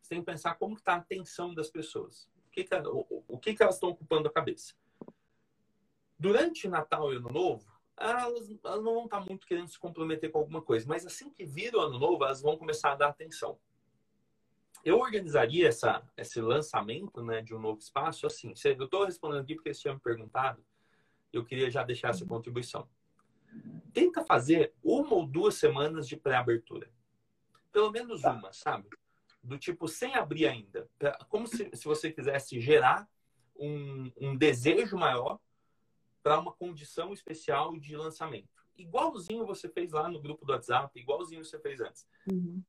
você 0.00 0.10
tem 0.10 0.20
que 0.20 0.26
pensar 0.26 0.54
como 0.56 0.74
está 0.74 0.94
a 0.94 0.98
atenção 0.98 1.54
das 1.54 1.70
pessoas. 1.70 2.28
O 2.46 2.50
que, 2.50 2.64
que, 2.64 2.74
o, 2.74 3.24
o 3.26 3.38
que, 3.38 3.54
que 3.54 3.62
elas 3.62 3.76
estão 3.76 3.90
ocupando 3.90 4.28
a 4.28 4.32
cabeça. 4.32 4.74
Durante 6.18 6.68
Natal 6.68 7.12
e 7.12 7.16
Ano 7.16 7.30
Novo, 7.30 7.66
elas, 7.96 8.50
elas 8.64 8.82
não 8.82 8.94
vão 8.94 9.04
estar 9.04 9.20
tá 9.20 9.24
muito 9.24 9.46
querendo 9.46 9.68
se 9.68 9.78
comprometer 9.78 10.30
com 10.30 10.38
alguma 10.38 10.62
coisa. 10.62 10.86
Mas 10.86 11.06
assim 11.06 11.30
que 11.30 11.44
vira 11.44 11.78
o 11.78 11.80
Ano 11.80 11.98
Novo, 11.98 12.24
elas 12.24 12.42
vão 12.42 12.56
começar 12.56 12.92
a 12.92 12.96
dar 12.96 13.08
atenção 13.08 13.58
eu 14.86 15.00
organizaria 15.00 15.66
essa, 15.66 16.00
esse 16.16 16.40
lançamento 16.40 17.20
né, 17.20 17.42
de 17.42 17.52
um 17.52 17.58
novo 17.58 17.80
espaço 17.80 18.24
assim. 18.24 18.54
Eu 18.64 18.84
estou 18.84 19.04
respondendo 19.04 19.40
aqui 19.40 19.56
porque 19.56 19.74
você 19.74 19.80
tinha 19.80 19.94
me 19.94 19.98
perguntado. 19.98 20.64
Eu 21.32 21.44
queria 21.44 21.68
já 21.68 21.82
deixar 21.82 22.10
essa 22.10 22.24
contribuição. 22.24 22.88
Tenta 23.92 24.24
fazer 24.24 24.74
uma 24.82 25.14
ou 25.14 25.26
duas 25.26 25.54
semanas 25.54 26.06
de 26.06 26.16
pré-abertura. 26.16 26.90
Pelo 27.72 27.90
menos 27.90 28.22
tá. 28.22 28.32
uma, 28.32 28.52
sabe? 28.52 28.88
Do 29.42 29.58
tipo, 29.58 29.86
sem 29.88 30.14
abrir 30.14 30.46
ainda. 30.46 30.88
Como 31.28 31.46
se, 31.46 31.70
se 31.74 31.84
você 31.84 32.10
quisesse 32.10 32.60
gerar 32.60 33.08
um, 33.58 34.10
um 34.20 34.36
desejo 34.36 34.96
maior 34.96 35.38
para 36.22 36.40
uma 36.40 36.52
condição 36.52 37.12
especial 37.12 37.78
de 37.78 37.96
lançamento. 37.96 38.48
Igualzinho 38.76 39.46
você 39.46 39.68
fez 39.68 39.92
lá 39.92 40.08
no 40.08 40.20
grupo 40.20 40.44
do 40.44 40.52
WhatsApp, 40.52 40.98
igualzinho 40.98 41.44
você 41.44 41.58
fez 41.58 41.80
antes. 41.80 42.06
Uhum. 42.30 42.62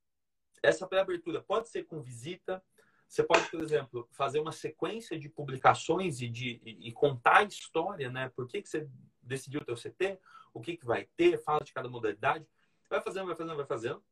Essa 0.62 0.88
pré-abertura 0.88 1.42
pode 1.42 1.70
ser 1.70 1.84
com 1.84 2.02
visita. 2.02 2.64
Você 3.08 3.24
pode, 3.24 3.50
por 3.50 3.62
exemplo, 3.62 4.08
fazer 4.12 4.40
uma 4.40 4.52
sequência 4.52 5.18
de 5.20 5.30
publicações 5.30 6.22
e, 6.22 6.28
de, 6.30 6.62
e, 6.64 6.90
e 6.90 6.92
contar 6.92 7.38
a 7.38 7.44
história, 7.44 8.10
né? 8.10 8.30
Por 8.36 8.48
que, 8.48 8.62
que 8.62 8.70
você 8.70 8.88
decidiu 9.22 9.64
ter 9.64 9.72
o 9.72 9.76
CT, 9.76 10.20
o 10.54 10.62
que, 10.62 10.78
que 10.78 10.86
vai 10.86 11.08
ter, 11.16 11.38
fala 11.38 11.64
de 11.64 11.74
cada 11.74 11.90
modalidade. 11.90 12.46
Vai 12.90 13.02
fazendo, 13.02 13.28
vai 13.28 13.36
fazendo, 13.36 13.56
vai 13.58 13.66
fazendo. 13.66 14.04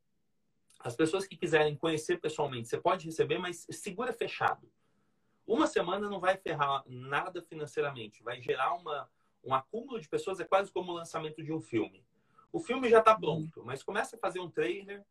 As 0.80 0.96
pessoas 0.96 1.26
que 1.26 1.36
quiserem 1.36 1.76
conhecer 1.76 2.20
pessoalmente, 2.20 2.68
você 2.68 2.78
pode 2.78 3.06
receber, 3.06 3.38
mas 3.38 3.66
segura 3.72 4.14
fechado. 4.14 4.70
Uma 5.48 5.68
semana 5.68 6.10
não 6.10 6.20
vai 6.20 6.38
ferrar 6.38 6.84
nada 6.88 7.42
financeiramente, 7.42 8.24
vai 8.24 8.42
gerar 8.42 8.74
uma, 8.74 9.10
um 9.44 9.54
acúmulo 9.54 10.00
de 10.00 10.10
pessoas, 10.10 10.40
é 10.40 10.44
quase 10.44 10.72
como 10.72 10.92
o 10.92 10.96
lançamento 10.96 11.44
de 11.44 11.54
um 11.54 11.62
filme. 11.62 12.04
O 12.52 12.60
filme 12.60 12.90
já 12.90 13.00
está 13.00 13.16
pronto, 13.18 13.64
mas 13.64 13.84
começa 13.84 14.16
a 14.16 14.20
fazer 14.20 14.40
um 14.40 14.50
trailer, 14.50 15.04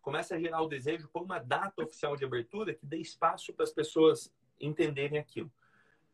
começa 0.00 0.34
a 0.34 0.40
gerar 0.40 0.62
o 0.62 0.68
desejo 0.68 1.08
por 1.08 1.22
uma 1.22 1.38
data 1.38 1.82
oficial 1.82 2.16
de 2.16 2.24
abertura 2.24 2.74
que 2.74 2.86
dê 2.86 2.98
espaço 2.98 3.52
para 3.52 3.64
as 3.64 3.72
pessoas 3.72 4.32
entenderem 4.60 5.18
aquilo. 5.18 5.50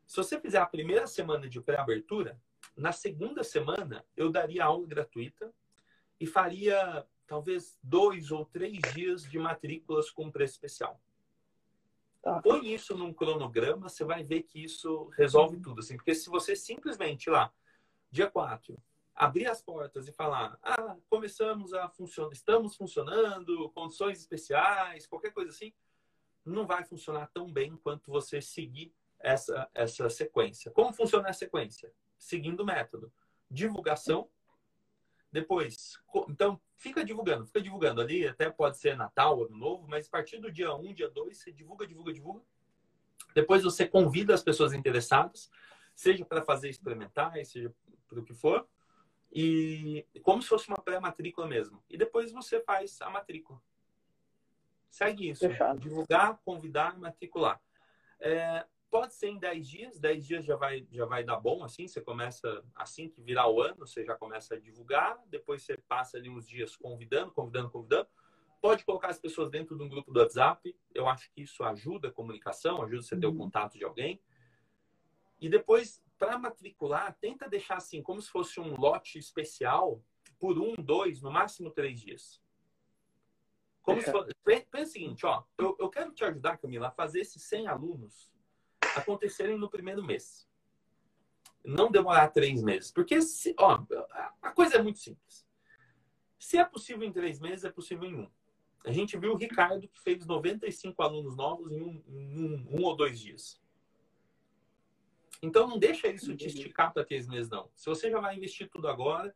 Se 0.06 0.16
você 0.16 0.38
fizer 0.40 0.58
a 0.58 0.66
primeira 0.66 1.06
semana 1.06 1.48
de 1.48 1.60
pré-abertura, 1.60 2.38
na 2.76 2.92
segunda 2.92 3.44
semana 3.44 4.04
eu 4.16 4.30
daria 4.30 4.64
aula 4.64 4.86
gratuita 4.86 5.52
e 6.18 6.26
faria 6.26 7.06
talvez 7.26 7.78
dois 7.82 8.30
ou 8.30 8.44
três 8.44 8.80
dias 8.94 9.22
de 9.22 9.38
matrículas 9.38 10.10
com 10.10 10.30
preço 10.30 10.54
especial. 10.54 11.00
Tá. 12.22 12.40
Põe 12.40 12.72
isso 12.72 12.96
num 12.96 13.12
cronograma, 13.12 13.88
você 13.88 14.02
vai 14.02 14.24
ver 14.24 14.44
que 14.44 14.62
isso 14.64 15.10
resolve 15.16 15.60
tudo. 15.60 15.80
Assim, 15.80 15.96
porque 15.96 16.14
se 16.14 16.30
você 16.30 16.56
simplesmente 16.56 17.28
lá, 17.28 17.52
dia 18.10 18.30
4, 18.30 18.78
abrir 19.14 19.46
as 19.46 19.60
portas 19.60 20.08
e 20.08 20.12
falar: 20.12 20.58
ah, 20.62 20.96
começamos 21.08 21.74
a 21.74 21.88
funcionar, 21.90 22.32
estamos 22.32 22.76
funcionando, 22.76 23.70
condições 23.70 24.20
especiais, 24.20 25.06
qualquer 25.06 25.32
coisa 25.32 25.50
assim, 25.50 25.72
não 26.44 26.66
vai 26.66 26.84
funcionar 26.84 27.30
tão 27.32 27.50
bem 27.50 27.76
quanto 27.76 28.10
você 28.10 28.40
seguir 28.40 28.94
essa, 29.18 29.68
essa 29.74 30.08
sequência. 30.08 30.70
Como 30.70 30.92
funciona 30.92 31.28
a 31.28 31.32
sequência? 31.32 31.92
Seguindo 32.18 32.60
o 32.60 32.66
método. 32.66 33.12
Divulgação. 33.50 34.28
Depois, 35.30 35.98
então, 36.28 36.60
fica 36.76 37.04
divulgando, 37.04 37.44
fica 37.46 37.60
divulgando 37.60 38.00
ali, 38.00 38.26
até 38.26 38.48
pode 38.48 38.78
ser 38.78 38.96
Natal, 38.96 39.42
Ano 39.42 39.56
Novo, 39.56 39.88
mas 39.88 40.06
a 40.06 40.10
partir 40.10 40.38
do 40.38 40.50
dia 40.50 40.72
1, 40.72 40.94
dia 40.94 41.10
2, 41.10 41.36
você 41.36 41.50
divulga, 41.50 41.86
divulga, 41.86 42.12
divulga. 42.12 42.42
Depois 43.34 43.64
você 43.64 43.84
convida 43.84 44.32
as 44.32 44.44
pessoas 44.44 44.72
interessadas, 44.72 45.50
seja 45.92 46.24
para 46.24 46.44
fazer 46.44 46.70
experimentais, 46.70 47.48
seja 47.48 47.74
para 48.06 48.20
o 48.20 48.24
que 48.24 48.32
for 48.32 48.68
e 49.32 50.06
como 50.22 50.40
se 50.40 50.48
fosse 50.48 50.68
uma 50.68 50.78
pré-matrícula 50.78 51.48
mesmo. 51.48 51.82
E 51.90 51.96
depois 51.98 52.30
você 52.30 52.60
faz 52.60 53.00
a 53.00 53.10
matrícula. 53.10 53.60
Segue 54.88 55.30
isso. 55.30 55.48
Fechado. 55.48 55.80
Divulgar, 55.80 56.38
convidar, 56.44 56.96
matricular. 56.96 57.60
É, 58.20 58.64
pode 58.94 59.12
ser 59.12 59.26
em 59.26 59.38
10 59.40 59.68
dias. 59.68 59.98
10 59.98 60.24
dias 60.24 60.44
já 60.44 60.54
vai, 60.54 60.86
já 60.92 61.04
vai 61.04 61.24
dar 61.24 61.40
bom, 61.40 61.64
assim. 61.64 61.88
Você 61.88 62.00
começa, 62.00 62.64
assim 62.76 63.08
que 63.08 63.20
virar 63.20 63.48
o 63.48 63.60
ano, 63.60 63.78
você 63.78 64.04
já 64.04 64.14
começa 64.14 64.54
a 64.54 64.60
divulgar. 64.60 65.20
Depois 65.26 65.64
você 65.64 65.76
passa 65.76 66.16
ali 66.16 66.30
uns 66.30 66.46
dias 66.46 66.76
convidando, 66.76 67.32
convidando, 67.32 67.70
convidando. 67.70 68.06
Pode 68.62 68.84
colocar 68.84 69.08
as 69.08 69.18
pessoas 69.18 69.50
dentro 69.50 69.76
de 69.76 69.82
um 69.82 69.88
grupo 69.88 70.12
do 70.12 70.20
WhatsApp. 70.20 70.76
Eu 70.94 71.08
acho 71.08 71.28
que 71.32 71.42
isso 71.42 71.64
ajuda 71.64 72.06
a 72.06 72.12
comunicação, 72.12 72.82
ajuda 72.82 73.02
você 73.02 73.16
a 73.16 73.18
ter 73.18 73.26
o 73.26 73.30
uhum. 73.30 73.38
contato 73.38 73.76
de 73.76 73.84
alguém. 73.84 74.22
E 75.40 75.48
depois 75.48 76.00
para 76.16 76.38
matricular, 76.38 77.18
tenta 77.20 77.48
deixar 77.48 77.78
assim, 77.78 78.00
como 78.00 78.22
se 78.22 78.30
fosse 78.30 78.60
um 78.60 78.76
lote 78.76 79.18
especial 79.18 80.00
por 80.38 80.56
um, 80.56 80.72
dois, 80.76 81.20
no 81.20 81.32
máximo 81.32 81.68
três 81.68 81.98
dias. 81.98 82.40
Como 83.82 84.00
se 84.00 84.12
fosse... 84.12 84.30
Pensa 84.44 84.82
o 84.82 84.86
seguinte, 84.86 85.26
ó, 85.26 85.42
eu, 85.58 85.76
eu 85.80 85.90
quero 85.90 86.12
te 86.12 86.24
ajudar, 86.24 86.58
Camila, 86.58 86.88
a 86.88 86.92
fazer 86.92 87.22
esses 87.22 87.42
100 87.42 87.66
alunos 87.66 88.32
acontecerem 88.94 89.58
no 89.58 89.68
primeiro 89.68 90.04
mês. 90.04 90.48
Não 91.64 91.90
demorar 91.90 92.28
três 92.28 92.62
meses. 92.62 92.90
Porque, 92.90 93.22
se, 93.22 93.54
ó, 93.58 93.82
a 94.42 94.50
coisa 94.50 94.76
é 94.76 94.82
muito 94.82 94.98
simples. 94.98 95.46
Se 96.38 96.58
é 96.58 96.64
possível 96.64 97.06
em 97.06 97.12
três 97.12 97.40
meses, 97.40 97.64
é 97.64 97.70
possível 97.70 98.08
em 98.08 98.16
um. 98.16 98.30
A 98.84 98.92
gente 98.92 99.16
viu 99.16 99.32
o 99.32 99.36
Ricardo, 99.36 99.88
que 99.88 100.00
fez 100.00 100.26
95 100.26 101.02
alunos 101.02 101.36
novos 101.36 101.72
em 101.72 101.82
um, 101.82 102.02
um, 102.06 102.66
um 102.70 102.82
ou 102.84 102.94
dois 102.94 103.18
dias. 103.18 103.58
Então 105.42 105.66
não 105.66 105.78
deixa 105.78 106.08
isso 106.08 106.36
te 106.36 106.46
esticar 106.46 106.92
para 106.92 107.04
três 107.04 107.26
meses, 107.26 107.50
não. 107.50 107.70
Se 107.74 107.86
você 107.86 108.10
já 108.10 108.20
vai 108.20 108.36
investir 108.36 108.68
tudo 108.68 108.88
agora, 108.88 109.34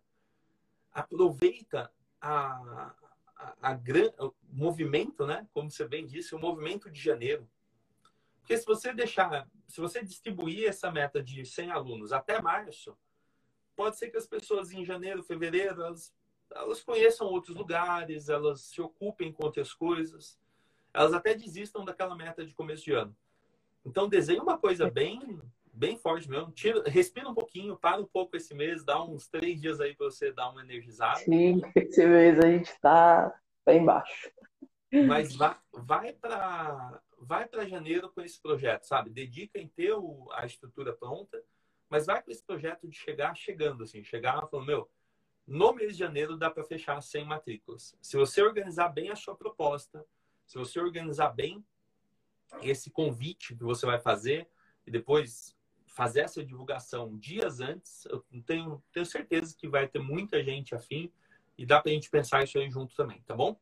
aproveita 0.92 1.90
a, 2.20 2.94
a, 3.36 3.54
a 3.62 3.74
gran, 3.74 4.10
o 4.18 4.34
movimento, 4.50 5.26
né? 5.26 5.48
Como 5.52 5.70
você 5.70 5.86
bem 5.86 6.06
disse, 6.06 6.34
o 6.34 6.38
movimento 6.38 6.90
de 6.90 7.00
janeiro. 7.00 7.48
Porque 8.48 8.56
se 8.56 8.66
você 8.66 8.94
deixar, 8.94 9.46
se 9.66 9.78
você 9.78 10.02
distribuir 10.02 10.66
essa 10.66 10.90
meta 10.90 11.22
de 11.22 11.44
100 11.44 11.70
alunos 11.70 12.12
até 12.12 12.40
março, 12.40 12.96
pode 13.76 13.98
ser 13.98 14.10
que 14.10 14.16
as 14.16 14.26
pessoas 14.26 14.72
em 14.72 14.84
janeiro, 14.84 15.22
fevereiro, 15.22 15.82
elas, 15.82 16.14
elas 16.50 16.82
conheçam 16.82 17.26
outros 17.26 17.54
lugares, 17.54 18.30
elas 18.30 18.62
se 18.62 18.80
ocupem 18.80 19.30
com 19.30 19.44
outras 19.44 19.74
coisas 19.74 20.38
elas 20.98 21.12
até 21.12 21.34
desistam 21.34 21.84
daquela 21.84 22.16
meta 22.16 22.44
de 22.44 22.52
começo 22.54 22.84
de 22.84 22.92
ano. 22.92 23.14
Então, 23.84 24.08
desenhe 24.08 24.40
uma 24.40 24.58
coisa 24.58 24.90
bem 24.90 25.40
bem 25.70 25.96
forte 25.96 26.28
mesmo. 26.28 26.50
Tira, 26.50 26.82
respira 26.90 27.28
um 27.28 27.34
pouquinho, 27.34 27.76
para 27.76 28.00
um 28.00 28.04
pouco 28.04 28.36
esse 28.36 28.52
mês, 28.52 28.84
dá 28.84 29.00
uns 29.00 29.28
três 29.28 29.60
dias 29.60 29.80
aí 29.80 29.94
para 29.94 30.06
você 30.06 30.32
dar 30.32 30.50
uma 30.50 30.60
energizada. 30.60 31.20
Sim, 31.20 31.60
esse 31.76 32.04
mês 32.04 32.36
a 32.40 32.50
gente 32.50 32.74
tá 32.80 33.32
bem 33.64 33.84
baixo. 33.84 34.28
Mas 35.06 35.36
vai, 35.36 35.56
vai 35.72 36.12
para 36.14 37.00
vai 37.20 37.46
para 37.46 37.66
janeiro 37.66 38.10
com 38.10 38.20
esse 38.20 38.40
projeto, 38.40 38.84
sabe? 38.84 39.10
Dedica 39.10 39.58
em 39.58 39.68
ter 39.68 39.92
o, 39.92 40.28
a 40.32 40.46
estrutura 40.46 40.92
pronta, 40.92 41.42
mas 41.88 42.06
vai 42.06 42.22
com 42.22 42.30
esse 42.30 42.42
projeto 42.42 42.86
de 42.86 42.96
chegar 42.96 43.34
chegando, 43.34 43.84
assim, 43.84 44.04
chegar 44.04 44.46
falando, 44.48 44.66
meu, 44.66 44.90
no 45.46 45.72
mês 45.72 45.92
de 45.92 45.98
janeiro 45.98 46.36
dá 46.36 46.50
para 46.50 46.64
fechar 46.64 47.00
100 47.00 47.24
matrículas. 47.24 47.96
Se 48.02 48.16
você 48.16 48.42
organizar 48.42 48.88
bem 48.88 49.10
a 49.10 49.16
sua 49.16 49.34
proposta, 49.34 50.04
se 50.46 50.58
você 50.58 50.78
organizar 50.78 51.30
bem 51.30 51.64
esse 52.62 52.90
convite 52.90 53.54
que 53.56 53.64
você 53.64 53.86
vai 53.86 53.98
fazer 53.98 54.48
e 54.86 54.90
depois 54.90 55.56
fazer 55.86 56.20
essa 56.20 56.44
divulgação 56.44 57.16
dias 57.16 57.60
antes, 57.60 58.04
eu 58.06 58.24
tenho, 58.46 58.82
tenho 58.92 59.06
certeza 59.06 59.56
que 59.56 59.68
vai 59.68 59.88
ter 59.88 59.98
muita 59.98 60.42
gente 60.44 60.74
afim 60.74 61.12
e 61.56 61.66
dá 61.66 61.80
para 61.80 61.90
a 61.90 61.94
gente 61.94 62.10
pensar 62.10 62.44
isso 62.44 62.58
aí 62.58 62.70
junto 62.70 62.94
também, 62.94 63.20
tá 63.22 63.34
bom? 63.34 63.58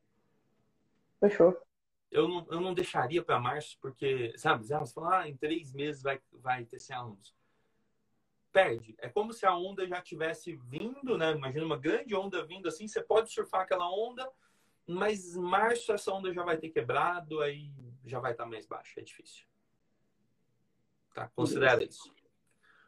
Fechou. 1.19 1.66
Eu 2.17 2.27
não, 2.27 2.47
eu 2.51 2.61
não 2.63 2.73
deixaria 2.73 3.23
para 3.23 3.39
março, 3.39 3.77
porque, 3.79 4.33
sabe, 4.39 4.65
você 4.65 4.95
fala, 4.95 5.21
ah, 5.21 5.29
em 5.29 5.37
três 5.37 5.75
meses 5.75 6.03
vai, 6.03 6.19
vai 6.33 6.65
ter 6.65 6.81
100 6.81 6.97
alunos. 6.97 7.37
Perde. 8.51 8.95
É 8.97 9.07
como 9.07 9.35
se 9.35 9.45
a 9.45 9.55
onda 9.55 9.87
já 9.87 10.01
tivesse 10.01 10.57
vindo, 10.57 11.19
né? 11.19 11.33
Imagina 11.33 11.67
uma 11.67 11.77
grande 11.77 12.15
onda 12.15 12.43
vindo 12.47 12.69
assim, 12.69 12.89
você 12.89 13.03
pode 13.03 13.31
surfar 13.31 13.61
aquela 13.61 13.91
onda, 13.95 14.27
mas 14.87 15.37
março 15.37 15.93
essa 15.93 16.11
onda 16.11 16.33
já 16.33 16.43
vai 16.43 16.57
ter 16.57 16.71
quebrado, 16.71 17.43
aí 17.43 17.71
já 18.07 18.19
vai 18.19 18.33
estar 18.33 18.47
mais 18.47 18.65
baixa. 18.65 18.99
É 18.99 19.03
difícil. 19.03 19.45
Tá? 21.13 21.29
Considera 21.37 21.85
isso. 21.85 22.11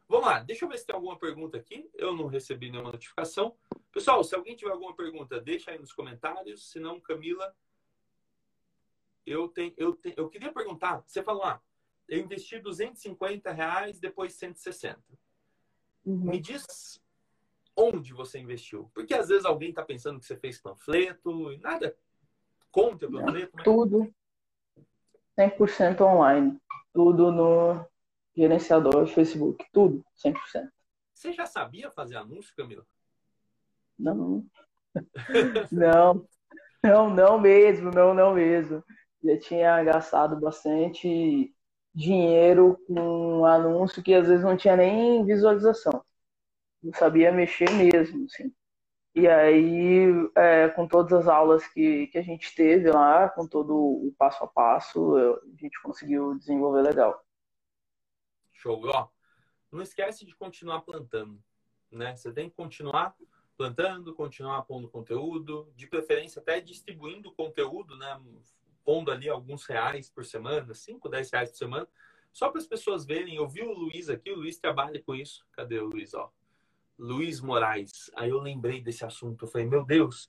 Vamos 0.07 0.25
lá, 0.25 0.39
deixa 0.39 0.65
eu 0.65 0.69
ver 0.69 0.79
se 0.79 0.87
tem 0.87 0.95
alguma 0.95 1.19
pergunta 1.19 1.55
aqui. 1.55 1.87
Eu 1.93 2.15
não 2.15 2.25
recebi 2.25 2.71
nenhuma 2.71 2.93
notificação. 2.93 3.55
Pessoal, 3.91 4.23
se 4.23 4.33
alguém 4.33 4.55
tiver 4.55 4.71
alguma 4.71 4.95
pergunta, 4.95 5.39
deixa 5.39 5.69
aí 5.69 5.77
nos 5.77 5.93
comentários. 5.93 6.71
Se 6.71 6.79
não, 6.79 6.99
Camila, 6.99 7.55
eu 9.25 9.47
tenho, 9.47 9.73
eu 9.77 9.95
tenho, 9.95 10.15
eu 10.17 10.29
queria 10.29 10.51
perguntar. 10.51 11.03
Você 11.05 11.21
falou, 11.23 11.43
ah, 11.43 11.61
eu 12.07 12.19
investi 12.19 12.59
250 12.59 13.51
reais, 13.51 13.99
depois 13.99 14.33
160. 14.33 14.99
Uhum. 16.05 16.17
Me 16.17 16.39
diz 16.39 17.01
onde 17.75 18.13
você 18.13 18.39
investiu. 18.39 18.89
Porque 18.93 19.13
às 19.13 19.29
vezes 19.29 19.45
alguém 19.45 19.69
está 19.69 19.83
pensando 19.83 20.19
que 20.19 20.25
você 20.25 20.35
fez 20.35 20.59
panfleto 20.59 21.51
e 21.51 21.57
nada 21.59 21.95
contra 22.71 23.09
panfleto. 23.09 23.51
Mas... 23.55 23.63
Tudo 23.63 24.13
100% 25.37 26.01
online. 26.01 26.59
Tudo 26.93 27.31
no 27.31 27.85
gerenciador 28.35 29.05
de 29.05 29.13
Facebook, 29.13 29.65
tudo, 29.71 30.03
100%. 30.23 30.69
Você 31.13 31.33
já 31.33 31.45
sabia 31.45 31.91
fazer 31.91 32.17
anúncio, 32.17 32.55
Camila? 32.55 32.85
Não. 33.97 34.45
não. 35.71 36.27
Não, 36.81 37.09
não 37.09 37.39
mesmo, 37.39 37.91
não, 37.91 38.13
não 38.13 38.33
mesmo. 38.33 38.83
Já 39.23 39.39
tinha 39.39 39.83
gastado 39.83 40.39
bastante 40.39 41.53
dinheiro 41.93 42.77
com 42.87 43.39
um 43.39 43.45
anúncio 43.45 44.03
que 44.03 44.13
às 44.13 44.27
vezes 44.27 44.43
não 44.43 44.55
tinha 44.55 44.75
nem 44.75 45.25
visualização. 45.25 46.03
Não 46.81 46.93
sabia 46.93 47.31
mexer 47.31 47.69
mesmo, 47.71 48.25
assim. 48.25 48.53
E 49.15 49.27
aí, 49.27 50.05
é, 50.35 50.69
com 50.69 50.87
todas 50.87 51.11
as 51.11 51.27
aulas 51.27 51.67
que, 51.67 52.07
que 52.07 52.17
a 52.17 52.21
gente 52.21 52.55
teve 52.55 52.89
lá, 52.91 53.27
com 53.29 53.47
todo 53.47 53.75
o 53.75 54.13
passo 54.17 54.43
a 54.43 54.47
passo, 54.47 55.15
a 55.17 55.39
gente 55.57 55.81
conseguiu 55.81 56.37
desenvolver 56.37 56.81
legal. 56.81 57.21
Show. 58.53 58.81
Ó, 58.87 59.09
não 59.71 59.81
esquece 59.81 60.25
de 60.25 60.35
continuar 60.35 60.81
plantando, 60.81 61.41
né? 61.91 62.15
Você 62.15 62.31
tem 62.31 62.49
que 62.49 62.55
continuar 62.55 63.15
plantando, 63.57 64.15
continuar 64.15 64.61
pondo 64.61 64.87
conteúdo, 64.87 65.69
de 65.75 65.85
preferência 65.87 66.39
até 66.41 66.61
distribuindo 66.61 67.33
conteúdo, 67.33 67.97
né? 67.97 68.17
Pondo 68.89 69.11
ali 69.11 69.29
alguns 69.29 69.67
reais 69.67 70.09
por 70.09 70.25
semana, 70.25 70.73
5, 70.73 71.07
10 71.07 71.29
reais 71.29 71.51
por 71.51 71.57
semana, 71.57 71.87
só 72.33 72.49
para 72.49 72.59
as 72.59 72.65
pessoas 72.65 73.05
verem. 73.05 73.35
Eu 73.35 73.47
vi 73.47 73.61
o 73.61 73.71
Luiz 73.71 74.09
aqui, 74.09 74.31
o 74.31 74.37
Luiz 74.37 74.57
trabalha 74.57 74.99
com 74.99 75.13
isso. 75.13 75.45
Cadê 75.51 75.77
o 75.77 75.85
Luiz? 75.85 76.15
Ó, 76.15 76.33
Luiz 76.97 77.39
Moraes. 77.39 78.09
Aí 78.15 78.31
eu 78.31 78.39
lembrei 78.39 78.81
desse 78.81 79.05
assunto. 79.05 79.45
Eu 79.45 79.47
falei, 79.47 79.67
meu 79.67 79.85
Deus, 79.85 80.27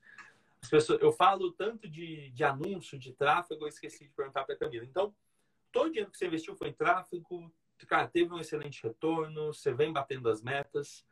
as 0.63 0.69
pessoas, 0.69 1.01
eu 1.01 1.11
falo 1.11 1.51
tanto 1.53 1.89
de, 1.89 2.29
de 2.33 2.45
anúncio, 2.45 2.99
de 2.99 3.15
tráfego, 3.15 3.65
eu 3.65 3.69
esqueci 3.69 4.05
de 4.05 4.11
perguntar 4.11 4.45
para 4.45 4.55
a 4.55 4.59
Camila. 4.59 4.85
Então, 4.85 5.15
todo 5.73 5.87
o 5.87 5.89
dinheiro 5.89 6.11
que 6.11 6.19
você 6.19 6.27
investiu 6.27 6.55
foi 6.55 6.69
em 6.69 6.75
tráfego, 6.75 7.51
cara, 7.87 8.09
teve 8.09 8.31
um 8.31 8.39
excelente 8.39 8.83
retorno, 8.83 9.55
você 9.55 9.73
vem 9.73 9.91
batendo 9.91 10.29
as 10.29 10.43
metas. 10.43 11.03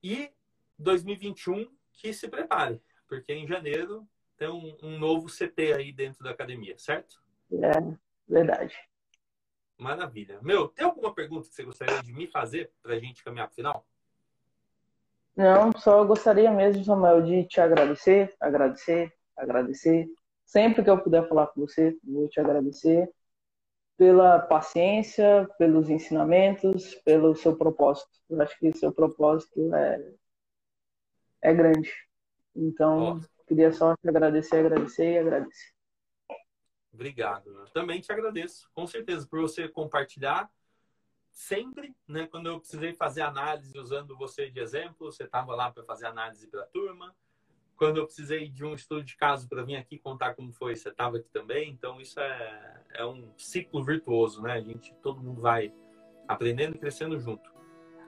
E 0.00 0.30
2021, 0.78 1.68
que 1.92 2.12
se 2.12 2.28
prepare, 2.28 2.80
porque 3.08 3.32
em 3.32 3.44
janeiro 3.44 4.08
tem 4.40 4.48
um, 4.48 4.74
um 4.82 4.98
novo 4.98 5.26
CT 5.28 5.74
aí 5.74 5.92
dentro 5.92 6.24
da 6.24 6.30
academia, 6.30 6.74
certo? 6.78 7.22
É, 7.52 7.96
verdade. 8.26 8.74
Maravilha. 9.76 10.40
Meu, 10.40 10.68
tem 10.68 10.86
alguma 10.86 11.14
pergunta 11.14 11.46
que 11.46 11.54
você 11.54 11.62
gostaria 11.62 12.02
de 12.02 12.10
me 12.10 12.26
fazer 12.26 12.72
para 12.82 12.94
a 12.94 12.98
gente 12.98 13.22
caminhar 13.22 13.48
para 13.48 13.52
o 13.52 13.56
final? 13.56 13.86
Não, 15.36 15.70
só 15.72 16.02
gostaria 16.04 16.50
mesmo, 16.50 16.82
Samuel, 16.82 17.22
de 17.22 17.44
te 17.44 17.60
agradecer, 17.60 18.34
agradecer, 18.40 19.12
agradecer. 19.36 20.08
Sempre 20.46 20.82
que 20.82 20.88
eu 20.90 21.02
puder 21.02 21.28
falar 21.28 21.48
com 21.48 21.60
você, 21.60 21.94
vou 22.02 22.26
te 22.26 22.40
agradecer 22.40 23.10
pela 23.98 24.38
paciência, 24.38 25.46
pelos 25.58 25.90
ensinamentos, 25.90 26.94
pelo 27.04 27.36
seu 27.36 27.54
propósito. 27.56 28.10
Eu 28.30 28.40
acho 28.40 28.58
que 28.58 28.72
seu 28.72 28.90
propósito 28.90 29.74
é, 29.74 30.14
é 31.42 31.52
grande. 31.52 31.92
Então. 32.56 33.20
Queria 33.50 33.72
só 33.72 33.96
te 33.96 34.08
agradecer, 34.08 34.58
agradecer 34.58 35.12
e 35.12 35.18
agradecer. 35.18 35.72
Obrigado. 36.92 37.50
Eu 37.50 37.66
também 37.70 38.00
te 38.00 38.12
agradeço, 38.12 38.70
com 38.72 38.86
certeza, 38.86 39.26
por 39.26 39.40
você 39.40 39.68
compartilhar 39.68 40.48
sempre, 41.32 41.92
né? 42.06 42.28
Quando 42.28 42.48
eu 42.48 42.60
precisei 42.60 42.94
fazer 42.94 43.22
análise 43.22 43.76
usando 43.76 44.16
você 44.16 44.48
de 44.48 44.60
exemplo, 44.60 45.10
você 45.10 45.24
estava 45.24 45.52
lá 45.56 45.68
para 45.72 45.82
fazer 45.82 46.06
análise 46.06 46.46
para 46.46 46.62
a 46.62 46.66
turma 46.66 47.12
quando 47.80 47.96
eu 47.96 48.04
precisei 48.04 48.46
de 48.46 48.62
um 48.62 48.74
estudo 48.74 49.02
de 49.02 49.16
caso 49.16 49.48
para 49.48 49.62
vir 49.62 49.74
aqui 49.76 49.98
contar 49.98 50.34
como 50.34 50.52
foi, 50.52 50.76
você 50.76 50.90
estava 50.90 51.16
aqui 51.16 51.30
também. 51.30 51.70
Então, 51.70 51.98
isso 51.98 52.20
é, 52.20 52.84
é 52.92 53.06
um 53.06 53.32
ciclo 53.38 53.82
virtuoso, 53.82 54.42
né? 54.42 54.52
A 54.52 54.60
gente, 54.60 54.94
todo 54.96 55.22
mundo 55.22 55.40
vai 55.40 55.72
aprendendo 56.28 56.76
e 56.76 56.78
crescendo 56.78 57.18
junto. 57.18 57.50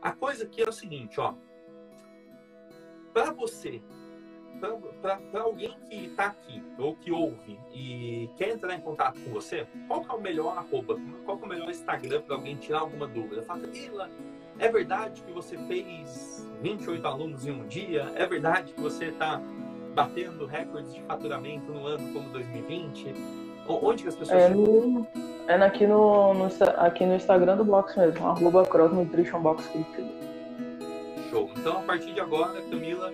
A 0.02 0.12
coisa 0.12 0.44
aqui 0.44 0.60
é 0.60 0.68
o 0.68 0.72
seguinte, 0.72 1.18
ó. 1.18 1.34
Para 3.14 3.32
você, 3.32 3.82
para 4.60 5.42
alguém 5.42 5.74
que 5.88 6.06
está 6.06 6.26
aqui 6.26 6.62
ou 6.78 6.94
que 6.94 7.10
ouve 7.10 7.58
e 7.72 8.30
quer 8.36 8.50
entrar 8.50 8.74
em 8.74 8.80
contato 8.80 9.18
com 9.20 9.30
você, 9.30 9.66
qual 9.88 10.04
é 10.08 10.12
o 10.12 10.20
melhor 10.20 10.56
arroba? 10.56 10.96
Qual 11.24 11.38
é 11.38 11.44
o 11.44 11.48
melhor 11.48 11.70
Instagram 11.70 12.22
para 12.22 12.36
alguém 12.36 12.56
tirar 12.56 12.80
alguma 12.80 13.06
dúvida? 13.06 13.42
Fala, 13.42 13.62
é 14.58 14.68
verdade 14.70 15.22
que 15.22 15.32
você 15.32 15.56
fez 15.66 16.48
28 16.60 17.06
alunos 17.06 17.46
em 17.46 17.50
um 17.50 17.66
dia? 17.66 18.12
É 18.14 18.26
verdade 18.26 18.72
que 18.72 18.80
você 18.80 19.06
está 19.06 19.40
batendo 19.94 20.46
recordes 20.46 20.94
de 20.94 21.02
faturamento 21.02 21.72
no 21.72 21.86
ano 21.86 22.12
como 22.12 22.28
2020? 22.30 23.14
Onde 23.68 24.02
que 24.02 24.08
as 24.08 24.16
pessoas... 24.16 24.40
É, 24.40 24.48
no, 24.48 25.06
é 25.48 25.54
aqui, 25.54 25.86
no, 25.86 26.34
no, 26.34 26.48
aqui 26.76 27.06
no 27.06 27.14
Instagram 27.14 27.56
do 27.56 27.64
Box 27.64 27.96
mesmo, 27.96 28.26
arroba 28.26 28.64
Cross 28.64 28.92
Nutrition 28.92 29.40
Box 29.40 29.68
Show. 31.30 31.50
Então, 31.56 31.78
a 31.78 31.82
partir 31.82 32.12
de 32.12 32.20
agora, 32.20 32.60
Camila, 32.62 33.10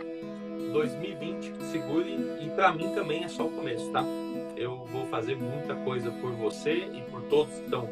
2020, 0.73 1.55
segure. 1.71 2.39
E 2.41 2.51
para 2.55 2.73
mim 2.73 2.95
também 2.95 3.25
é 3.25 3.29
só 3.29 3.45
o 3.45 3.51
começo, 3.51 3.91
tá? 3.91 4.05
Eu 4.57 4.85
vou 4.93 5.07
fazer 5.07 5.37
muita 5.37 5.75
coisa 5.77 6.11
por 6.21 6.33
você 6.33 6.73
e 6.73 7.03
por 7.11 7.23
todos 7.23 7.53
que 7.55 7.65
estão 7.65 7.89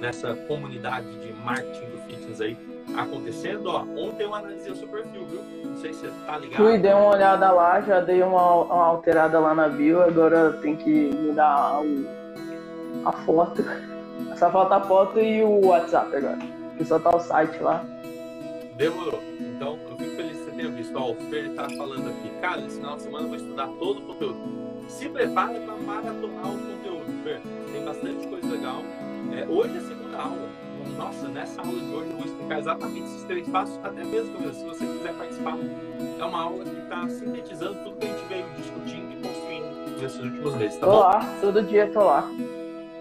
nessa 0.00 0.34
comunidade 0.34 1.06
de 1.20 1.32
marketing 1.32 1.90
do 1.90 1.98
fitness 2.06 2.40
aí 2.40 2.56
acontecendo, 2.96 3.66
ó. 3.66 3.82
Ontem 3.82 4.24
eu 4.24 4.34
analisei 4.34 4.72
o 4.72 4.76
seu 4.76 4.88
perfil, 4.88 5.26
viu? 5.26 5.42
Não 5.64 5.76
sei 5.76 5.92
se 5.92 6.00
você 6.00 6.12
tá 6.26 6.38
ligado. 6.38 6.56
Fui, 6.56 6.78
dei 6.78 6.92
uma 6.92 7.10
olhada 7.10 7.50
lá, 7.50 7.80
já 7.80 8.00
dei 8.00 8.22
uma, 8.22 8.62
uma 8.62 8.84
alterada 8.86 9.38
lá 9.38 9.54
na 9.54 9.68
bio, 9.68 10.02
agora 10.02 10.52
tem 10.62 10.76
que 10.76 11.10
mudar 11.14 11.80
o, 11.80 12.06
a 13.06 13.12
foto. 13.12 13.64
Só 14.36 14.50
falta 14.50 14.76
a 14.76 14.80
foto 14.80 15.20
e 15.20 15.42
o 15.42 15.66
WhatsApp 15.66 16.16
agora. 16.16 16.38
Que 16.76 16.84
só 16.84 16.98
tá 16.98 17.14
o 17.14 17.20
site 17.20 17.58
lá. 17.60 17.84
Demorou. 18.76 19.20
Ó, 20.94 21.12
o 21.12 21.14
Fer 21.14 21.54
tá 21.54 21.68
falando 21.70 22.08
aqui. 22.08 22.30
Cara, 22.40 22.60
esse 22.60 22.76
final 22.76 22.96
de 22.96 23.02
semana 23.02 23.24
eu 23.24 23.28
vou 23.28 23.36
estudar 23.36 23.66
todo 23.78 23.98
o 23.98 24.02
conteúdo. 24.02 24.38
Se 24.88 25.08
prepara 25.08 25.60
para 25.60 25.76
maratonar 25.76 26.46
o 26.46 26.58
conteúdo, 26.58 27.22
Fer. 27.22 27.40
Tem 27.72 27.84
bastante 27.84 28.26
coisa 28.26 28.48
legal. 28.48 28.82
É, 29.32 29.46
hoje 29.46 29.74
é 29.74 29.78
a 29.78 29.82
segunda 29.82 30.18
aula 30.18 30.68
nossa, 30.98 31.28
nessa 31.28 31.60
aula 31.60 31.78
de 31.78 31.94
hoje 31.94 32.10
eu 32.10 32.16
vou 32.16 32.26
explicar 32.26 32.58
exatamente 32.58 33.06
esses 33.06 33.24
três 33.24 33.48
passos, 33.48 33.78
até 33.84 34.02
mesmo 34.04 34.52
se 34.52 34.64
você 34.64 34.84
quiser 34.84 35.14
participar. 35.14 35.56
É 36.18 36.24
uma 36.24 36.42
aula 36.42 36.64
que 36.64 36.76
está 36.76 37.08
sintetizando 37.08 37.84
tudo 37.84 37.96
que 37.96 38.06
a 38.06 38.08
gente 38.08 38.24
veio 38.26 38.46
discutindo 38.56 39.12
e 39.12 39.22
construindo 39.22 40.00
nesses 40.00 40.20
últimos 40.20 40.54
meses, 40.56 40.78
tá 40.78 40.86
tô 40.86 40.92
bom? 40.92 40.98
lá, 40.98 41.38
todo 41.40 41.62
dia 41.62 41.92
tô 41.92 42.04
lá. 42.04 42.28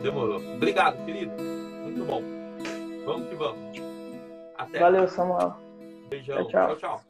Demorou. 0.02 0.38
Obrigado, 0.38 1.04
querido. 1.06 1.32
Muito 1.42 2.06
bom. 2.06 2.22
Vamos 3.06 3.30
que 3.30 3.36
vamos. 3.36 3.82
Até. 4.58 4.80
Valeu, 4.80 5.08
Samuel. 5.08 5.56
Beijão. 6.10 6.48
Tchau. 6.48 6.76
tchau. 6.76 6.76
tchau. 6.76 7.07